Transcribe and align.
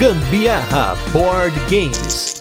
Gambiarra 0.00 0.96
Board 1.12 1.54
Games. 1.68 2.34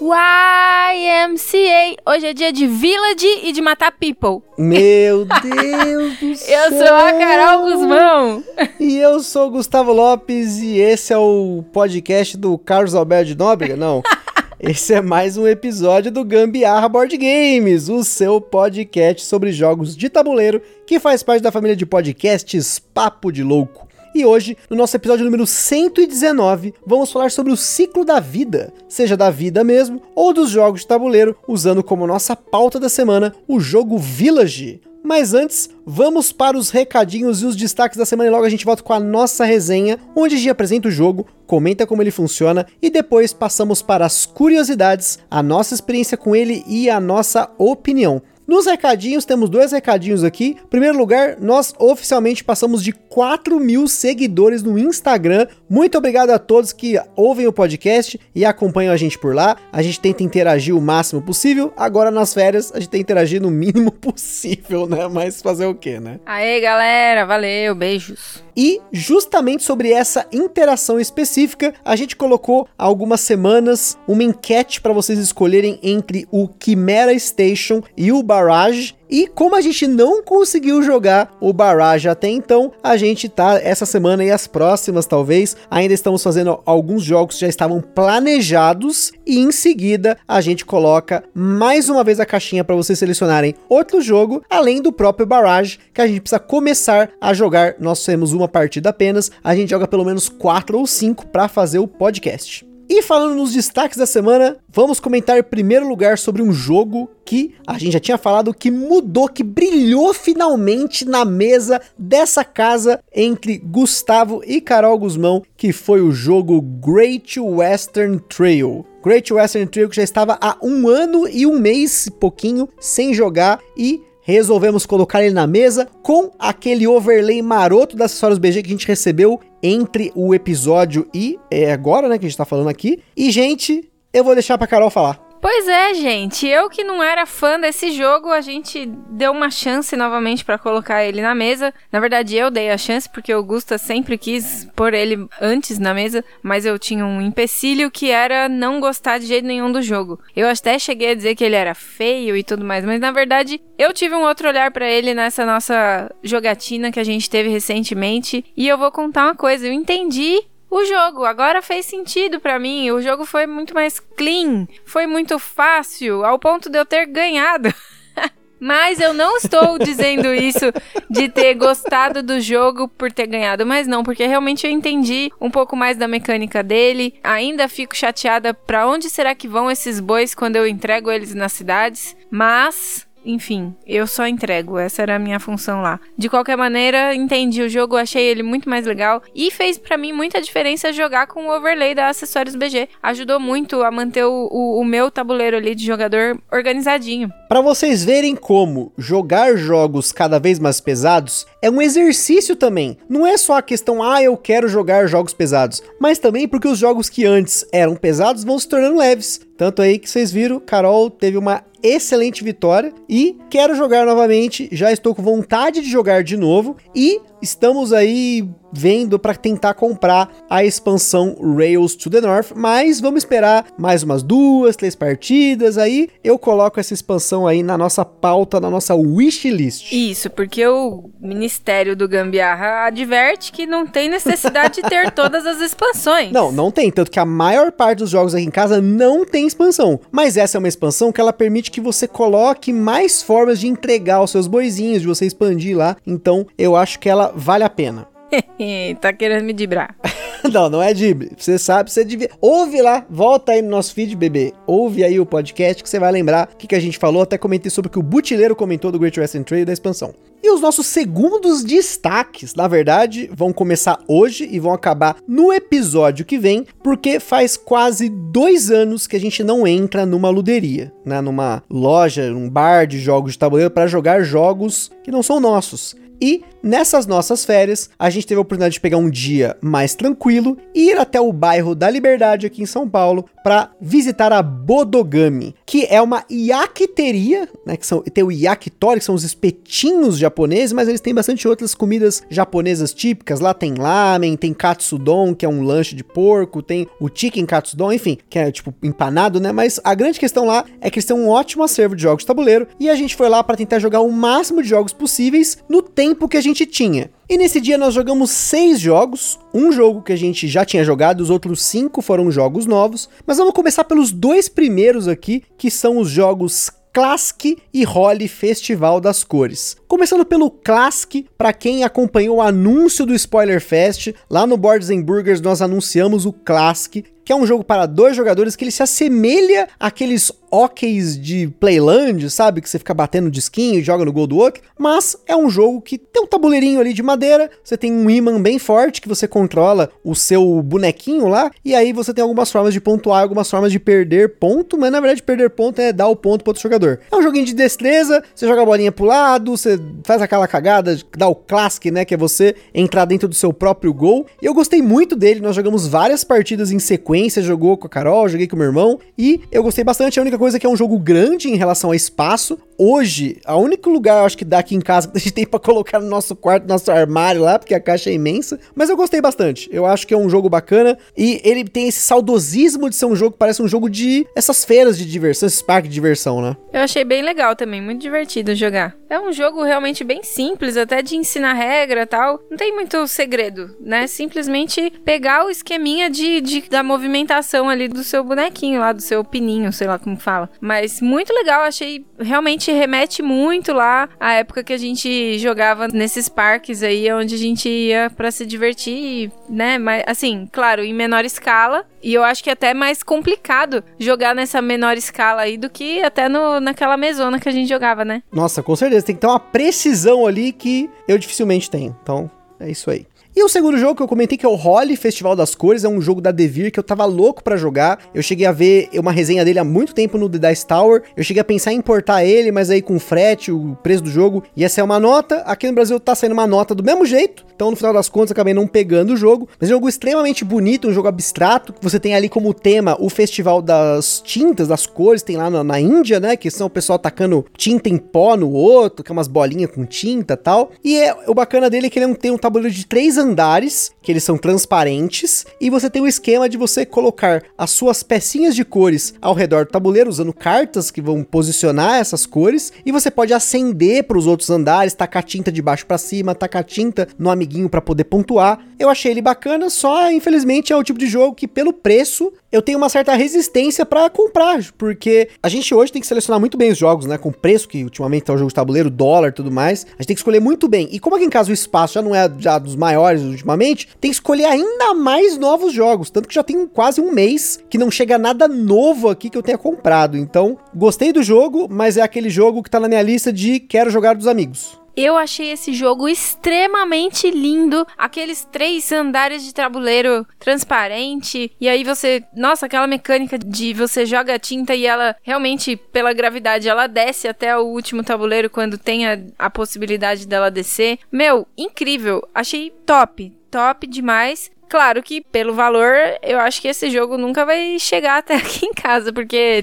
YMCA. 0.00 1.96
Hoje 2.06 2.26
é 2.26 2.32
dia 2.32 2.52
de 2.52 2.68
Village 2.68 3.26
e 3.42 3.50
de 3.50 3.60
matar 3.60 3.90
people. 3.90 4.42
Meu 4.56 5.24
Deus 5.42 6.16
do 6.20 6.36
céu! 6.36 6.56
Eu 6.56 6.70
sou 6.70 6.94
a 6.94 7.12
Carol 7.14 7.62
Guzmão. 7.62 8.44
E 8.78 8.96
eu 8.96 9.18
sou 9.18 9.48
o 9.48 9.50
Gustavo 9.50 9.92
Lopes 9.92 10.58
e 10.58 10.78
esse 10.78 11.12
é 11.12 11.18
o 11.18 11.64
podcast 11.72 12.36
do 12.36 12.56
Carlos 12.56 12.94
Alberto 12.94 13.26
de 13.26 13.34
Nóbrega? 13.34 13.74
Não. 13.74 14.04
Esse 14.58 14.94
é 14.94 15.02
mais 15.02 15.36
um 15.36 15.46
episódio 15.46 16.10
do 16.10 16.24
Gambiarra 16.24 16.88
Board 16.88 17.14
Games, 17.18 17.90
o 17.90 18.02
seu 18.02 18.40
podcast 18.40 19.26
sobre 19.26 19.52
jogos 19.52 19.94
de 19.94 20.08
tabuleiro 20.08 20.62
que 20.86 20.98
faz 20.98 21.22
parte 21.22 21.42
da 21.42 21.52
família 21.52 21.76
de 21.76 21.84
podcasts 21.84 22.78
Papo 22.78 23.30
de 23.30 23.42
Louco. 23.42 23.85
E 24.16 24.24
hoje, 24.24 24.56
no 24.70 24.76
nosso 24.76 24.96
episódio 24.96 25.26
número 25.26 25.46
119, 25.46 26.72
vamos 26.86 27.12
falar 27.12 27.30
sobre 27.30 27.52
o 27.52 27.56
ciclo 27.56 28.02
da 28.02 28.18
vida, 28.18 28.72
seja 28.88 29.14
da 29.14 29.28
vida 29.28 29.62
mesmo 29.62 30.00
ou 30.14 30.32
dos 30.32 30.48
jogos 30.48 30.80
de 30.80 30.86
tabuleiro, 30.86 31.36
usando 31.46 31.84
como 31.84 32.06
nossa 32.06 32.34
pauta 32.34 32.80
da 32.80 32.88
semana 32.88 33.34
o 33.46 33.60
jogo 33.60 33.98
Village. 33.98 34.80
Mas 35.04 35.34
antes, 35.34 35.68
vamos 35.84 36.32
para 36.32 36.56
os 36.56 36.70
recadinhos 36.70 37.42
e 37.42 37.44
os 37.44 37.54
destaques 37.54 37.98
da 37.98 38.06
semana 38.06 38.30
e 38.30 38.32
logo 38.32 38.46
a 38.46 38.48
gente 38.48 38.64
volta 38.64 38.82
com 38.82 38.94
a 38.94 38.98
nossa 38.98 39.44
resenha, 39.44 39.98
onde 40.16 40.34
a 40.34 40.38
gente 40.38 40.48
apresenta 40.48 40.88
o 40.88 40.90
jogo, 40.90 41.26
comenta 41.46 41.86
como 41.86 42.02
ele 42.02 42.10
funciona 42.10 42.66
e 42.80 42.88
depois 42.88 43.34
passamos 43.34 43.82
para 43.82 44.06
as 44.06 44.24
curiosidades, 44.24 45.18
a 45.30 45.42
nossa 45.42 45.74
experiência 45.74 46.16
com 46.16 46.34
ele 46.34 46.64
e 46.66 46.88
a 46.88 46.98
nossa 46.98 47.50
opinião. 47.58 48.22
Nos 48.46 48.64
recadinhos, 48.66 49.24
temos 49.24 49.50
dois 49.50 49.72
recadinhos 49.72 50.22
aqui. 50.22 50.56
Em 50.62 50.68
primeiro 50.68 50.96
lugar, 50.96 51.36
nós 51.40 51.74
oficialmente 51.80 52.44
passamos 52.44 52.82
de 52.82 52.92
4 52.92 53.58
mil 53.58 53.88
seguidores 53.88 54.62
no 54.62 54.78
Instagram. 54.78 55.48
Muito 55.68 55.98
obrigado 55.98 56.30
a 56.30 56.38
todos 56.38 56.72
que 56.72 56.96
ouvem 57.16 57.48
o 57.48 57.52
podcast 57.52 58.20
e 58.32 58.44
acompanham 58.44 58.92
a 58.92 58.96
gente 58.96 59.18
por 59.18 59.34
lá. 59.34 59.56
A 59.72 59.82
gente 59.82 59.98
tenta 59.98 60.22
interagir 60.22 60.76
o 60.76 60.80
máximo 60.80 61.20
possível. 61.20 61.72
Agora, 61.76 62.12
nas 62.12 62.32
férias, 62.32 62.70
a 62.72 62.78
gente 62.78 62.90
tenta 62.90 63.02
interagir 63.02 63.42
no 63.42 63.50
mínimo 63.50 63.90
possível, 63.92 64.86
né? 64.86 65.08
Mas 65.08 65.42
fazer 65.42 65.66
o 65.66 65.74
quê, 65.74 65.98
né? 65.98 66.20
Aê, 66.24 66.60
galera. 66.60 67.26
Valeu. 67.26 67.74
Beijos. 67.74 68.45
E 68.56 68.80
justamente 68.90 69.62
sobre 69.62 69.92
essa 69.92 70.26
interação 70.32 70.98
específica, 70.98 71.74
a 71.84 71.94
gente 71.94 72.16
colocou 72.16 72.66
há 72.78 72.84
algumas 72.84 73.20
semanas 73.20 73.98
uma 74.08 74.24
enquete 74.24 74.80
para 74.80 74.94
vocês 74.94 75.18
escolherem 75.18 75.78
entre 75.82 76.26
o 76.32 76.48
Chimera 76.62 77.16
Station 77.18 77.82
e 77.96 78.10
o 78.10 78.22
Barrage. 78.22 78.96
E 79.08 79.26
como 79.26 79.54
a 79.54 79.60
gente 79.60 79.86
não 79.86 80.22
conseguiu 80.22 80.82
jogar 80.82 81.36
o 81.40 81.52
Barrage 81.52 82.08
até 82.08 82.28
então, 82.28 82.72
a 82.82 82.96
gente 82.96 83.28
tá 83.28 83.60
essa 83.62 83.86
semana 83.86 84.24
e 84.24 84.30
as 84.30 84.46
próximas 84.46 85.06
talvez, 85.06 85.56
ainda 85.70 85.94
estamos 85.94 86.22
fazendo 86.22 86.60
alguns 86.64 87.02
jogos 87.02 87.36
que 87.36 87.42
já 87.42 87.48
estavam 87.48 87.80
planejados 87.80 89.12
e 89.24 89.38
em 89.38 89.52
seguida 89.52 90.18
a 90.26 90.40
gente 90.40 90.64
coloca 90.64 91.24
mais 91.34 91.88
uma 91.88 92.02
vez 92.02 92.18
a 92.20 92.26
caixinha 92.26 92.64
para 92.64 92.76
vocês 92.76 92.98
selecionarem 92.98 93.54
outro 93.68 94.00
jogo, 94.00 94.42
além 94.50 94.82
do 94.82 94.92
próprio 94.92 95.26
Barrage, 95.26 95.78
que 95.94 96.00
a 96.00 96.06
gente 96.06 96.20
precisa 96.20 96.40
começar 96.40 97.10
a 97.20 97.32
jogar. 97.32 97.76
Nós 97.78 98.04
temos 98.04 98.32
uma 98.32 98.48
partida 98.48 98.90
apenas, 98.90 99.30
a 99.42 99.54
gente 99.54 99.70
joga 99.70 99.86
pelo 99.86 100.04
menos 100.04 100.28
quatro 100.28 100.78
ou 100.78 100.86
cinco 100.86 101.26
para 101.26 101.48
fazer 101.48 101.78
o 101.78 101.88
podcast. 101.88 102.75
E 102.88 103.02
falando 103.02 103.34
nos 103.34 103.52
destaques 103.52 103.98
da 103.98 104.06
semana, 104.06 104.58
vamos 104.68 105.00
comentar 105.00 105.36
em 105.36 105.42
primeiro 105.42 105.88
lugar 105.88 106.16
sobre 106.16 106.40
um 106.40 106.52
jogo 106.52 107.10
que 107.24 107.52
a 107.66 107.76
gente 107.78 107.94
já 107.94 108.00
tinha 108.00 108.16
falado 108.16 108.54
que 108.54 108.70
mudou, 108.70 109.28
que 109.28 109.42
brilhou 109.42 110.14
finalmente 110.14 111.04
na 111.04 111.24
mesa 111.24 111.80
dessa 111.98 112.44
casa 112.44 113.00
entre 113.12 113.58
Gustavo 113.58 114.40
e 114.46 114.60
Carol 114.60 114.96
Guzmão, 114.98 115.42
que 115.56 115.72
foi 115.72 116.00
o 116.00 116.12
jogo 116.12 116.60
Great 116.60 117.40
Western 117.40 118.20
Trail. 118.20 118.86
Great 119.02 119.34
Western 119.34 119.66
Trail 119.66 119.88
que 119.88 119.96
já 119.96 120.04
estava 120.04 120.38
há 120.40 120.56
um 120.62 120.88
ano 120.88 121.28
e 121.28 121.44
um 121.44 121.58
mês, 121.58 122.08
pouquinho, 122.20 122.68
sem 122.78 123.12
jogar 123.12 123.60
e 123.76 124.00
resolvemos 124.26 124.84
colocar 124.84 125.22
ele 125.22 125.32
na 125.32 125.46
mesa 125.46 125.86
com 126.02 126.32
aquele 126.36 126.84
overlay 126.84 127.40
maroto 127.40 127.96
das 127.96 128.10
acessórios 128.10 128.40
BG 128.40 128.62
que 128.62 128.68
a 128.68 128.72
gente 128.72 128.86
recebeu 128.86 129.40
entre 129.62 130.10
o 130.16 130.34
episódio 130.34 131.08
e 131.14 131.38
é 131.48 131.72
agora, 131.72 132.08
né, 132.08 132.18
que 132.18 132.26
a 132.26 132.28
gente 132.28 132.36
tá 132.36 132.44
falando 132.44 132.68
aqui. 132.68 133.00
E, 133.16 133.30
gente, 133.30 133.88
eu 134.12 134.24
vou 134.24 134.34
deixar 134.34 134.58
pra 134.58 134.66
Carol 134.66 134.90
falar. 134.90 135.25
Pois 135.40 135.68
é, 135.68 135.94
gente. 135.94 136.46
Eu 136.46 136.68
que 136.68 136.82
não 136.82 137.02
era 137.02 137.26
fã 137.26 137.58
desse 137.58 137.90
jogo, 137.92 138.30
a 138.30 138.40
gente 138.40 138.86
deu 138.86 139.32
uma 139.32 139.50
chance 139.50 139.96
novamente 139.96 140.44
para 140.44 140.58
colocar 140.58 141.04
ele 141.04 141.20
na 141.22 141.34
mesa. 141.34 141.72
Na 141.92 142.00
verdade, 142.00 142.36
eu 142.36 142.50
dei 142.50 142.70
a 142.70 142.78
chance 142.78 143.08
porque 143.08 143.34
o 143.34 143.42
Gusta 143.42 143.78
sempre 143.78 144.18
quis 144.18 144.66
pôr 144.74 144.94
ele 144.94 145.28
antes 145.40 145.78
na 145.78 145.94
mesa, 145.94 146.24
mas 146.42 146.64
eu 146.64 146.78
tinha 146.78 147.04
um 147.04 147.20
empecilho 147.20 147.90
que 147.90 148.10
era 148.10 148.48
não 148.48 148.80
gostar 148.80 149.18
de 149.18 149.26
jeito 149.26 149.46
nenhum 149.46 149.70
do 149.70 149.82
jogo. 149.82 150.18
Eu 150.34 150.48
até 150.48 150.78
cheguei 150.78 151.10
a 151.10 151.14
dizer 151.14 151.34
que 151.34 151.44
ele 151.44 151.56
era 151.56 151.74
feio 151.74 152.36
e 152.36 152.42
tudo 152.42 152.64
mais, 152.64 152.84
mas 152.84 153.00
na 153.00 153.12
verdade, 153.12 153.60
eu 153.78 153.92
tive 153.92 154.14
um 154.14 154.24
outro 154.24 154.48
olhar 154.48 154.70
para 154.70 154.90
ele 154.90 155.14
nessa 155.14 155.44
nossa 155.46 156.10
jogatina 156.22 156.90
que 156.90 157.00
a 157.00 157.04
gente 157.04 157.30
teve 157.30 157.48
recentemente, 157.48 158.44
e 158.56 158.66
eu 158.66 158.78
vou 158.78 158.90
contar 158.90 159.24
uma 159.24 159.34
coisa, 159.34 159.66
eu 159.66 159.72
entendi 159.72 160.40
o 160.76 160.84
jogo. 160.84 161.24
Agora 161.24 161.62
fez 161.62 161.86
sentido 161.86 162.40
para 162.40 162.58
mim. 162.58 162.90
O 162.90 163.00
jogo 163.00 163.24
foi 163.24 163.46
muito 163.46 163.74
mais 163.74 163.98
clean, 163.98 164.66
foi 164.84 165.06
muito 165.06 165.38
fácil, 165.38 166.24
ao 166.24 166.38
ponto 166.38 166.68
de 166.68 166.78
eu 166.78 166.84
ter 166.84 167.06
ganhado. 167.06 167.72
Mas 168.58 169.00
eu 169.00 169.12
não 169.12 169.36
estou 169.36 169.78
dizendo 169.78 170.32
isso 170.32 170.72
de 171.10 171.28
ter 171.28 171.54
gostado 171.54 172.22
do 172.22 172.40
jogo 172.40 172.88
por 172.88 173.12
ter 173.12 173.26
ganhado, 173.26 173.66
mas 173.66 173.86
não, 173.86 174.02
porque 174.02 174.26
realmente 174.26 174.66
eu 174.66 174.72
entendi 174.72 175.30
um 175.38 175.50
pouco 175.50 175.76
mais 175.76 175.98
da 175.98 176.08
mecânica 176.08 176.62
dele. 176.62 177.14
Ainda 177.22 177.68
fico 177.68 177.94
chateada 177.94 178.54
para 178.54 178.86
onde 178.88 179.10
será 179.10 179.34
que 179.34 179.46
vão 179.46 179.70
esses 179.70 180.00
bois 180.00 180.34
quando 180.34 180.56
eu 180.56 180.66
entrego 180.66 181.10
eles 181.10 181.34
nas 181.34 181.52
cidades, 181.52 182.16
mas 182.30 183.05
enfim, 183.26 183.74
eu 183.86 184.06
só 184.06 184.26
entrego. 184.26 184.78
Essa 184.78 185.02
era 185.02 185.16
a 185.16 185.18
minha 185.18 185.40
função 185.40 185.82
lá. 185.82 186.00
De 186.16 186.28
qualquer 186.28 186.56
maneira, 186.56 187.14
entendi 187.14 187.60
o 187.62 187.68
jogo, 187.68 187.96
achei 187.96 188.24
ele 188.24 188.42
muito 188.42 188.70
mais 188.70 188.86
legal 188.86 189.22
e 189.34 189.50
fez 189.50 189.76
para 189.76 189.98
mim 189.98 190.12
muita 190.12 190.40
diferença 190.40 190.92
jogar 190.92 191.26
com 191.26 191.46
o 191.46 191.56
overlay 191.56 191.94
da 191.94 192.08
Acessórios 192.08 192.54
BG. 192.54 192.88
Ajudou 193.02 193.40
muito 193.40 193.82
a 193.82 193.90
manter 193.90 194.24
o, 194.24 194.48
o, 194.50 194.80
o 194.80 194.84
meu 194.84 195.10
tabuleiro 195.10 195.56
ali 195.56 195.74
de 195.74 195.84
jogador 195.84 196.40
organizadinho. 196.50 197.30
Para 197.48 197.60
vocês 197.60 198.04
verem 198.04 198.36
como 198.36 198.92
jogar 198.96 199.56
jogos 199.56 200.12
cada 200.12 200.38
vez 200.38 200.58
mais 200.58 200.80
pesados 200.80 201.46
é 201.60 201.70
um 201.70 201.82
exercício 201.82 202.54
também. 202.54 202.96
Não 203.08 203.26
é 203.26 203.36
só 203.36 203.58
a 203.58 203.62
questão, 203.62 204.02
ah, 204.02 204.22
eu 204.22 204.36
quero 204.36 204.68
jogar 204.68 205.06
jogos 205.06 205.34
pesados, 205.34 205.82
mas 206.00 206.18
também 206.18 206.46
porque 206.46 206.68
os 206.68 206.78
jogos 206.78 207.08
que 207.08 207.24
antes 207.24 207.66
eram 207.72 207.96
pesados 207.96 208.44
vão 208.44 208.58
se 208.58 208.68
tornando 208.68 208.98
leves. 208.98 209.40
Tanto 209.56 209.82
aí 209.82 209.98
que 209.98 210.08
vocês 210.08 210.30
viram, 210.30 210.60
Carol 210.60 211.10
teve 211.10 211.38
uma 211.38 211.62
excelente 211.82 212.42
vitória 212.42 212.92
e 213.08 213.36
quero 213.48 213.74
jogar 213.74 214.04
novamente, 214.04 214.68
já 214.72 214.90
estou 214.92 215.14
com 215.14 215.22
vontade 215.22 215.80
de 215.80 215.90
jogar 215.90 216.22
de 216.22 216.36
novo 216.36 216.76
e 216.94 217.20
estamos 217.40 217.92
aí 217.92 218.48
vendo 218.72 219.18
para 219.18 219.34
tentar 219.34 219.74
comprar 219.74 220.28
a 220.50 220.64
expansão 220.64 221.36
Rails 221.56 221.94
to 221.94 222.10
the 222.10 222.20
North, 222.20 222.52
mas 222.54 223.00
vamos 223.00 223.18
esperar 223.18 223.66
mais 223.78 224.02
umas 224.02 224.22
duas, 224.22 224.76
três 224.76 224.94
partidas 224.94 225.78
aí. 225.78 226.08
Eu 226.22 226.38
coloco 226.38 226.78
essa 226.78 226.92
expansão 226.92 227.46
aí 227.46 227.62
na 227.62 227.78
nossa 227.78 228.04
pauta, 228.04 228.60
na 228.60 228.68
nossa 228.68 228.94
wishlist. 228.94 229.92
Isso, 229.92 230.28
porque 230.28 230.66
o 230.66 231.10
Ministério 231.18 231.96
do 231.96 232.08
Gambiarra 232.08 232.86
adverte 232.86 233.52
que 233.52 233.66
não 233.66 233.86
tem 233.86 234.08
necessidade 234.10 234.82
de 234.82 234.88
ter 234.88 235.10
todas 235.12 235.46
as 235.46 235.60
expansões. 235.60 236.32
Não, 236.32 236.52
não 236.52 236.70
tem, 236.70 236.90
tanto 236.90 237.10
que 237.10 237.20
a 237.20 237.24
maior 237.24 237.72
parte 237.72 237.98
dos 237.98 238.10
jogos 238.10 238.34
aqui 238.34 238.44
em 238.44 238.50
casa 238.50 238.80
não 238.80 239.24
tem 239.24 239.45
expansão, 239.46 240.00
mas 240.10 240.36
essa 240.36 240.56
é 240.56 240.58
uma 240.58 240.68
expansão 240.68 241.12
que 241.12 241.20
ela 241.20 241.32
permite 241.32 241.70
que 241.70 241.80
você 241.80 242.06
coloque 242.08 242.72
mais 242.72 243.22
formas 243.22 243.60
de 243.60 243.68
entregar 243.68 244.22
os 244.22 244.30
seus 244.30 244.46
boizinhos, 244.46 245.02
de 245.02 245.08
você 245.08 245.26
expandir 245.26 245.76
lá. 245.76 245.96
Então, 246.06 246.46
eu 246.58 246.76
acho 246.76 246.98
que 246.98 247.08
ela 247.08 247.32
vale 247.34 247.64
a 247.64 247.70
pena. 247.70 248.15
tá 249.00 249.12
querendo 249.12 249.44
me 249.44 249.52
dibrar. 249.52 249.96
não, 250.52 250.68
não 250.68 250.82
é 250.82 250.92
dibre. 250.92 251.32
Você 251.36 251.58
sabe, 251.58 251.90
você 251.90 252.04
devia. 252.04 252.30
Ouve 252.40 252.80
lá, 252.82 253.04
volta 253.08 253.52
aí 253.52 253.62
no 253.62 253.70
nosso 253.70 253.94
feed, 253.94 254.16
bebê. 254.16 254.52
Ouve 254.66 255.04
aí 255.04 255.18
o 255.18 255.26
podcast 255.26 255.82
que 255.82 255.88
você 255.88 255.98
vai 255.98 256.12
lembrar 256.12 256.48
o 256.52 256.56
que, 256.56 256.66
que 256.66 256.74
a 256.74 256.80
gente 256.80 256.98
falou. 256.98 257.22
Até 257.22 257.38
comentei 257.38 257.70
sobre 257.70 257.88
o 257.88 257.90
que 257.90 257.98
o 257.98 258.02
Butileiro 258.02 258.56
comentou 258.56 258.92
do 258.92 258.98
Great 258.98 259.18
Western 259.18 259.44
Trail 259.44 259.66
da 259.66 259.72
expansão. 259.72 260.14
E 260.42 260.50
os 260.50 260.60
nossos 260.60 260.86
segundos 260.86 261.64
destaques, 261.64 262.54
na 262.54 262.68
verdade, 262.68 263.28
vão 263.34 263.52
começar 263.52 263.98
hoje 264.06 264.48
e 264.50 264.60
vão 264.60 264.72
acabar 264.72 265.16
no 265.26 265.52
episódio 265.52 266.24
que 266.24 266.38
vem, 266.38 266.64
porque 266.82 267.18
faz 267.18 267.56
quase 267.56 268.08
dois 268.08 268.70
anos 268.70 269.06
que 269.06 269.16
a 269.16 269.20
gente 269.20 269.42
não 269.42 269.66
entra 269.66 270.06
numa 270.06 270.28
luderia, 270.28 270.92
né? 271.04 271.20
Numa 271.20 271.62
loja, 271.68 272.30
num 272.30 272.48
bar 272.48 272.86
de 272.86 272.98
jogos 272.98 273.32
de 273.32 273.38
tabuleiro 273.38 273.70
para 273.70 273.86
jogar 273.86 274.22
jogos 274.22 274.90
que 275.02 275.10
não 275.10 275.22
são 275.22 275.40
nossos. 275.40 275.96
E 276.20 276.42
nessas 276.62 277.06
nossas 277.06 277.44
férias, 277.44 277.90
a 277.98 278.10
gente 278.10 278.26
teve 278.26 278.38
a 278.38 278.42
oportunidade 278.42 278.74
de 278.74 278.80
pegar 278.80 278.98
um 278.98 279.10
dia 279.10 279.56
mais 279.60 279.94
tranquilo 279.94 280.56
e 280.74 280.90
ir 280.90 280.98
até 280.98 281.20
o 281.20 281.32
bairro 281.32 281.74
da 281.74 281.88
Liberdade 281.88 282.46
aqui 282.46 282.62
em 282.62 282.66
São 282.66 282.88
Paulo 282.88 283.26
para 283.44 283.70
visitar 283.80 284.32
a 284.32 284.42
Bodogami, 284.42 285.54
que 285.64 285.86
é 285.88 286.02
uma 286.02 286.24
yakiteria, 286.30 287.48
né, 287.64 287.76
que 287.76 287.86
são 287.86 288.02
tem 288.02 288.24
o 288.24 288.32
yakitori, 288.32 288.98
que 288.98 289.04
são 289.04 289.14
os 289.14 289.22
espetinhos 289.22 290.18
japoneses, 290.18 290.72
mas 290.72 290.88
eles 290.88 291.00
têm 291.00 291.14
bastante 291.14 291.46
outras 291.46 291.74
comidas 291.74 292.22
japonesas 292.28 292.92
típicas. 292.92 293.38
Lá 293.38 293.54
tem 293.54 293.74
lamen, 293.74 294.36
tem 294.36 294.52
katsudon, 294.52 295.34
que 295.34 295.44
é 295.44 295.48
um 295.48 295.62
lanche 295.62 295.94
de 295.94 296.02
porco, 296.02 296.62
tem 296.62 296.88
o 297.00 297.08
chicken 297.12 297.46
katsudon, 297.46 297.92
enfim, 297.92 298.18
que 298.28 298.38
é 298.38 298.50
tipo 298.50 298.74
empanado, 298.82 299.38
né? 299.38 299.52
Mas 299.52 299.78
a 299.84 299.94
grande 299.94 300.18
questão 300.18 300.46
lá 300.46 300.64
é 300.80 300.90
que 300.90 300.98
eles 300.98 301.06
têm 301.06 301.16
um 301.16 301.28
ótimo 301.28 301.62
acervo 301.62 301.94
de 301.94 302.02
jogos 302.02 302.22
de 302.22 302.26
tabuleiro 302.26 302.66
e 302.80 302.90
a 302.90 302.96
gente 302.96 303.14
foi 303.14 303.28
lá 303.28 303.44
para 303.44 303.56
tentar 303.56 303.78
jogar 303.78 304.00
o 304.00 304.10
máximo 304.10 304.62
de 304.62 304.68
jogos 304.68 304.92
possíveis 304.92 305.58
no 305.68 305.82
tempo 305.82 306.05
que 306.14 306.36
a 306.36 306.40
gente 306.40 306.66
tinha. 306.66 307.10
E 307.28 307.36
nesse 307.36 307.60
dia 307.60 307.76
nós 307.76 307.94
jogamos 307.94 308.30
seis 308.30 308.78
jogos, 308.80 309.38
um 309.52 309.72
jogo 309.72 310.02
que 310.02 310.12
a 310.12 310.16
gente 310.16 310.46
já 310.46 310.64
tinha 310.64 310.84
jogado, 310.84 311.20
os 311.20 311.30
outros 311.30 311.62
cinco 311.62 312.00
foram 312.00 312.30
jogos 312.30 312.66
novos, 312.66 313.08
mas 313.26 313.38
vamos 313.38 313.54
começar 313.54 313.84
pelos 313.84 314.12
dois 314.12 314.48
primeiros 314.48 315.08
aqui, 315.08 315.42
que 315.58 315.70
são 315.70 315.98
os 315.98 316.08
jogos 316.08 316.70
Classic 316.96 317.58
e 317.74 317.84
Holly 317.84 318.26
Festival 318.26 319.02
das 319.02 319.22
Cores. 319.22 319.76
Começando 319.86 320.24
pelo 320.24 320.50
Classic, 320.50 321.26
para 321.36 321.52
quem 321.52 321.84
acompanhou 321.84 322.38
o 322.38 322.40
anúncio 322.40 323.04
do 323.04 323.14
Spoiler 323.14 323.60
Fest, 323.60 324.14
lá 324.30 324.46
no 324.46 324.56
Boards 324.56 324.88
and 324.88 325.02
Burgers 325.02 325.42
nós 325.42 325.60
anunciamos 325.60 326.24
o 326.24 326.32
Classic, 326.32 327.04
que 327.26 327.32
é 327.32 327.36
um 327.36 327.44
jogo 327.44 327.64
para 327.64 327.86
dois 327.86 328.16
jogadores 328.16 328.54
que 328.54 328.62
ele 328.62 328.70
se 328.70 328.84
assemelha 328.84 329.68
àqueles 329.80 330.30
hockeys 330.48 331.20
de 331.20 331.48
Playland, 331.58 332.30
sabe? 332.30 332.60
Que 332.60 332.70
você 332.70 332.78
fica 332.78 332.94
batendo 332.94 333.28
disquinho 333.28 333.80
e 333.80 333.82
joga 333.82 334.04
no 334.04 334.12
gol 334.12 334.28
do 334.28 334.36
outro. 334.36 334.62
Mas 334.78 335.16
é 335.26 335.36
um 335.36 335.50
jogo 335.50 335.80
que 335.80 335.98
tem 335.98 336.22
um 336.22 336.26
tabuleirinho 336.26 336.78
ali 336.78 336.92
de 336.92 337.02
madeira, 337.02 337.50
você 337.64 337.76
tem 337.76 337.92
um 337.92 338.08
imã 338.08 338.40
bem 338.40 338.60
forte 338.60 339.02
que 339.02 339.08
você 339.08 339.26
controla 339.26 339.90
o 340.04 340.14
seu 340.14 340.62
bonequinho 340.62 341.26
lá, 341.26 341.50
e 341.64 341.74
aí 341.74 341.92
você 341.92 342.14
tem 342.14 342.22
algumas 342.22 342.50
formas 342.50 342.72
de 342.72 342.80
pontuar, 342.80 343.22
algumas 343.22 343.50
formas 343.50 343.72
de 343.72 343.80
perder 343.80 344.36
ponto, 344.36 344.78
mas 344.78 344.92
na 344.92 345.00
verdade 345.00 345.20
perder 345.20 345.50
ponto 345.50 345.80
é 345.80 345.92
dar 345.92 346.06
o 346.06 346.14
ponto 346.14 346.44
para 346.44 346.50
outro 346.52 346.62
jogador. 346.62 347.00
É 347.10 347.16
um 347.16 347.22
joguinho 347.22 347.44
de 347.44 347.54
destreza, 347.54 348.22
você 348.32 348.46
joga 348.46 348.62
a 348.62 348.64
bolinha 348.64 348.92
pro 348.92 349.04
lado, 349.04 349.56
você 349.56 349.80
faz 350.04 350.22
aquela 350.22 350.46
cagada, 350.46 350.96
dá 351.18 351.26
o 351.26 351.34
classic, 351.34 351.90
né? 351.90 352.04
Que 352.04 352.14
é 352.14 352.16
você 352.16 352.54
entrar 352.72 353.04
dentro 353.04 353.26
do 353.26 353.34
seu 353.34 353.52
próprio 353.52 353.92
gol. 353.92 354.26
E 354.40 354.46
eu 354.46 354.54
gostei 354.54 354.80
muito 354.80 355.16
dele, 355.16 355.40
nós 355.40 355.56
jogamos 355.56 355.88
várias 355.88 356.22
partidas 356.22 356.70
em 356.70 356.78
sequência 356.78 357.15
sequência, 357.16 357.42
jogou 357.42 357.76
com 357.76 357.86
a 357.86 357.90
Carol, 357.90 358.28
joguei 358.28 358.46
com 358.46 358.54
o 358.54 358.58
meu 358.58 358.68
irmão 358.68 358.98
e 359.16 359.40
eu 359.50 359.62
gostei 359.62 359.82
bastante. 359.82 360.18
A 360.18 360.22
única 360.22 360.38
coisa 360.38 360.56
é 360.56 360.60
que 360.60 360.66
é 360.66 360.68
um 360.68 360.76
jogo 360.76 360.98
grande 360.98 361.48
em 361.48 361.56
relação 361.56 361.90
a 361.90 361.96
espaço. 361.96 362.58
Hoje, 362.78 363.38
a 363.46 363.56
único 363.56 363.88
lugar, 363.88 364.24
acho 364.24 364.36
que 364.36 364.44
daqui 364.44 364.74
em 364.74 364.80
casa 364.80 365.08
que 365.08 365.16
a 365.16 365.20
gente 365.20 365.32
tem 365.32 365.46
pra 365.46 365.58
colocar 365.58 365.98
no 365.98 366.08
nosso 366.08 366.36
quarto, 366.36 366.68
nosso 366.68 366.90
armário 366.90 367.40
lá, 367.40 367.58
porque 367.58 367.74
a 367.74 367.80
caixa 367.80 368.10
é 368.10 368.12
imensa. 368.12 368.60
Mas 368.74 368.90
eu 368.90 368.96
gostei 368.96 369.20
bastante. 369.20 369.68
Eu 369.72 369.86
acho 369.86 370.06
que 370.06 370.12
é 370.12 370.16
um 370.16 370.28
jogo 370.28 370.48
bacana 370.48 370.98
e 371.16 371.40
ele 371.42 371.64
tem 371.64 371.88
esse 371.88 372.00
saudosismo 372.00 372.90
de 372.90 372.96
ser 372.96 373.06
um 373.06 373.16
jogo 373.16 373.32
que 373.32 373.38
parece 373.38 373.62
um 373.62 373.68
jogo 373.68 373.88
de 373.88 374.26
essas 374.36 374.64
feiras 374.64 374.98
de 374.98 375.06
diversão, 375.06 375.46
esses 375.46 375.62
parques 375.62 375.88
de 375.88 375.94
diversão, 375.94 376.42
né? 376.42 376.56
Eu 376.72 376.80
achei 376.80 377.04
bem 377.04 377.22
legal 377.22 377.56
também, 377.56 377.80
muito 377.80 378.02
divertido 378.02 378.54
jogar. 378.54 378.94
É 379.08 379.18
um 379.18 379.32
jogo 379.32 379.62
realmente 379.62 380.04
bem 380.04 380.22
simples, 380.22 380.76
até 380.76 381.00
de 381.00 381.16
ensinar 381.16 381.54
regra 381.54 382.06
tal. 382.06 382.40
Não 382.50 382.56
tem 382.56 382.74
muito 382.74 383.06
segredo, 383.06 383.74
né? 383.80 384.06
Simplesmente 384.06 384.92
pegar 385.04 385.46
o 385.46 385.50
esqueminha 385.50 386.10
de, 386.10 386.40
de 386.40 386.68
da 386.68 386.82
movimentação 386.82 387.05
movimentação 387.06 387.68
ali 387.68 387.88
do 387.88 388.02
seu 388.02 388.22
bonequinho 388.24 388.80
lá, 388.80 388.92
do 388.92 389.00
seu 389.00 389.24
pininho, 389.24 389.72
sei 389.72 389.86
lá 389.86 389.98
como 389.98 390.16
fala. 390.16 390.50
Mas 390.60 391.00
muito 391.00 391.32
legal, 391.32 391.62
achei 391.62 392.04
realmente 392.18 392.72
remete 392.72 393.22
muito 393.22 393.72
lá 393.72 394.08
à 394.18 394.32
época 394.32 394.64
que 394.64 394.72
a 394.72 394.78
gente 394.78 395.38
jogava 395.38 395.88
nesses 395.88 396.28
parques 396.28 396.82
aí, 396.82 397.10
onde 397.12 397.34
a 397.34 397.38
gente 397.38 397.68
ia 397.68 398.10
para 398.10 398.30
se 398.30 398.44
divertir, 398.44 399.30
né? 399.48 399.78
Mas 399.78 400.02
assim, 400.06 400.48
claro, 400.52 400.82
em 400.82 400.92
menor 400.92 401.24
escala. 401.24 401.84
E 402.02 402.14
eu 402.14 402.22
acho 402.22 402.42
que 402.42 402.50
é 402.50 402.52
até 402.52 402.72
mais 402.72 403.02
complicado 403.02 403.82
jogar 403.98 404.34
nessa 404.34 404.60
menor 404.62 404.96
escala 404.96 405.42
aí 405.42 405.56
do 405.56 405.68
que 405.68 406.02
até 406.02 406.28
no, 406.28 406.60
naquela 406.60 406.96
mesona 406.96 407.40
que 407.40 407.48
a 407.48 407.52
gente 407.52 407.68
jogava, 407.68 408.04
né? 408.04 408.22
Nossa, 408.32 408.62
com 408.62 408.76
certeza. 408.76 409.06
Tem 409.06 409.14
que 409.14 409.20
ter 409.20 409.26
uma 409.26 409.40
precisão 409.40 410.26
ali 410.26 410.52
que 410.52 410.88
eu 411.08 411.18
dificilmente 411.18 411.70
tenho. 411.70 411.96
Então, 412.02 412.30
é 412.60 412.70
isso 412.70 412.90
aí. 412.90 413.06
E 413.38 413.44
o 413.44 413.50
segundo 413.50 413.76
jogo 413.76 413.96
que 413.96 414.02
eu 414.02 414.08
comentei 414.08 414.38
que 414.38 414.46
é 414.46 414.48
o 414.48 414.54
Holly 414.54 414.96
Festival 414.96 415.36
das 415.36 415.54
Cores, 415.54 415.84
é 415.84 415.88
um 415.90 416.00
jogo 416.00 416.22
da 416.22 416.30
Devir 416.30 416.72
que 416.72 416.80
eu 416.80 416.82
tava 416.82 417.04
louco 417.04 417.44
para 417.44 417.54
jogar. 417.54 417.98
Eu 418.14 418.22
cheguei 418.22 418.46
a 418.46 418.50
ver 418.50 418.88
uma 418.94 419.12
resenha 419.12 419.44
dele 419.44 419.58
há 419.58 419.64
muito 419.64 419.94
tempo 419.94 420.16
no 420.16 420.26
The 420.26 420.48
Dice 420.48 420.66
Tower. 420.66 421.02
Eu 421.14 421.22
cheguei 421.22 421.42
a 421.42 421.44
pensar 421.44 421.74
em 421.74 421.76
importar 421.76 422.24
ele, 422.24 422.50
mas 422.50 422.70
aí 422.70 422.80
com 422.80 422.98
frete, 422.98 423.52
o 423.52 423.76
preço 423.82 424.04
do 424.04 424.10
jogo 424.10 424.42
ia 424.56 424.70
ser 424.70 424.80
uma 424.80 424.98
nota. 424.98 425.40
Aqui 425.40 425.66
no 425.66 425.74
Brasil 425.74 426.00
tá 426.00 426.14
saindo 426.14 426.32
uma 426.32 426.46
nota 426.46 426.74
do 426.74 426.82
mesmo 426.82 427.04
jeito. 427.04 427.44
Então, 427.54 427.70
no 427.70 427.76
final 427.76 427.92
das 427.92 428.08
contas, 428.08 428.32
acabei 428.32 428.54
não 428.54 428.66
pegando 428.66 429.12
o 429.12 429.16
jogo. 429.18 429.46
Mas 429.60 429.68
é 429.68 429.72
um 429.72 429.76
jogo 429.76 429.88
extremamente 429.88 430.42
bonito, 430.42 430.88
um 430.88 430.92
jogo 430.92 431.08
abstrato. 431.08 431.74
Você 431.82 432.00
tem 432.00 432.14
ali 432.14 432.30
como 432.30 432.54
tema 432.54 432.96
o 432.98 433.10
Festival 433.10 433.60
das 433.60 434.22
Tintas, 434.24 434.68
das 434.68 434.86
Cores, 434.86 435.22
tem 435.22 435.36
lá 435.36 435.50
na, 435.50 435.62
na 435.62 435.78
Índia, 435.78 436.18
né? 436.18 436.36
Que 436.36 436.50
são 436.50 436.68
o 436.68 436.70
pessoal 436.70 436.98
tacando 436.98 437.44
tinta 437.54 437.90
em 437.90 437.98
pó 437.98 438.34
no 438.34 438.50
outro, 438.50 439.04
que 439.04 439.10
é 439.10 439.14
umas 439.14 439.28
bolinhas 439.28 439.70
com 439.70 439.84
tinta 439.84 440.38
tal. 440.38 440.70
E 440.82 440.96
é, 440.96 441.14
o 441.26 441.34
bacana 441.34 441.68
dele 441.68 441.88
é 441.88 441.90
que 441.90 441.98
ele 441.98 442.10
é 442.10 442.14
tem 442.14 442.30
um 442.30 442.38
tabuleiro 442.38 442.74
de 442.74 442.86
três 442.86 443.18
andares, 443.26 443.90
que 444.00 444.12
eles 444.12 444.24
são 444.24 444.38
transparentes, 444.38 445.44
e 445.60 445.68
você 445.68 445.90
tem 445.90 446.00
o 446.00 446.06
esquema 446.06 446.48
de 446.48 446.56
você 446.56 446.86
colocar 446.86 447.42
as 447.58 447.70
suas 447.70 448.02
pecinhas 448.02 448.54
de 448.54 448.64
cores 448.64 449.14
ao 449.20 449.34
redor 449.34 449.64
do 449.64 449.72
tabuleiro, 449.72 450.08
usando 450.08 450.32
cartas 450.32 450.90
que 450.90 451.02
vão 451.02 451.22
posicionar 451.22 452.00
essas 452.00 452.24
cores, 452.24 452.72
e 452.84 452.92
você 452.92 453.10
pode 453.10 453.32
acender 453.32 454.04
para 454.04 454.18
os 454.18 454.26
outros 454.26 454.48
andares, 454.50 454.94
tacar 454.94 455.22
tinta 455.22 455.50
de 455.50 455.60
baixo 455.60 455.86
para 455.86 455.98
cima, 455.98 456.34
tacar 456.34 456.64
tinta 456.64 457.08
no 457.18 457.30
amiguinho 457.30 457.68
para 457.68 457.80
poder 457.80 458.04
pontuar. 458.04 458.60
Eu 458.78 458.88
achei 458.88 459.10
ele 459.10 459.22
bacana, 459.22 459.68
só 459.70 460.10
infelizmente 460.10 460.72
é 460.72 460.76
o 460.76 460.84
tipo 460.84 460.98
de 460.98 461.06
jogo 461.06 461.34
que 461.34 461.48
pelo 461.48 461.72
preço 461.72 462.32
eu 462.50 462.62
tenho 462.62 462.78
uma 462.78 462.88
certa 462.88 463.14
resistência 463.14 463.84
para 463.84 464.08
comprar, 464.08 464.60
porque 464.78 465.28
a 465.42 465.48
gente 465.48 465.74
hoje 465.74 465.92
tem 465.92 466.00
que 466.00 466.06
selecionar 466.06 466.38
muito 466.40 466.56
bem 466.56 466.70
os 466.70 466.78
jogos, 466.78 467.06
né, 467.06 467.18
com 467.18 467.32
preço 467.32 467.68
que 467.68 467.84
ultimamente 467.84 468.30
é 468.30 468.34
o 468.34 468.38
jogo 468.38 468.48
de 468.48 468.54
tabuleiro, 468.54 468.90
dólar, 468.90 469.32
tudo 469.32 469.50
mais. 469.50 469.84
A 469.84 470.02
gente 470.02 470.06
tem 470.06 470.16
que 470.16 470.20
escolher 470.20 470.40
muito 470.40 470.68
bem. 470.68 470.88
E 470.92 470.98
como 470.98 471.16
aqui 471.16 471.24
em 471.24 471.30
casa 471.30 471.50
o 471.50 471.54
espaço 471.54 471.94
já 471.94 472.02
não 472.02 472.14
é 472.14 472.30
já 472.38 472.58
dos 472.58 472.76
maiores 472.76 473.22
ultimamente, 473.22 473.88
tem 474.00 474.10
que 474.10 474.16
escolher 474.16 474.46
ainda 474.46 474.94
mais 474.94 475.36
novos 475.36 475.72
jogos. 475.72 476.10
Tanto 476.10 476.28
que 476.28 476.34
já 476.34 476.42
tem 476.42 476.66
quase 476.66 477.00
um 477.00 477.12
mês 477.12 477.58
que 477.68 477.78
não 477.78 477.90
chega 477.90 478.18
nada 478.18 478.48
novo 478.48 479.08
aqui 479.08 479.28
que 479.28 479.36
eu 479.36 479.42
tenha 479.42 479.58
comprado. 479.58 480.16
Então, 480.16 480.56
gostei 480.74 481.12
do 481.12 481.22
jogo, 481.22 481.66
mas 481.70 481.96
é 481.96 482.02
aquele 482.02 482.30
jogo 482.30 482.62
que 482.62 482.70
tá 482.70 482.80
na 482.80 482.88
minha 482.88 483.02
lista 483.02 483.32
de 483.32 483.60
quero 483.60 483.90
jogar 483.90 484.14
dos 484.14 484.26
amigos. 484.26 484.85
Eu 484.96 485.16
achei 485.16 485.50
esse 485.50 485.72
jogo 485.74 486.08
extremamente 486.08 487.30
lindo. 487.30 487.86
Aqueles 487.98 488.44
três 488.44 488.90
andares 488.90 489.44
de 489.44 489.52
tabuleiro 489.52 490.26
transparente. 490.38 491.52
E 491.60 491.68
aí 491.68 491.84
você. 491.84 492.24
Nossa, 492.34 492.66
aquela 492.66 492.86
mecânica 492.86 493.38
de 493.38 493.74
você 493.74 494.06
joga 494.06 494.34
a 494.34 494.38
tinta 494.38 494.74
e 494.74 494.86
ela 494.86 495.14
realmente, 495.22 495.76
pela 495.76 496.12
gravidade, 496.12 496.68
ela 496.68 496.86
desce 496.86 497.28
até 497.28 497.56
o 497.56 497.64
último 497.64 498.02
tabuleiro 498.02 498.48
quando 498.48 498.78
tem 498.78 499.06
a, 499.06 499.18
a 499.38 499.50
possibilidade 499.50 500.26
dela 500.26 500.50
descer. 500.50 500.98
Meu, 501.12 501.46
incrível. 501.56 502.26
Achei 502.34 502.70
top 502.86 503.32
top 503.56 503.86
demais. 503.86 504.50
Claro 504.68 505.02
que 505.02 505.20
pelo 505.20 505.54
valor, 505.54 505.94
eu 506.22 506.38
acho 506.38 506.60
que 506.60 506.68
esse 506.68 506.90
jogo 506.90 507.16
nunca 507.16 507.44
vai 507.44 507.78
chegar 507.78 508.18
até 508.18 508.34
aqui 508.36 508.66
em 508.66 508.72
casa, 508.72 509.12
porque, 509.12 509.62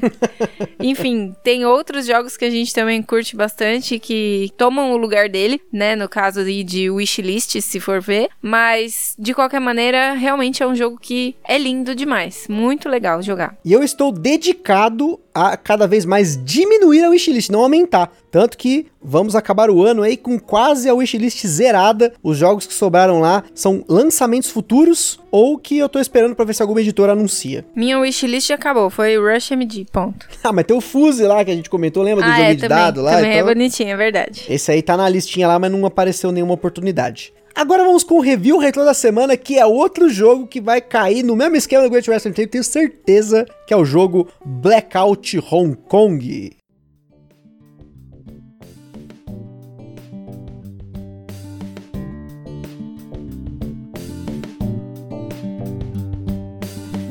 enfim, 0.79 1.35
tem 1.43 1.65
outros 1.65 2.05
jogos 2.05 2.37
que 2.37 2.45
a 2.45 2.49
gente 2.49 2.73
também 2.73 3.01
curte 3.01 3.35
bastante 3.35 3.99
que 3.99 4.51
tomam 4.57 4.91
o 4.91 4.97
lugar 4.97 5.29
dele, 5.29 5.61
né? 5.71 5.95
No 5.95 6.07
caso 6.07 6.43
de 6.43 6.89
wishlist, 6.89 7.61
se 7.61 7.79
for 7.79 8.01
ver. 8.01 8.29
Mas, 8.41 9.15
de 9.17 9.33
qualquer 9.33 9.59
maneira, 9.59 10.13
realmente 10.13 10.63
é 10.63 10.67
um 10.67 10.75
jogo 10.75 10.97
que 10.99 11.35
é 11.43 11.57
lindo 11.57 11.95
demais. 11.95 12.47
Muito 12.49 12.89
legal 12.89 13.21
jogar. 13.21 13.57
E 13.63 13.73
eu 13.73 13.83
estou 13.83 14.11
dedicado 14.11 15.19
a 15.33 15.57
cada 15.57 15.87
vez 15.87 16.05
mais 16.05 16.37
diminuir 16.43 17.03
a 17.03 17.09
wishlist, 17.09 17.49
não 17.49 17.61
aumentar. 17.61 18.11
Tanto 18.29 18.57
que 18.57 18.87
vamos 19.01 19.35
acabar 19.35 19.69
o 19.69 19.83
ano 19.83 20.03
aí 20.03 20.15
com 20.15 20.39
quase 20.39 20.89
a 20.89 20.93
wishlist 20.93 21.45
zerada. 21.45 22.13
Os 22.21 22.37
jogos 22.37 22.65
que 22.65 22.73
sobraram 22.73 23.19
lá 23.19 23.43
são 23.53 23.83
lançamentos 23.87 24.49
futuros 24.49 25.19
ou 25.31 25.57
que 25.57 25.77
eu 25.77 25.89
tô 25.89 25.99
esperando 25.99 26.35
para 26.35 26.45
ver 26.45 26.53
se 26.53 26.61
alguma 26.61 26.81
editora 26.81 27.13
anuncia. 27.13 27.65
Minha 27.75 27.99
wishlist 27.99 28.51
acabou, 28.51 28.89
foi 28.89 29.17
Rush 29.17 29.51
MD, 29.51 29.85
ponto. 29.91 30.27
ah, 30.43 30.51
mas 30.51 30.65
tem 30.65 30.75
o 30.75 30.81
Fuse 30.81 31.23
lá 31.23 31.43
que 31.43 31.51
a 31.51 31.55
gente 31.55 31.69
comentou, 31.69 32.03
lembra 32.03 32.23
do 32.23 32.29
ah, 32.29 32.35
jogo 32.35 32.49
é, 32.49 32.55
de 32.55 32.61
também, 32.61 32.77
dado 32.77 33.01
lá? 33.01 33.15
Também 33.15 33.31
então... 33.31 33.49
é 33.49 33.53
bonitinho, 33.53 33.89
é 33.89 33.97
verdade. 33.97 34.45
Esse 34.49 34.71
aí 34.71 34.81
tá 34.81 34.95
na 34.95 35.09
listinha 35.09 35.47
lá, 35.47 35.57
mas 35.57 35.71
não 35.71 35.85
apareceu 35.85 36.31
nenhuma 36.31 36.53
oportunidade. 36.53 37.33
Agora 37.55 37.83
vamos 37.83 38.03
com 38.03 38.15
o 38.15 38.19
review 38.19 38.57
retro 38.57 38.83
da 38.83 38.95
semana, 38.95 39.37
que 39.37 39.59
é 39.59 39.65
outro 39.65 40.09
jogo 40.09 40.47
que 40.47 40.59
vai 40.59 40.81
cair 40.81 41.21
no 41.21 41.35
mesmo 41.35 41.55
esquema 41.55 41.83
do 41.83 41.89
Great 41.89 42.09
Western 42.09 42.33
Trail, 42.33 42.49
tenho 42.49 42.63
certeza 42.63 43.45
que 43.67 43.73
é 43.73 43.77
o 43.77 43.85
jogo 43.85 44.27
Blackout 44.43 45.37
Hong 45.51 45.75
Kong. 45.87 46.57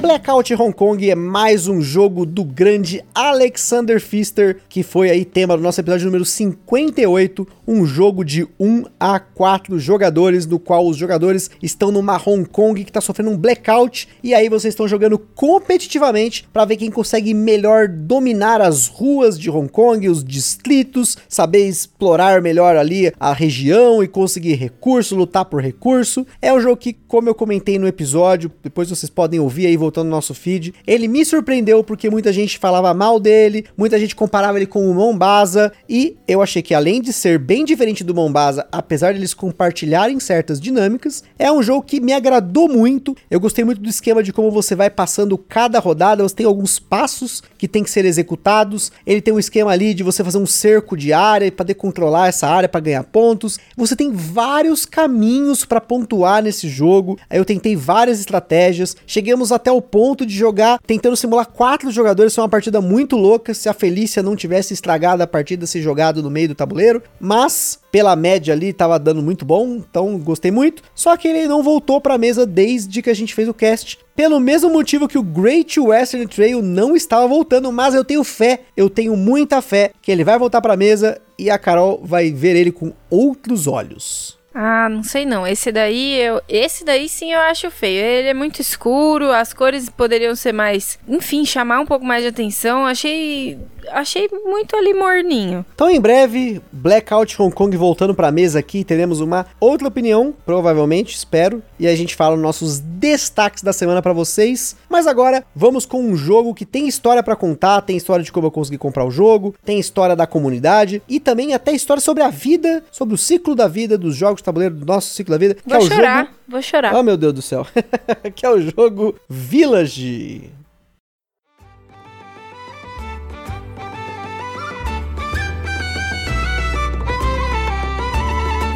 Blackout 0.02 0.52
Hong 0.54 0.72
Kong 0.72 1.08
é 1.08 1.14
mais 1.14 1.68
um 1.68 1.80
jogo 1.80 2.26
do 2.26 2.42
grande 2.42 3.04
Alexander 3.14 4.00
Pfister, 4.00 4.58
que 4.68 4.82
foi 4.82 5.08
aí 5.08 5.24
tema 5.24 5.56
do 5.56 5.62
nosso 5.62 5.80
episódio 5.80 6.06
número 6.06 6.24
58, 6.24 7.46
um 7.66 7.84
jogo 7.84 8.24
de 8.24 8.46
1 8.58 8.84
a 8.98 9.18
4 9.20 9.78
jogadores, 9.78 10.46
no 10.46 10.58
qual 10.58 10.86
os 10.86 10.96
jogadores 10.96 11.50
estão 11.62 11.90
numa 11.90 12.16
Hong 12.16 12.44
Kong 12.48 12.82
que 12.82 12.90
está 12.90 13.00
sofrendo 13.00 13.30
um 13.30 13.36
blackout, 13.36 14.08
e 14.22 14.34
aí 14.34 14.48
vocês 14.48 14.72
estão 14.72 14.88
jogando 14.88 15.18
competitivamente 15.18 16.46
para 16.52 16.64
ver 16.64 16.76
quem 16.76 16.90
consegue 16.90 17.34
melhor 17.34 17.88
dominar 17.88 18.60
as 18.60 18.88
ruas 18.88 19.38
de 19.38 19.50
Hong 19.50 19.68
Kong, 19.68 20.08
os 20.08 20.24
distritos, 20.24 21.16
saber 21.28 21.66
explorar 21.68 22.42
melhor 22.42 22.76
ali 22.76 23.12
a 23.18 23.32
região 23.32 24.02
e 24.02 24.08
conseguir 24.08 24.54
recurso, 24.54 25.16
lutar 25.16 25.44
por 25.44 25.62
recurso. 25.62 26.26
É 26.40 26.52
um 26.52 26.60
jogo 26.60 26.76
que, 26.76 26.92
como 26.92 27.28
eu 27.28 27.34
comentei 27.34 27.78
no 27.78 27.86
episódio, 27.86 28.50
depois 28.62 28.88
vocês 28.88 29.10
podem 29.10 29.40
ouvir 29.40 29.66
aí 29.66 29.76
voltando 29.76 30.06
no 30.06 30.10
nosso 30.10 30.34
feed, 30.34 30.74
ele 30.86 31.08
me 31.08 31.24
surpreendeu 31.24 31.84
porque 31.84 32.10
muita 32.10 32.32
gente 32.32 32.58
falava 32.58 32.92
mal 32.94 33.20
dele, 33.20 33.66
muita 33.76 33.98
gente 33.98 34.16
comparava 34.16 34.58
ele 34.58 34.66
com 34.66 34.90
o 34.90 34.94
Mombasa, 34.94 35.72
e 35.88 36.16
eu 36.26 36.42
achei 36.42 36.62
que 36.62 36.74
além 36.74 37.00
de 37.00 37.12
ser 37.12 37.38
bem 37.38 37.61
diferente 37.64 38.04
do 38.04 38.14
Mombasa, 38.14 38.66
apesar 38.70 39.12
de 39.12 39.18
eles 39.18 39.34
compartilharem 39.34 40.18
certas 40.20 40.60
dinâmicas, 40.60 41.22
é 41.38 41.50
um 41.50 41.62
jogo 41.62 41.82
que 41.82 42.00
me 42.00 42.12
agradou 42.12 42.68
muito. 42.68 43.16
Eu 43.30 43.40
gostei 43.40 43.64
muito 43.64 43.80
do 43.80 43.88
esquema 43.88 44.22
de 44.22 44.32
como 44.32 44.50
você 44.50 44.74
vai 44.74 44.88
passando 44.88 45.36
cada 45.36 45.78
rodada, 45.78 46.22
você 46.22 46.34
tem 46.34 46.46
alguns 46.46 46.78
passos 46.78 47.42
que 47.58 47.68
tem 47.68 47.82
que 47.82 47.90
ser 47.90 48.04
executados. 48.04 48.90
Ele 49.06 49.20
tem 49.20 49.34
um 49.34 49.38
esquema 49.38 49.70
ali 49.70 49.94
de 49.94 50.02
você 50.02 50.24
fazer 50.24 50.38
um 50.38 50.46
cerco 50.46 50.96
de 50.96 51.12
área 51.12 51.50
para 51.50 51.64
poder 51.64 51.74
controlar 51.74 52.28
essa 52.28 52.48
área 52.48 52.68
para 52.68 52.80
ganhar 52.80 53.04
pontos. 53.04 53.58
Você 53.76 53.94
tem 53.94 54.12
vários 54.12 54.86
caminhos 54.86 55.64
para 55.64 55.80
pontuar 55.80 56.42
nesse 56.42 56.68
jogo. 56.68 57.18
Aí 57.28 57.38
eu 57.38 57.44
tentei 57.44 57.76
várias 57.76 58.18
estratégias. 58.18 58.96
Chegamos 59.06 59.52
até 59.52 59.70
o 59.70 59.82
ponto 59.82 60.24
de 60.24 60.34
jogar 60.34 60.80
tentando 60.86 61.16
simular 61.16 61.46
quatro 61.46 61.90
jogadores. 61.90 62.34
Foi 62.34 62.42
uma 62.42 62.48
partida 62.48 62.80
muito 62.80 63.16
louca. 63.16 63.52
Se 63.52 63.68
a 63.68 63.74
Felícia 63.74 64.22
não 64.22 64.36
tivesse 64.36 64.72
estragado 64.72 65.22
a 65.22 65.26
partida, 65.26 65.66
se 65.66 65.82
jogado 65.82 66.22
no 66.22 66.30
meio 66.30 66.48
do 66.48 66.54
tabuleiro. 66.54 67.02
Mas 67.20 67.41
pela 67.90 68.16
média 68.16 68.54
ali 68.54 68.72
tava 68.72 68.98
dando 68.98 69.22
muito 69.22 69.44
bom, 69.44 69.76
então 69.76 70.18
gostei 70.18 70.50
muito. 70.50 70.82
Só 70.94 71.16
que 71.16 71.28
ele 71.28 71.46
não 71.46 71.62
voltou 71.62 72.00
para 72.00 72.14
a 72.14 72.18
mesa 72.18 72.46
desde 72.46 73.02
que 73.02 73.10
a 73.10 73.14
gente 73.14 73.34
fez 73.34 73.48
o 73.48 73.54
cast, 73.54 73.98
pelo 74.14 74.40
mesmo 74.40 74.70
motivo 74.70 75.08
que 75.08 75.18
o 75.18 75.22
Great 75.22 75.78
Western 75.78 76.26
Trail 76.26 76.62
não 76.62 76.94
estava 76.96 77.26
voltando, 77.26 77.70
mas 77.72 77.94
eu 77.94 78.04
tenho 78.04 78.24
fé, 78.24 78.60
eu 78.76 78.90
tenho 78.90 79.16
muita 79.16 79.62
fé 79.62 79.92
que 80.00 80.10
ele 80.10 80.24
vai 80.24 80.38
voltar 80.38 80.60
para 80.60 80.74
a 80.74 80.76
mesa 80.76 81.20
e 81.38 81.50
a 81.50 81.58
Carol 81.58 82.00
vai 82.04 82.30
ver 82.30 82.56
ele 82.56 82.72
com 82.72 82.92
outros 83.10 83.66
olhos. 83.66 84.42
Ah, 84.54 84.88
não 84.88 85.02
sei 85.02 85.24
não. 85.24 85.46
Esse 85.46 85.72
daí, 85.72 86.20
eu, 86.20 86.42
esse 86.48 86.84
daí 86.84 87.08
sim 87.08 87.32
eu 87.32 87.40
acho 87.40 87.70
feio. 87.70 88.04
Ele 88.04 88.28
é 88.28 88.34
muito 88.34 88.60
escuro, 88.60 89.30
as 89.30 89.52
cores 89.52 89.88
poderiam 89.88 90.34
ser 90.34 90.52
mais, 90.52 90.98
enfim, 91.08 91.44
chamar 91.44 91.80
um 91.80 91.86
pouco 91.86 92.04
mais 92.04 92.22
de 92.22 92.28
atenção. 92.28 92.84
Achei 92.84 93.58
achei 93.90 94.28
muito 94.44 94.76
ali 94.76 94.94
morninho. 94.94 95.64
Então, 95.74 95.90
em 95.90 96.00
breve, 96.00 96.60
Blackout 96.72 97.40
Hong 97.40 97.54
Kong 97.54 97.76
voltando 97.76 98.14
pra 98.14 98.30
mesa 98.30 98.58
aqui, 98.58 98.84
teremos 98.84 99.20
uma 99.20 99.46
outra 99.60 99.88
opinião, 99.88 100.34
provavelmente, 100.44 101.14
espero, 101.14 101.62
e 101.78 101.86
a 101.86 101.94
gente 101.94 102.14
fala 102.14 102.36
nossos 102.36 102.78
destaques 102.78 103.62
da 103.62 103.72
semana 103.72 104.02
para 104.02 104.12
vocês. 104.12 104.76
Mas 104.88 105.06
agora, 105.06 105.44
vamos 105.54 105.86
com 105.86 106.02
um 106.02 106.16
jogo 106.16 106.54
que 106.54 106.64
tem 106.64 106.86
história 106.86 107.22
para 107.22 107.36
contar, 107.36 107.80
tem 107.82 107.96
história 107.96 108.24
de 108.24 108.32
como 108.32 108.46
eu 108.46 108.50
consegui 108.50 108.78
comprar 108.78 109.04
o 109.04 109.10
jogo, 109.10 109.54
tem 109.64 109.78
história 109.78 110.14
da 110.14 110.26
comunidade 110.26 111.02
e 111.08 111.18
também 111.18 111.54
até 111.54 111.72
história 111.72 112.00
sobre 112.00 112.22
a 112.22 112.30
vida, 112.30 112.82
sobre 112.90 113.14
o 113.14 113.18
ciclo 113.18 113.54
da 113.54 113.68
vida 113.68 113.98
dos 113.98 114.14
jogos 114.14 114.38
de 114.38 114.44
tabuleiro 114.44 114.74
do 114.74 114.86
nosso 114.86 115.14
ciclo 115.14 115.32
da 115.32 115.38
vida, 115.38 115.56
Vou 115.64 115.78
é 115.78 115.80
chorar, 115.80 116.24
jogo... 116.24 116.36
vou 116.48 116.62
chorar. 116.62 116.94
Oh, 116.94 117.02
meu 117.02 117.16
Deus 117.16 117.32
do 117.32 117.42
céu. 117.42 117.66
que 118.34 118.44
é 118.44 118.50
o 118.50 118.60
jogo 118.60 119.14
Village. 119.28 120.50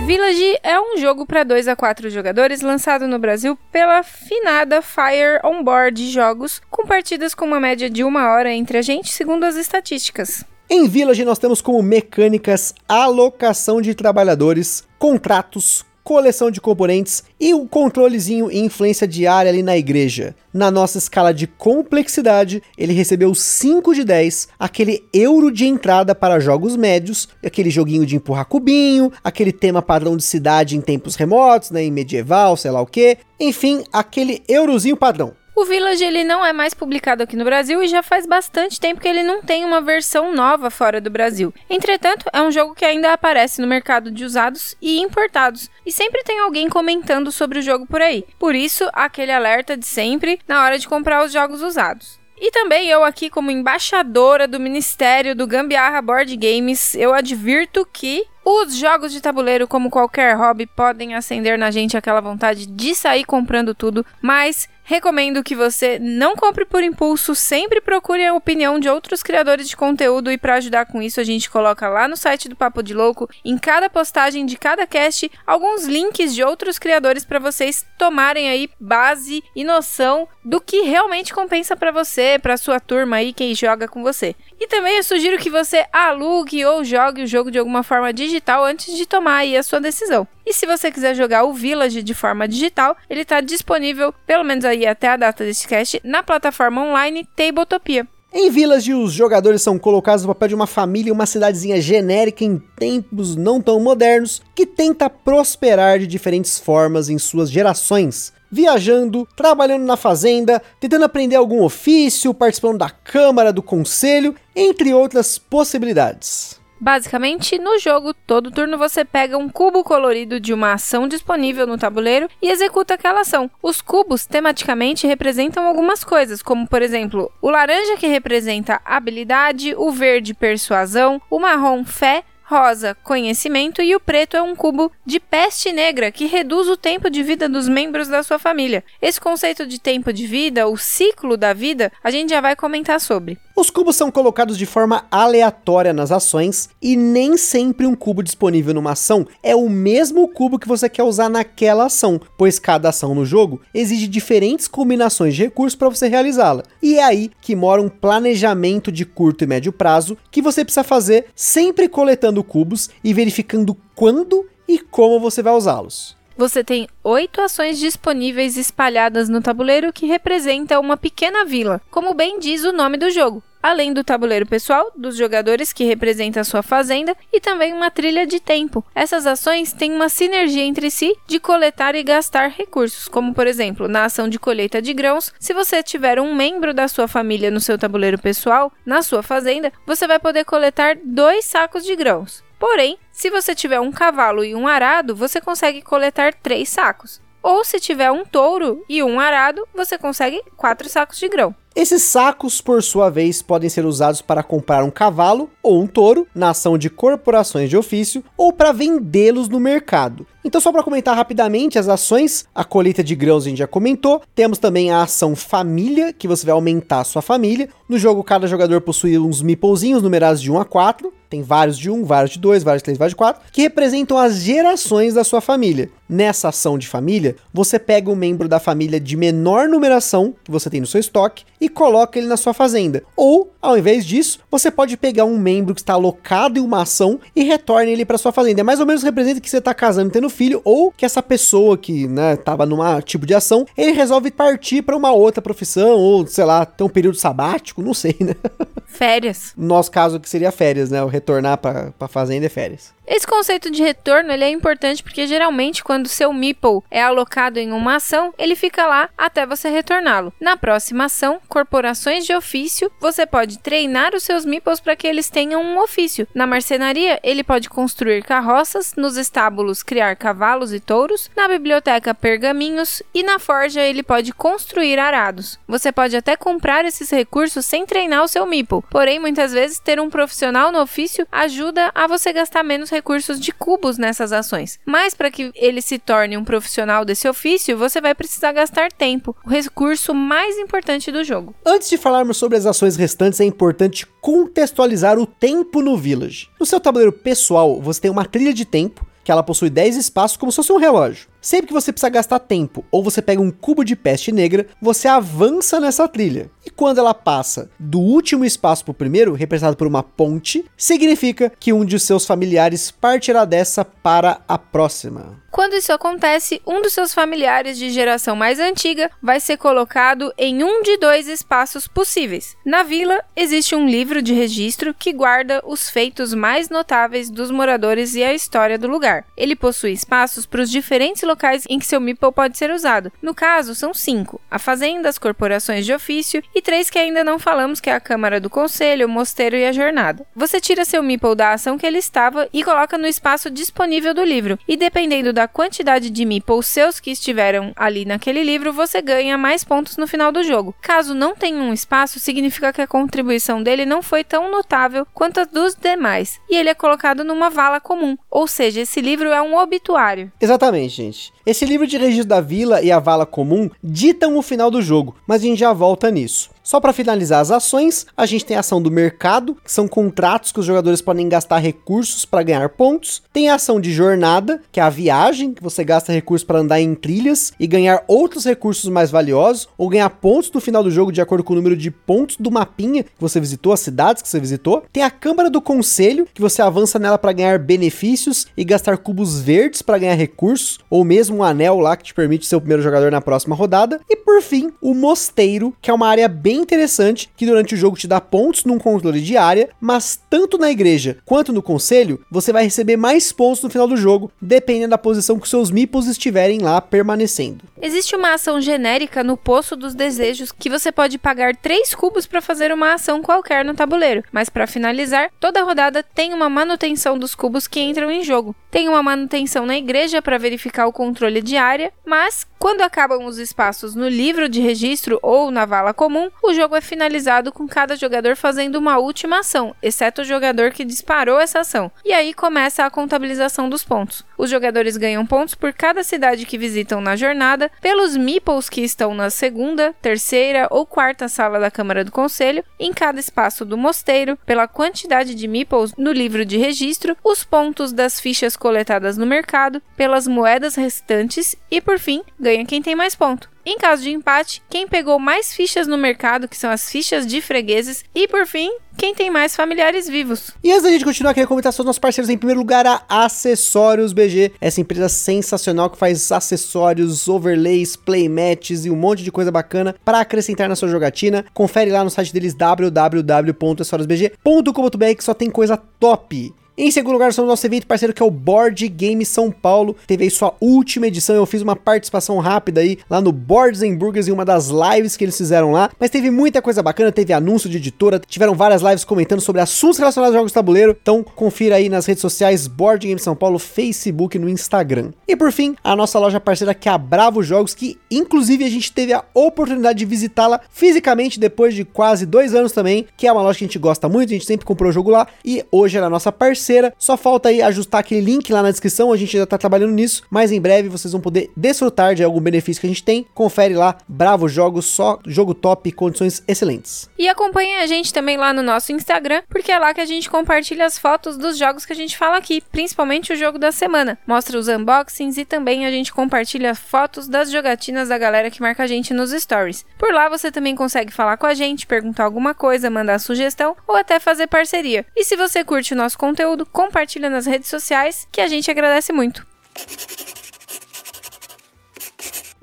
Village 0.07 0.57
é 0.63 0.79
um 0.79 0.97
jogo 0.99 1.27
para 1.27 1.43
2 1.43 1.67
a 1.67 1.75
4 1.75 2.09
jogadores 2.11 2.61
lançado 2.61 3.09
no 3.09 3.19
Brasil 3.19 3.59
pela 3.73 4.05
finada 4.05 4.81
Fire 4.81 5.41
On 5.43 5.65
Board 5.65 6.13
Jogos, 6.13 6.63
com 6.71 6.87
partidas 6.87 7.35
com 7.35 7.45
uma 7.45 7.59
média 7.59 7.91
de 7.91 8.05
uma 8.05 8.31
hora 8.31 8.55
entre 8.55 8.79
a 8.79 8.83
gente, 8.83 9.11
segundo 9.11 9.43
as 9.43 9.57
estatísticas. 9.57 10.45
Em 10.71 10.87
Village 10.87 11.25
nós 11.25 11.41
temos 11.41 11.61
como 11.61 11.83
mecânicas 11.83 12.73
alocação 12.89 13.81
de 13.81 13.97
trabalhadores, 13.97 14.87
contratos, 14.97 15.85
coleção 16.07 16.53
de 16.53 16.61
componentes 16.61 17.25
e 17.39 17.53
um 17.53 17.67
controlezinho 17.67 18.49
e 18.49 18.61
influência 18.61 19.09
diária 19.09 19.51
ali 19.51 19.61
na 19.61 19.77
igreja. 19.77 20.37
Na 20.55 20.71
nossa 20.71 20.99
escala 20.99 21.35
de 21.35 21.49
complexidade, 21.49 22.63
ele 22.79 22.93
recebeu 22.93 23.35
5 23.35 23.93
de 23.93 24.05
10, 24.05 24.51
aquele 24.57 25.03
euro 25.13 25.51
de 25.51 25.67
entrada 25.67 26.15
para 26.15 26.39
jogos 26.39 26.77
médios, 26.77 27.29
aquele 27.45 27.71
joguinho 27.71 28.07
de 28.07 28.15
empurrar 28.15 28.47
cubinho, 28.47 29.13
aquele 29.25 29.51
tema 29.51 29.83
padrão 29.83 30.17
de 30.17 30.23
cidade 30.23 30.77
em 30.77 30.81
tempos 30.81 31.17
remotos, 31.17 31.73
né, 31.73 31.83
em 31.83 31.91
medieval, 31.91 32.57
sei 32.57 32.71
lá 32.71 32.81
o 32.81 32.87
que. 32.87 33.19
Enfim, 33.41 33.83
aquele 33.93 34.45
eurozinho 34.49 34.97
padrão. 34.97 35.33
O 35.57 35.65
Village 35.65 36.05
ele 36.05 36.23
não 36.23 36.45
é 36.45 36.53
mais 36.53 36.75
publicado 36.75 37.23
aqui 37.23 37.35
no 37.35 37.43
Brasil 37.43 37.83
e 37.83 37.89
já 37.89 38.03
faz 38.03 38.27
bastante 38.27 38.79
tempo 38.79 39.01
que 39.01 39.09
ele 39.09 39.23
não 39.23 39.41
tem 39.41 39.65
uma 39.65 39.81
versão 39.81 40.35
nova 40.35 40.69
fora 40.69 41.01
do 41.01 41.09
Brasil. 41.09 41.53
Entretanto, 41.71 42.27
é 42.31 42.43
um 42.43 42.53
jogo 42.53 42.75
que 42.75 42.85
ainda 42.85 43.15
aparece 43.15 43.63
no 43.63 43.67
mercado 43.67 44.11
de 44.11 44.23
usados 44.23 44.77
e 44.83 45.01
importados, 45.01 45.71
e 45.87 45.91
sempre 45.91 46.23
tem 46.25 46.41
alguém 46.41 46.69
comentando 46.69 47.33
sobre 47.33 47.59
o 47.59 47.63
jogo 47.63 47.87
por 47.87 48.03
aí. 48.03 48.27
Por 48.39 48.55
isso, 48.55 48.87
aquele 48.93 49.33
alerta 49.33 49.79
de 49.79 49.87
sempre 49.87 50.39
na 50.47 50.63
hora 50.63 50.79
de 50.79 50.87
comprar 50.87 51.25
os 51.25 51.33
jogos 51.33 51.63
usados. 51.63 52.21
E 52.39 52.51
também 52.51 52.91
eu 52.91 53.03
aqui 53.03 53.31
como 53.31 53.51
embaixadora 53.51 54.47
do 54.47 54.61
Ministério 54.61 55.35
do 55.35 55.47
Gambiarra 55.47 56.03
Board 56.03 56.37
Games, 56.37 56.95
eu 56.95 57.15
advirto 57.15 57.89
que 57.91 58.27
os 58.45 58.77
jogos 58.77 59.11
de 59.11 59.21
tabuleiro, 59.21 59.67
como 59.67 59.91
qualquer 59.91 60.37
hobby, 60.37 60.67
podem 60.67 61.15
acender 61.15 61.59
na 61.59 61.71
gente 61.71 61.97
aquela 61.97 62.21
vontade 62.21 62.67
de 62.67 62.95
sair 62.95 63.25
comprando 63.25 63.75
tudo, 63.75 64.07
mas 64.21 64.69
Recomendo 64.89 65.43
que 65.43 65.57
você 65.57 65.99
não 65.99 66.37
compre 66.37 66.65
por 66.65 66.81
impulso, 66.81 67.35
sempre 67.35 67.81
procure 67.81 68.25
a 68.25 68.33
opinião 68.33 68.79
de 68.79 68.89
outros 68.89 69.21
criadores 69.21 69.69
de 69.69 69.77
conteúdo 69.77 70.31
e 70.31 70.39
para 70.39 70.55
ajudar 70.55 70.87
com 70.87 71.03
isso 71.03 71.21
a 71.21 71.25
gente 71.25 71.51
coloca 71.51 71.89
lá 71.89 72.07
no 72.07 72.17
site 72.17 72.49
do 72.49 72.55
Papo 72.55 72.85
de 72.85 72.95
Louco, 72.95 73.29
em 73.45 73.59
cada 73.59 73.91
postagem 73.91 74.47
de 74.47 74.57
cada 74.57 74.87
cast, 74.87 75.29
alguns 75.45 75.87
links 75.87 76.33
de 76.33 76.45
outros 76.45 76.79
criadores 76.79 77.25
para 77.25 77.41
vocês 77.41 77.85
tomarem 77.99 78.49
aí 78.49 78.71
base 78.79 79.43
e 79.57 79.65
noção 79.65 80.29
do 80.45 80.61
que 80.61 80.83
realmente 80.83 81.35
compensa 81.35 81.75
para 81.75 81.91
você, 81.91 82.39
para 82.41 82.57
sua 82.57 82.79
turma 82.79 83.17
aí 83.17 83.33
quem 83.33 83.57
joga 83.57 83.89
com 83.89 84.05
você. 84.05 84.37
E 84.59 84.67
também 84.67 84.97
eu 84.97 85.03
sugiro 85.03 85.39
que 85.39 85.51
você 85.51 85.85
alugue 85.93 86.65
ou 86.65 86.83
jogue 86.83 87.23
o 87.23 87.27
jogo 87.27 87.51
de 87.51 87.59
alguma 87.59 87.83
forma 87.83 88.13
digital 88.13 88.65
antes 88.65 88.97
de 88.97 89.07
tomar 89.07 89.37
aí 89.37 89.57
a 89.57 89.63
sua 89.63 89.81
decisão. 89.81 90.27
E 90.47 90.53
se 90.53 90.67
você 90.67 90.91
quiser 90.91 91.15
jogar 91.15 91.45
o 91.45 91.53
Village 91.53 92.03
de 92.03 92.15
forma 92.15 92.49
digital, 92.49 92.97
ele 93.09 93.21
está 93.21 93.41
disponível, 93.41 94.15
pelo 94.27 94.45
menos 94.45 94.65
aí 94.65 94.87
até 94.87 95.09
a 95.09 95.17
data 95.17 95.45
deste 95.45 95.69
cast, 95.69 96.01
na 96.03 96.23
plataforma 96.23 96.83
online 96.83 97.29
Tabletopia. 97.37 98.07
Em 98.33 98.51
Village, 98.51 98.93
os 98.93 99.13
jogadores 99.13 99.63
são 99.63 99.79
colocados 99.79 100.23
no 100.23 100.29
papel 100.29 100.49
de 100.49 100.55
uma 100.55 100.67
família 100.67 101.13
uma 101.13 101.25
cidadezinha 101.25 101.81
genérica 101.81 102.45
em 102.45 102.59
tempos 102.77 103.35
não 103.35 103.63
tão 103.63 103.81
modernos 103.81 104.43
que 104.55 104.67
tenta 104.67 105.09
prosperar 105.09 105.99
de 105.99 106.07
diferentes 106.07 106.59
formas 106.59 107.09
em 107.09 107.19
suas 107.19 107.51
gerações. 107.51 108.35
Viajando, 108.51 109.27
trabalhando 109.37 109.85
na 109.85 109.97
fazenda, 109.97 110.63
tentando 110.81 111.05
aprender 111.05 111.37
algum 111.37 111.63
ofício, 111.63 112.35
participando 112.35 112.79
da 112.79 112.91
Câmara, 112.91 113.53
do 113.53 113.63
Conselho, 113.63 114.35
entre 114.55 114.95
outras 114.95 115.39
possibilidades. 115.39 116.61
Basicamente, 116.79 117.59
no 117.59 117.79
jogo, 117.79 118.13
todo 118.13 118.51
turno 118.51 118.77
você 118.77 119.05
pega 119.05 119.39
um 119.39 119.49
cubo 119.49 119.83
colorido 119.83 120.39
de 120.39 120.53
uma 120.53 120.75
ação 120.75 121.09
disponível 121.09 121.67
no 121.67 121.79
tabuleiro 121.79 122.29
e 122.41 122.51
executa 122.51 122.95
aquela 122.95 123.23
ação. 123.23 123.51
Os 123.63 123.81
cubos, 123.81 124.27
tematicamente, 124.27 125.07
representam 125.07 125.67
algumas 125.67 126.05
coisas, 126.05 126.43
como 126.43 126.69
por 126.69 126.83
exemplo, 126.83 127.33
o 127.41 127.49
laranja 127.49 127.97
que 127.97 128.07
representa 128.07 128.81
habilidade, 128.85 129.75
o 129.75 129.91
verde 129.91 130.35
persuasão, 130.35 131.21
o 131.31 131.39
marrom 131.39 131.83
fé, 131.83 132.25
rosa, 132.47 132.97
conhecimento 133.03 133.83
e 133.83 133.95
o 133.95 134.01
preto 134.01 134.37
é 134.37 134.43
um 134.43 134.55
cubo 134.55 134.93
de 135.05 135.19
peste 135.19 135.73
negra 135.73 136.13
que 136.13 136.27
reduz 136.27 136.69
o 136.69 136.77
tempo 136.77 137.11
de 137.11 137.23
vida 137.23 137.49
dos 137.49 137.69
membros 137.69 138.07
da 138.07 138.23
sua 138.23 138.39
família. 138.39 138.85
Esse 139.03 139.21
conceito 139.21 139.67
de 139.67 139.81
tempo 139.81 140.13
de 140.13 140.27
vida, 140.27 140.69
o 140.69 140.77
ciclo 140.77 141.37
da 141.37 141.53
vida, 141.53 141.93
a 142.05 142.11
gente 142.11 142.31
já 142.31 142.41
vai 142.41 142.55
comentar 142.55 143.01
sobre. 143.01 143.37
Os 143.59 143.71
cubos 143.71 143.97
são 143.97 144.11
colocados 144.11 144.59
de 144.59 144.67
forma 144.67 145.07
aleatória 145.11 145.95
nas 145.95 146.13
ações 146.13 146.69
e 146.81 146.95
nem 146.95 147.39
sempre 147.39 147.87
um 147.87 147.95
cubo 147.95 148.23
disponível 148.23 148.75
numa 148.75 148.93
ação 148.93 149.27
é 149.43 149.57
o 149.57 149.67
mesmo 149.71 150.29
cubo 150.29 150.59
que 150.59 150.69
você 150.69 150.91
quer 150.91 151.05
usar 151.05 151.31
naquela 151.31 151.87
ação, 151.87 152.21
pois 152.37 152.59
cada 152.59 152.91
ação 152.91 153.15
no 153.15 153.25
jogo 153.25 153.63
exige 153.73 154.09
diferentes 154.09 154.69
combinações 154.69 155.35
de 155.35 155.45
recursos 155.45 155.75
para 155.75 155.89
você 155.89 156.07
realizá-la. 156.07 156.65
E 156.83 156.99
é 156.99 157.03
aí 157.03 157.31
que 157.41 157.57
mora 157.57 157.81
um 157.81 157.89
planejamento 157.89 158.93
de 158.93 159.07
curto 159.07 159.43
e 159.43 159.47
médio 159.47 159.73
prazo 159.73 160.19
que 160.31 160.43
você 160.43 160.63
precisa 160.63 160.85
fazer 160.85 161.29
sempre 161.35 161.89
coletando 161.89 162.45
cubos 162.45 162.91
e 163.03 163.15
verificando 163.15 163.75
quando 163.95 164.45
e 164.69 164.79
como 164.79 165.19
você 165.19 165.43
vai 165.43 165.55
usá-los. 165.55 166.16
Você 166.37 166.63
tem 166.63 166.89
oito 167.03 167.41
ações 167.41 167.79
disponíveis 167.79 168.57
espalhadas 168.57 169.29
no 169.29 169.41
tabuleiro 169.41 169.93
que 169.93 170.07
representa 170.07 170.79
uma 170.81 170.97
pequena 170.97 171.45
vila, 171.45 171.81
como 171.91 172.15
bem 172.15 172.39
diz 172.39 172.65
o 172.65 172.73
nome 172.73 172.97
do 172.97 173.11
jogo 173.11 173.43
além 173.67 173.93
do 173.93 174.05
tabuleiro 174.05 174.47
pessoal 174.47 174.93
dos 174.97 175.17
jogadores 175.17 175.73
que 175.73 175.83
representa 175.83 176.41
a 176.41 176.45
sua 176.45 176.63
fazenda 176.63 177.17
e 177.33 177.41
também 177.41 177.73
uma 177.73 177.91
trilha 177.91 178.25
de 178.25 178.39
tempo. 178.39 178.85
Essas 178.95 179.27
ações 179.27 179.73
têm 179.73 179.93
uma 179.93 180.09
sinergia 180.09 180.63
entre 180.63 180.89
si 180.89 181.17
de 181.27 181.41
coletar 181.41 181.97
e 181.97 182.05
gastar 182.05 182.47
recursos, 182.47 183.09
como 183.09 183.35
por 183.35 183.45
exemplo, 183.45 183.89
na 183.89 184.05
ação 184.05 184.29
de 184.29 184.39
colheita 184.39 184.81
de 184.81 184.95
grãos, 184.95 185.33
se 185.41 185.53
você 185.53 185.83
tiver 185.83 186.21
um 186.21 186.33
membro 186.33 186.73
da 186.73 186.87
sua 186.87 187.09
família 187.09 187.51
no 187.51 187.59
seu 187.59 187.77
tabuleiro 187.77 188.19
pessoal, 188.19 188.73
na 188.85 189.03
sua 189.03 189.23
fazenda, 189.23 189.73
você 189.85 190.07
vai 190.07 190.21
poder 190.21 190.45
coletar 190.45 190.97
dois 191.03 191.45
sacos 191.45 191.85
de 191.85 191.97
grãos. 191.97 192.46
Porém, 192.59 192.99
se 193.13 193.31
você 193.31 193.55
tiver 193.55 193.81
um 193.81 193.93
cavalo 193.93 194.45
e 194.45 194.55
um 194.55 194.67
arado, 194.67 195.15
você 195.15 195.41
consegue 195.41 195.83
coletar 195.83 196.33
três 196.35 196.69
sacos. 196.69 197.21
Ou 197.43 197.65
se 197.65 197.79
tiver 197.79 198.11
um 198.11 198.25
touro 198.25 198.85
e 198.89 199.03
um 199.03 199.21
arado, 199.21 199.67
você 199.75 199.97
consegue 199.99 200.43
quatro 200.57 200.89
sacos 200.89 201.19
de 201.19 201.29
grão. 201.29 201.55
Esses 201.77 202.05
sacos, 202.05 202.63
por 202.63 202.83
sua 202.83 203.11
vez, 203.11 203.43
podem 203.43 203.69
ser 203.69 203.85
usados 203.85 204.23
para 204.23 204.43
comprar 204.43 204.83
um 204.83 204.91
cavalo 204.91 205.51
ou 205.63 205.83
um 205.83 205.87
touro 205.87 206.27
na 206.35 206.49
ação 206.49 206.79
de 206.79 206.89
corporações 206.89 207.69
de 207.69 207.77
ofício 207.77 208.25
ou 208.35 208.51
para 208.51 208.73
vendê-los 208.73 209.47
no 209.47 209.61
mercado. 209.61 210.27
Então, 210.43 210.61
só 210.61 210.71
para 210.73 210.83
comentar 210.83 211.17
rapidamente 211.17 211.77
as 211.77 211.89
ações, 211.89 212.47
a 212.55 212.65
colheita 212.65 213.03
de 213.03 213.17
grãos 213.17 213.45
a 213.45 213.49
gente 213.51 213.59
já 213.59 213.67
comentou. 213.67 214.23
Temos 214.33 214.59
também 214.59 214.93
a 214.93 215.03
ação 215.03 215.35
família, 215.35 216.13
que 216.13 216.29
você 216.29 216.47
vai 216.47 216.53
aumentar 216.53 217.01
a 217.01 217.05
sua 217.05 217.21
família. 217.21 217.69
No 217.89 217.99
jogo, 217.99 218.23
cada 218.23 218.47
jogador 218.47 218.81
possui 218.81 219.19
uns 219.19 219.43
meeplezinhos 219.43 220.03
numerados 220.03 220.41
de 220.41 220.51
1 220.51 220.61
a 220.61 220.65
4. 220.65 221.13
Tem 221.29 221.43
vários 221.43 221.77
de 221.77 221.91
1, 221.91 222.05
vários 222.05 222.35
de 222.35 222.39
2, 222.39 222.63
vários 222.63 222.81
de 222.81 222.85
3, 222.85 222.99
vários 222.99 223.11
de 223.11 223.17
4, 223.17 223.43
que 223.51 223.63
representam 223.63 224.17
as 224.17 224.37
gerações 224.37 225.15
da 225.15 225.25
sua 225.25 225.41
família. 225.41 225.91
Nessa 226.09 226.51
ação 226.51 226.79
de 226.79 226.87
família, 226.87 227.35
você 227.53 227.81
pega 227.81 228.09
um 228.09 228.15
membro 228.15 228.49
da 228.49 228.61
família 228.61 229.01
de 229.01 229.17
menor 229.17 229.69
numeração 229.69 230.33
que 230.45 230.53
você 230.53 230.71
tem 230.71 230.81
no 230.81 230.87
seu 230.87 231.01
estoque 231.01 231.45
e 231.61 231.66
coloca 231.69 232.19
ele 232.19 232.29
na 232.29 232.37
sua 232.37 232.53
fazenda. 232.53 233.03
Ou, 233.17 233.53
ao 233.61 233.77
invés 233.77 234.05
disso, 234.05 234.41
você 234.51 234.71
pode 234.71 234.97
pegar 234.97 235.25
um 235.25 235.39
membro 235.39 235.75
que 235.75 235.81
está 235.81 235.95
alocado 235.95 236.59
em 236.59 236.63
uma 236.63 236.83
ação 236.83 237.21
e 237.35 237.45
retorna 237.45 237.91
ele 237.91 238.05
para 238.05 238.19
sua 238.19 238.33
fazenda. 238.33 238.61
É 238.61 238.65
mais 238.65 238.81
ou 238.81 238.87
menos 238.87 239.03
representa 239.03 239.41
que 239.41 239.51
você 239.51 239.59
está 239.59 239.75
casando 239.75 240.09
e 240.09 240.13
tendo 240.13 240.31
filho, 240.31 240.61
ou 240.65 240.93
que 240.93 241.05
essa 241.05 241.23
pessoa 241.23 241.77
que, 241.77 242.07
né, 242.07 242.37
tava 242.37 242.67
numa 242.67 243.01
tipo 243.03 243.27
de 243.27 243.35
ação, 243.35 243.67
ele 243.77 243.93
resolve 243.93 244.31
partir 244.31 244.83
para 244.83 244.97
uma 244.97 245.13
outra 245.13 245.43
profissão, 245.43 245.97
ou, 245.97 246.27
sei 246.27 246.45
lá, 246.45 246.65
ter 246.65 246.85
um 246.85 246.89
período 246.89 247.17
sabático, 247.17 247.83
não 247.83 247.95
sei, 247.95 248.17
né? 248.21 248.35
Férias. 248.87 249.53
No 249.57 249.67
nosso 249.67 249.91
caso, 249.91 250.21
que 250.21 250.29
seria 250.29 250.53
férias, 250.53 250.91
né? 250.91 251.03
O 251.03 251.09
retornar 251.09 251.59
para 251.59 251.93
a 251.99 252.09
fazenda 252.09 252.47
é 252.47 252.49
férias. 252.49 252.97
Esse 253.07 253.27
conceito 253.27 253.71
de 253.71 253.83
retorno 253.83 254.33
ele 254.33 254.43
é 254.43 254.51
importante 254.51 255.01
porque 255.01 255.29
geralmente 255.29 255.85
quando 255.85 256.09
seu 256.09 256.33
meeple 256.33 256.81
é 256.91 257.01
alocado 257.01 257.59
em 257.61 257.71
uma 257.71 257.97
ação, 257.97 258.35
ele 258.37 258.57
fica 258.57 258.85
lá 258.85 259.09
até 259.17 259.47
você 259.47 259.69
retorná-lo. 259.69 260.33
Na 260.41 260.57
próxima 260.57 261.05
ação, 261.05 261.41
corporações 261.49 262.27
de 262.27 262.35
ofício, 262.35 262.91
você 263.01 263.25
pode 263.25 263.61
treinar 263.61 264.13
os 264.13 264.25
seus 264.25 264.45
meeples 264.45 264.81
para 264.81 264.97
que 264.97 265.07
eles 265.07 265.31
tenham 265.31 265.63
um 265.63 265.81
ofício. 265.81 266.27
Na 266.35 266.49
marcenaria, 266.49 267.21
ele 267.23 267.45
pode 267.45 267.71
construir 267.71 268.25
carroças, 268.25 268.95
nos 268.97 269.17
estábulos 269.17 269.85
criar 269.85 270.17
cavalos 270.17 270.73
e 270.73 270.81
touros, 270.81 271.31
na 271.37 271.47
biblioteca 271.47 272.13
pergaminhos 272.13 273.05
e 273.15 273.23
na 273.23 273.39
forja 273.39 273.81
ele 273.83 274.03
pode 274.03 274.33
construir 274.33 274.99
arados. 274.99 275.61
Você 275.69 275.93
pode 275.93 276.17
até 276.17 276.37
comprar 276.37 276.85
esses 276.85 277.09
recursos 277.11 277.65
sem 277.65 277.87
treinar 277.87 278.25
o 278.25 278.29
seu 278.29 278.45
meeple, 278.47 278.76
porém 278.91 279.19
muitas 279.19 279.53
vezes 279.53 279.79
ter 279.79 280.01
um 280.01 280.11
profissional 280.11 280.73
no 280.73 280.81
ofício 280.81 281.27
ajuda 281.31 281.91
a 281.95 282.07
você 282.07 282.33
gastar 282.33 282.63
menos 282.63 282.91
recursos 282.91 283.39
de 283.41 283.53
cubos 283.53 283.99
nessas 283.99 284.33
ações. 284.33 284.79
Mas 284.85 285.15
para 285.15 285.31
que 285.31 285.53
ele 285.55 285.83
se 285.83 285.99
torne 285.99 286.37
um 286.37 286.45
profissional 286.45 287.05
desse 287.05 287.29
ofício, 287.29 287.77
você 287.77 288.01
vai 288.01 288.15
precisar 288.15 288.53
gastar 288.53 288.91
tempo, 288.93 289.37
o 289.45 289.51
recurso 289.51 290.15
mais 290.15 290.57
importante 290.59 291.13
do 291.13 291.25
jogo. 291.25 291.55
Antes 291.65 291.89
de 291.89 291.97
falarmos 291.97 292.37
sobre 292.37 292.57
as 292.59 292.67
ações 292.67 292.97
restantes, 292.97 293.41
é 293.41 293.45
importante 293.45 294.07
contextualizar 294.21 295.19
o 295.19 295.27
tempo 295.27 295.81
no 295.81 295.97
Village. 295.97 296.49
No 296.59 296.67
seu 296.67 296.81
tabuleiro 296.81 297.13
pessoal, 297.13 297.81
você 297.81 298.01
tem 298.01 298.11
uma 298.11 298.25
trilha 298.25 298.53
de 298.53 298.65
tempo 298.65 299.07
que 299.27 299.33
ela 299.33 299.43
possui 299.43 299.69
10 299.69 299.97
espaços 299.97 300.37
como 300.37 300.53
se 300.53 300.57
fosse 300.57 300.73
um 300.73 300.79
relógio. 300.79 301.29
Sempre 301.47 301.69
que 301.69 301.73
você 301.73 301.93
precisa 301.93 302.11
gastar 302.11 302.41
tempo 302.41 302.85
ou 302.91 303.05
você 303.05 303.23
pega 303.23 303.41
um 303.41 303.53
cubo 303.53 303.85
de 303.85 303.95
peste 303.95 304.33
negra, 304.33 304.67
você 304.83 305.07
avança 305.07 305.79
nessa 305.79 306.09
trilha. 306.09 306.51
E 306.67 306.71
quando 306.71 306.99
ela 306.99 307.15
passa 307.15 307.71
do 307.79 308.01
último 308.01 308.45
espaço 308.45 308.85
para 308.85 308.91
o 308.91 308.95
primeiro, 308.95 309.33
representado 309.33 309.77
por 309.77 309.87
uma 309.87 310.03
ponte, 310.03 310.65
significa 310.77 311.53
que 311.61 311.73
um 311.73 311.85
de 311.85 312.01
seus 312.01 312.27
familiares 312.27 312.91
partirá 312.91 313.45
dessa 313.45 313.85
para 313.85 314.41
a 314.49 314.59
próxima. 314.59 315.41
Quando 315.57 315.73
isso 315.73 315.91
acontece, 315.91 316.61
um 316.67 316.83
dos 316.83 316.93
seus 316.93 317.15
familiares 317.15 317.79
de 317.79 317.89
geração 317.89 318.37
mais 318.37 318.61
antiga 318.61 319.11
vai 319.23 319.41
ser 319.41 319.57
colocado 319.57 320.31
em 320.37 320.63
um 320.63 320.83
de 320.83 320.99
dois 320.99 321.29
espaços 321.29 321.89
possíveis. 321.89 322.55
Na 322.63 322.83
vila, 322.83 323.25
existe 323.35 323.75
um 323.75 323.89
livro 323.89 324.21
de 324.21 324.35
registro 324.35 324.93
que 324.93 325.15
guarda 325.15 325.63
os 325.65 325.89
feitos 325.89 326.35
mais 326.35 326.69
notáveis 326.69 327.31
dos 327.31 327.51
moradores 327.51 328.15
e 328.15 328.23
a 328.23 328.35
história 328.35 328.77
do 328.77 328.87
lugar. 328.87 329.25
Ele 329.35 329.57
possui 329.57 329.93
espaços 329.93 330.45
para 330.45 330.61
os 330.61 330.71
diferentes 330.71 331.23
locais 331.23 331.65
em 331.71 331.79
que 331.79 331.87
seu 331.87 332.03
meeple 332.03 332.33
pode 332.33 332.59
ser 332.59 332.71
usado. 332.71 333.11
No 333.23 333.35
caso, 333.35 333.75
são 333.75 333.95
cinco: 333.95 334.39
a 334.51 334.59
fazenda, 334.59 335.09
as 335.09 335.17
corporações 335.17 335.87
de 335.87 335.95
ofício 335.95 336.43
e 336.55 336.61
três 336.61 336.91
que 336.91 336.99
ainda 336.99 337.25
não 337.25 337.39
falamos, 337.39 337.81
que 337.81 337.89
é 337.89 337.95
a 337.95 338.01
Câmara 338.01 338.39
do 338.39 338.51
Conselho, 338.51 339.07
o 339.07 339.09
Mosteiro 339.09 339.57
e 339.57 339.65
a 339.65 339.73
Jornada. 339.73 340.27
Você 340.37 340.61
tira 340.61 340.85
seu 340.85 341.03
meeple 341.03 341.35
da 341.35 341.53
ação 341.55 341.79
que 341.79 341.87
ele 341.87 341.97
estava 341.97 342.47
e 342.53 342.63
coloca 342.63 342.99
no 342.99 343.07
espaço 343.07 343.51
disponível 343.51 344.13
do 344.13 344.23
livro, 344.23 344.59
e 344.69 344.77
dependendo 344.77 345.33
da 345.33 345.46
quantidade 345.49 346.11
de 346.11 346.25
meeples 346.25 346.67
seus 346.67 347.01
que 347.01 347.11
estiveram 347.11 347.73
ali 347.77 348.05
naquele 348.05 348.43
livro, 348.43 348.73
você 348.73 349.01
ganha 349.01 349.37
mais 349.39 349.65
pontos 349.65 349.97
no 349.97 350.07
final 350.07 350.31
do 350.31 350.43
jogo. 350.43 350.75
Caso 350.81 351.15
não 351.15 351.35
tenha 351.35 351.59
um 351.59 351.73
espaço, 351.73 352.21
significa 352.21 352.73
que 352.73 352.83
a 352.83 352.87
contribuição 352.87 353.63
dele 353.63 353.87
não 353.87 354.03
foi 354.03 354.25
tão 354.25 354.51
notável 354.51 355.07
quanto 355.13 355.41
a 355.41 355.45
dos 355.45 355.75
demais, 355.75 356.41
e 356.49 356.57
ele 356.57 356.69
é 356.69 356.75
colocado 356.75 357.25
numa 357.25 357.51
vala 357.51 357.81
comum, 357.81 358.17
ou 358.31 358.47
seja, 358.47 358.81
esse 358.81 359.01
livro 359.01 359.29
é 359.31 359.41
um 359.41 359.57
obituário. 359.57 360.33
Exatamente, 360.41 360.97
gente. 360.97 361.33
Esse 361.45 361.65
livro 361.65 361.87
de 361.87 361.97
registro 361.97 362.29
da 362.29 362.41
vila 362.41 362.83
e 362.83 362.91
a 362.91 362.99
vala 362.99 363.25
comum 363.25 363.71
ditam 363.83 364.37
o 364.37 364.43
final 364.43 364.71
do 364.71 364.83
jogo, 364.83 365.17
mas 365.27 365.43
a 365.43 365.45
gente 365.45 365.59
já 365.59 365.73
volta 365.73 366.11
nisso. 366.11 366.51
Só 366.67 366.81
para 366.81 366.93
finalizar 366.93 367.41
as 367.41 367.53
ações, 367.53 368.07
a 368.17 368.27
gente 368.27 368.45
tem 368.45 368.57
a 368.57 368.59
ação 368.59 368.83
do 368.83 368.91
mercado, 368.91 369.57
que 369.65 369.71
são 369.71 369.87
contratos 369.87 370.51
que 370.51 370.59
os 370.59 370.67
jogadores 370.67 371.01
podem 371.01 371.29
gastar 371.29 371.59
recursos 371.59 372.25
para 372.25 372.43
ganhar 372.43 372.69
pontos. 372.71 373.23
Tem 373.33 373.49
a 373.49 373.55
ação 373.55 373.81
de 373.81 373.93
jornada, 373.93 374.61
que 374.73 374.81
é 374.81 374.83
a 374.83 374.91
viagem, 374.91 375.55
que 375.55 375.63
você 375.63 375.85
gasta 375.85 376.13
recursos 376.13 376.45
para 376.45 376.59
andar 376.59 376.81
em 376.81 376.93
trilhas 376.97 377.53
e 377.61 377.69
ganhar 377.69 378.03
outros 378.09 378.45
recursos 378.45 378.91
mais 378.91 379.13
valiosos, 379.13 379.69
ou 379.79 379.89
ganhar 379.89 380.11
pontos 380.11 380.51
no 380.51 380.61
final 380.61 380.83
do 380.83 380.91
jogo 380.91 381.13
de 381.13 381.21
acordo 381.21 381.45
com 381.45 381.53
o 381.53 381.57
número 381.57 381.77
de 381.77 381.89
pontos 381.89 382.37
do 382.37 382.51
mapinha 382.51 383.05
que 383.05 383.11
você 383.17 383.39
visitou, 383.39 383.73
as 383.73 383.79
cidades 383.79 384.21
que 384.21 384.29
você 384.29 384.41
visitou. 384.41 384.83
Tem 384.93 385.05
a 385.05 385.11
Câmara 385.11 385.49
do 385.49 385.63
Conselho, 385.63 386.27
que 386.35 386.43
você 386.43 386.61
avança 386.63 386.99
nela 386.99 387.17
para 387.17 387.31
ganhar 387.31 387.61
benefícios 387.61 388.49
e 388.57 388.65
gastar 388.65 388.99
cubos 388.99 389.41
verdes 389.41 389.83
para 389.83 389.99
ganhar 389.99 390.17
recursos, 390.17 390.81
ou 390.91 391.05
mesmo 391.05 391.37
um 391.37 391.45
anel 391.45 391.79
lá 391.79 391.97
que 391.97 392.03
te 392.03 392.13
permite 392.13 392.45
ser 392.45 392.57
o 392.57 392.61
primeiro 392.61 392.83
jogador 392.83 393.13
na 393.13 393.21
próxima 393.21 393.55
rodada. 393.55 394.01
E 394.11 394.17
por 394.17 394.43
fim, 394.43 394.73
o 394.83 394.95
Mosteiro, 394.95 395.73
que 395.81 395.93
é 395.93 395.95
uma 395.95 396.09
área 396.09 396.27
bem 396.27 396.56
bem 396.57 396.63
interessante 396.63 397.31
que 397.37 397.45
durante 397.45 397.75
o 397.75 397.77
jogo 397.77 397.97
te 397.97 398.09
dá 398.09 398.21
pontos 398.21 398.65
num 398.65 398.79
controle 398.79 399.21
de 399.21 399.37
área, 399.37 399.69
mas 399.79 400.19
tanto 400.31 400.57
na 400.57 400.71
igreja 400.71 401.19
quanto 401.25 401.53
no 401.53 401.63
conselho, 401.63 402.25
você 402.31 402.53
vai 402.53 402.65
receber 402.65 402.97
mais 402.97 403.31
pontos 403.31 403.63
no 403.63 403.71
final 403.71 403.87
do 403.87 403.97
jogo, 403.97 404.33
dependendo 404.41 404.91
da 404.91 404.99
posição 404.99 405.39
que 405.39 405.49
seus 405.49 405.71
meeples 405.71 406.07
estiverem 406.07 406.61
lá 406.61 406.81
permanecendo. 406.81 407.65
Existe 407.81 408.17
uma 408.17 408.35
ação 408.35 408.61
genérica 408.61 409.23
no 409.23 409.37
Poço 409.37 409.77
dos 409.77 409.95
Desejos 409.95 410.51
que 410.51 410.71
você 410.71 410.91
pode 410.91 411.19
pagar 411.19 411.55
3 411.55 411.95
cubos 411.95 412.27
para 412.27 412.41
fazer 412.41 412.73
uma 412.73 412.95
ação 412.95 413.21
qualquer 413.21 413.65
no 413.65 413.75
tabuleiro, 413.75 414.25
mas 414.33 414.49
para 414.49 414.67
finalizar, 414.67 415.31
toda 415.39 415.63
rodada 415.63 416.03
tem 416.03 416.33
uma 416.33 416.49
manutenção 416.49 417.19
dos 417.19 417.35
cubos 417.35 417.69
que 417.69 417.81
entram 417.81 418.11
em 418.11 418.25
jogo. 418.25 418.57
Tem 418.71 418.89
uma 418.89 419.03
manutenção 419.03 419.67
na 419.67 419.77
igreja 419.77 420.23
para 420.23 420.39
verificar 420.39 420.87
o 420.87 420.93
controle 420.93 421.43
de 421.43 421.57
área, 421.57 421.93
mas 422.05 422.47
quando 422.59 422.81
acabam 422.81 423.25
os 423.27 423.39
espaços 423.39 423.95
no 423.95 424.09
livro 424.09 424.49
de 424.49 424.61
registro 424.61 425.19
ou 425.23 425.51
na 425.51 425.67
vala 425.67 425.93
comum, 425.93 426.31
o 426.47 426.55
jogo 426.55 426.77
é 426.77 426.81
finalizado 426.81 427.51
com 427.53 427.67
cada 427.67 427.97
jogador 427.97 428.37
fazendo 428.37 428.77
uma 428.77 428.99
última 428.99 429.41
ação, 429.41 429.75
exceto 429.83 430.23
o 430.23 430.25
jogador 430.25 430.71
que 430.71 430.85
disparou 430.85 431.41
essa 431.41 431.61
ação. 431.61 431.91
E 432.05 432.13
aí 432.13 432.33
começa 432.33 432.85
a 432.85 432.91
contabilização 432.91 433.69
dos 433.69 433.83
pontos. 433.83 434.25
Os 434.39 434.49
jogadores 434.49 434.97
ganham 434.97 435.27
pontos 435.27 435.55
por 435.55 435.73
cada 435.73 436.05
cidade 436.05 436.47
que 436.47 436.59
visitam 436.59 437.01
na 437.01 437.17
jornada, 437.17 437.71
pelos 437.81 438.17
meeples 438.17 438.69
que 438.69 438.83
estão 438.83 439.15
na 439.15 439.29
segunda, 439.29 439.95
terceira 440.01 440.69
ou 440.71 440.87
quarta 440.87 441.29
sala 441.29 441.59
da 441.59 441.71
Câmara 441.71 442.05
do 442.05 442.13
Conselho, 442.13 442.65
em 442.79 442.93
cada 442.93 443.19
espaço 443.19 443.65
do 443.65 443.77
mosteiro, 443.77 444.39
pela 444.47 444.69
quantidade 444.69 445.35
de 445.35 445.49
meeples 445.49 445.95
no 445.97 446.13
livro 446.13 446.45
de 446.45 446.57
registro, 446.57 447.17
os 447.25 447.43
pontos 447.43 447.93
das 447.93 448.21
fichas 448.21 448.57
coletadas 448.57 449.17
no 449.17 449.27
mercado, 449.27 449.83
pelas 449.97 450.29
moedas 450.29 450.77
restantes 450.77 451.57
e, 451.71 451.81
por 451.81 451.99
fim, 451.99 452.23
ganha 452.39 452.65
quem 452.65 452.81
tem 452.81 452.95
mais 452.95 453.15
ponto. 453.15 453.56
Em 453.69 453.77
caso 453.79 454.01
de 454.01 454.11
empate, 454.11 454.63
quem 454.71 454.87
pegou 454.87 455.19
mais 455.19 455.53
fichas 455.53 455.89
no 455.89 455.99
mercado, 455.99 456.47
que 456.47 456.57
são 456.57 456.71
as 456.71 456.89
fichas 456.89 457.27
de 457.27 457.41
fregueses, 457.41 458.05
e 458.15 458.29
por 458.29 458.47
fim, 458.47 458.71
quem 458.97 459.13
tem 459.13 459.29
mais 459.29 459.57
familiares 459.57 460.09
vivos. 460.09 460.53
E 460.63 460.71
antes 460.71 460.85
da 460.85 460.91
gente 460.91 461.05
continuar, 461.05 461.35
queria 461.35 461.49
comentar 461.49 461.73
sobre 461.73 461.89
nossos 461.89 461.99
parceiros. 461.99 462.31
Em 462.31 462.39
primeiro 462.39 462.61
lugar, 462.61 462.87
a 462.87 463.03
Acessórios 463.09 464.13
BG, 464.13 464.53
essa 464.61 464.81
empresa 464.81 465.09
sensacional 465.09 465.91
que 465.91 465.99
faz 465.99 466.31
acessórios, 466.31 467.27
overlays, 467.27 467.97
playmats 467.97 468.85
e 468.85 468.91
um 468.91 468.95
monte 468.95 469.25
de 469.25 469.33
coisa 469.33 469.51
bacana 469.51 469.97
para 470.05 470.21
acrescentar 470.21 470.69
na 470.69 470.77
sua 470.77 470.89
jogatina. 470.89 471.45
Confere 471.53 471.91
lá 471.91 472.05
no 472.05 472.11
site 472.11 472.33
deles 472.33 472.55
www.acessoriosbg.com.br 472.55 475.15
que 475.17 475.25
só 475.25 475.35
tem 475.35 475.51
coisa 475.51 475.77
top. 475.77 476.55
Em 476.79 476.91
segundo 476.91 477.15
lugar, 477.15 477.33
somos 477.33 477.49
nosso 477.49 477.67
evento 477.67 477.87
parceiro 477.87 478.13
que 478.13 478.23
é 478.23 478.27
o 478.27 478.31
Board 478.31 478.87
Game 478.89 479.25
São 479.25 479.51
Paulo. 479.51 479.97
Teve 480.07 480.25
aí 480.25 480.31
sua 480.31 480.55
última 480.61 481.07
edição. 481.07 481.35
Eu 481.35 481.47
fiz 481.47 481.63
uma 481.63 481.75
participação 481.75 482.39
rápida 482.39 482.83
aí 482.83 482.99
lá 483.09 483.19
no 483.19 483.33
Boards 483.33 483.81
and 483.81 483.95
Burgers 483.95 484.29
em 484.29 484.33
uma 484.33 484.45
das 484.45 484.69
lives 484.69 485.17
que 485.17 485.25
eles 485.25 485.39
fizeram 485.39 485.73
lá. 485.73 485.91
Mas 485.99 486.11
teve 486.11 486.31
muita 486.31 486.61
coisa 486.61 486.83
bacana. 486.83 487.11
Teve 487.11 487.33
anúncio 487.33 487.71
de 487.71 487.79
editora, 487.79 488.21
tiveram 488.29 488.55
várias 488.55 488.83
lives 488.83 489.05
comentando 489.05 489.41
sobre 489.41 489.63
assuntos 489.63 489.99
relacionados 489.99 490.35
aos 490.35 490.39
jogos 490.39 490.51
de 490.51 490.55
tabuleiro. 490.55 490.95
Então 491.01 491.25
confira 491.25 491.77
aí 491.77 491.89
nas 491.89 492.05
redes 492.05 492.21
sociais 492.21 492.67
Board 492.67 493.07
Game 493.07 493.19
São 493.19 493.35
Paulo, 493.35 493.59
Facebook 493.59 494.37
e 494.37 494.39
no 494.39 494.47
Instagram. 494.47 495.13
E 495.27 495.35
por 495.35 495.51
fim, 495.53 495.77
a 495.83 495.97
nossa 495.97 496.19
loja 496.19 496.39
parceira 496.39 496.75
que 496.75 496.91
é 496.91 496.93
a 496.93 496.99
Bravo 496.99 497.43
Jogos, 497.43 497.75
que 497.75 497.99
inclusive 498.11 498.63
a 498.65 498.69
gente 498.69 498.93
teve 498.93 499.15
a 499.15 499.25
oportunidade 499.33 499.99
de 499.99 500.05
visitá-la 500.05 500.61
fisicamente 500.71 501.41
depois 501.41 501.75
de 501.75 501.87
quase 501.87 502.27
dois 502.27 502.55
anos 502.55 502.73
também. 502.73 503.07
Que 503.17 503.27
é 503.27 503.33
uma 503.33 503.41
loja 503.41 503.59
que 503.59 503.65
a 503.65 503.67
gente 503.67 503.79
gosta 503.79 504.11
muito, 504.11 504.29
a 504.29 504.35
gente 504.35 504.45
sempre 504.45 504.67
comprou 504.67 504.91
o 504.91 504.93
jogo 504.93 505.11
lá. 505.11 505.27
E 505.43 505.65
hoje 505.73 505.97
era 505.97 506.09
a 506.09 506.11
nossa 506.11 506.31
parceira 506.31 506.66
Só 506.99 507.17
falta 507.17 507.49
aí 507.49 507.63
ajustar 507.63 508.01
aquele 508.01 508.21
link 508.21 508.53
lá 508.53 508.63
na 508.63 508.71
descrição, 508.71 509.13
a 509.13 509.17
gente 509.17 509.37
já 509.37 509.47
tá 509.47 509.59
trabalhando 509.59 509.93
nisso, 509.93 510.23
mas 510.31 510.53
em 510.53 510.61
breve 510.61 510.89
vocês 510.89 511.13
vão 511.13 511.21
poder 511.21 511.51
desfrutar 511.57 512.15
de 512.15 512.25
algum 512.25 512.41
benefício 512.41 512.81
que 512.81 512.87
a 512.87 512.91
gente 512.91 513.03
tem. 513.03 513.27
Confere 513.35 513.75
lá, 513.75 513.97
Bravo 514.09 514.49
Jogos, 514.49 514.87
só 514.87 515.19
jogo 515.27 515.55
top, 515.55 515.91
condições 515.93 516.43
excelentes. 516.47 517.09
E 517.19 517.29
acompanhe 517.29 517.77
a 517.77 517.87
gente 517.87 518.13
também 518.13 518.37
lá 518.37 518.53
no 518.53 518.63
nosso 518.63 518.93
Instagram, 518.93 519.43
porque 519.49 519.73
é 519.73 519.79
lá 519.79 519.93
que 519.93 520.01
a 520.01 520.07
gente 520.07 520.31
compartilha 520.31 520.87
as 520.87 520.99
fotos 520.99 521.37
dos 521.37 521.59
jogos 521.59 521.85
que 521.85 521.93
a 521.93 521.97
gente 521.97 522.17
fala 522.17 522.37
aqui, 522.37 522.63
principalmente 522.73 523.33
o 523.33 523.37
jogo 523.37 523.59
da 523.59 523.73
semana. 523.73 524.19
Mostra 524.27 524.59
os 524.59 524.69
unboxings 524.69 525.37
e 525.37 525.45
também 525.45 525.87
a 525.87 525.91
gente 525.91 526.13
compartilha 526.13 526.75
fotos 526.75 527.29
das 527.29 527.51
jogatinas 527.51 528.09
da 528.09 528.19
galera 528.19 528.51
que 528.51 528.63
marca 528.63 528.85
a 528.85 528.87
gente 528.87 529.13
nos 529.13 529.31
stories. 529.31 529.85
Por 529.99 530.13
lá 530.13 530.29
você 530.29 530.51
também 530.51 530.75
consegue 530.75 531.13
falar 531.13 531.37
com 531.37 531.47
a 531.47 531.55
gente, 531.55 531.87
perguntar 531.87 532.25
alguma 532.25 532.55
coisa, 532.55 532.91
mandar 532.91 533.19
sugestão 533.19 533.77
ou 533.87 533.97
até 533.97 534.19
fazer 534.21 534.47
parceria. 534.47 535.05
E 535.15 535.25
se 535.25 535.37
você 535.37 535.65
curte 535.65 535.93
o 535.93 535.97
nosso 535.97 536.17
conteúdo, 536.17 536.56
conteúdo, 536.57 536.67
compartilha 536.67 537.29
nas 537.29 537.47
redes 537.47 537.69
sociais, 537.69 538.27
que 538.33 538.41
a 538.41 538.49
gente 538.49 538.71
agradece 538.71 539.13
muito. 539.13 539.47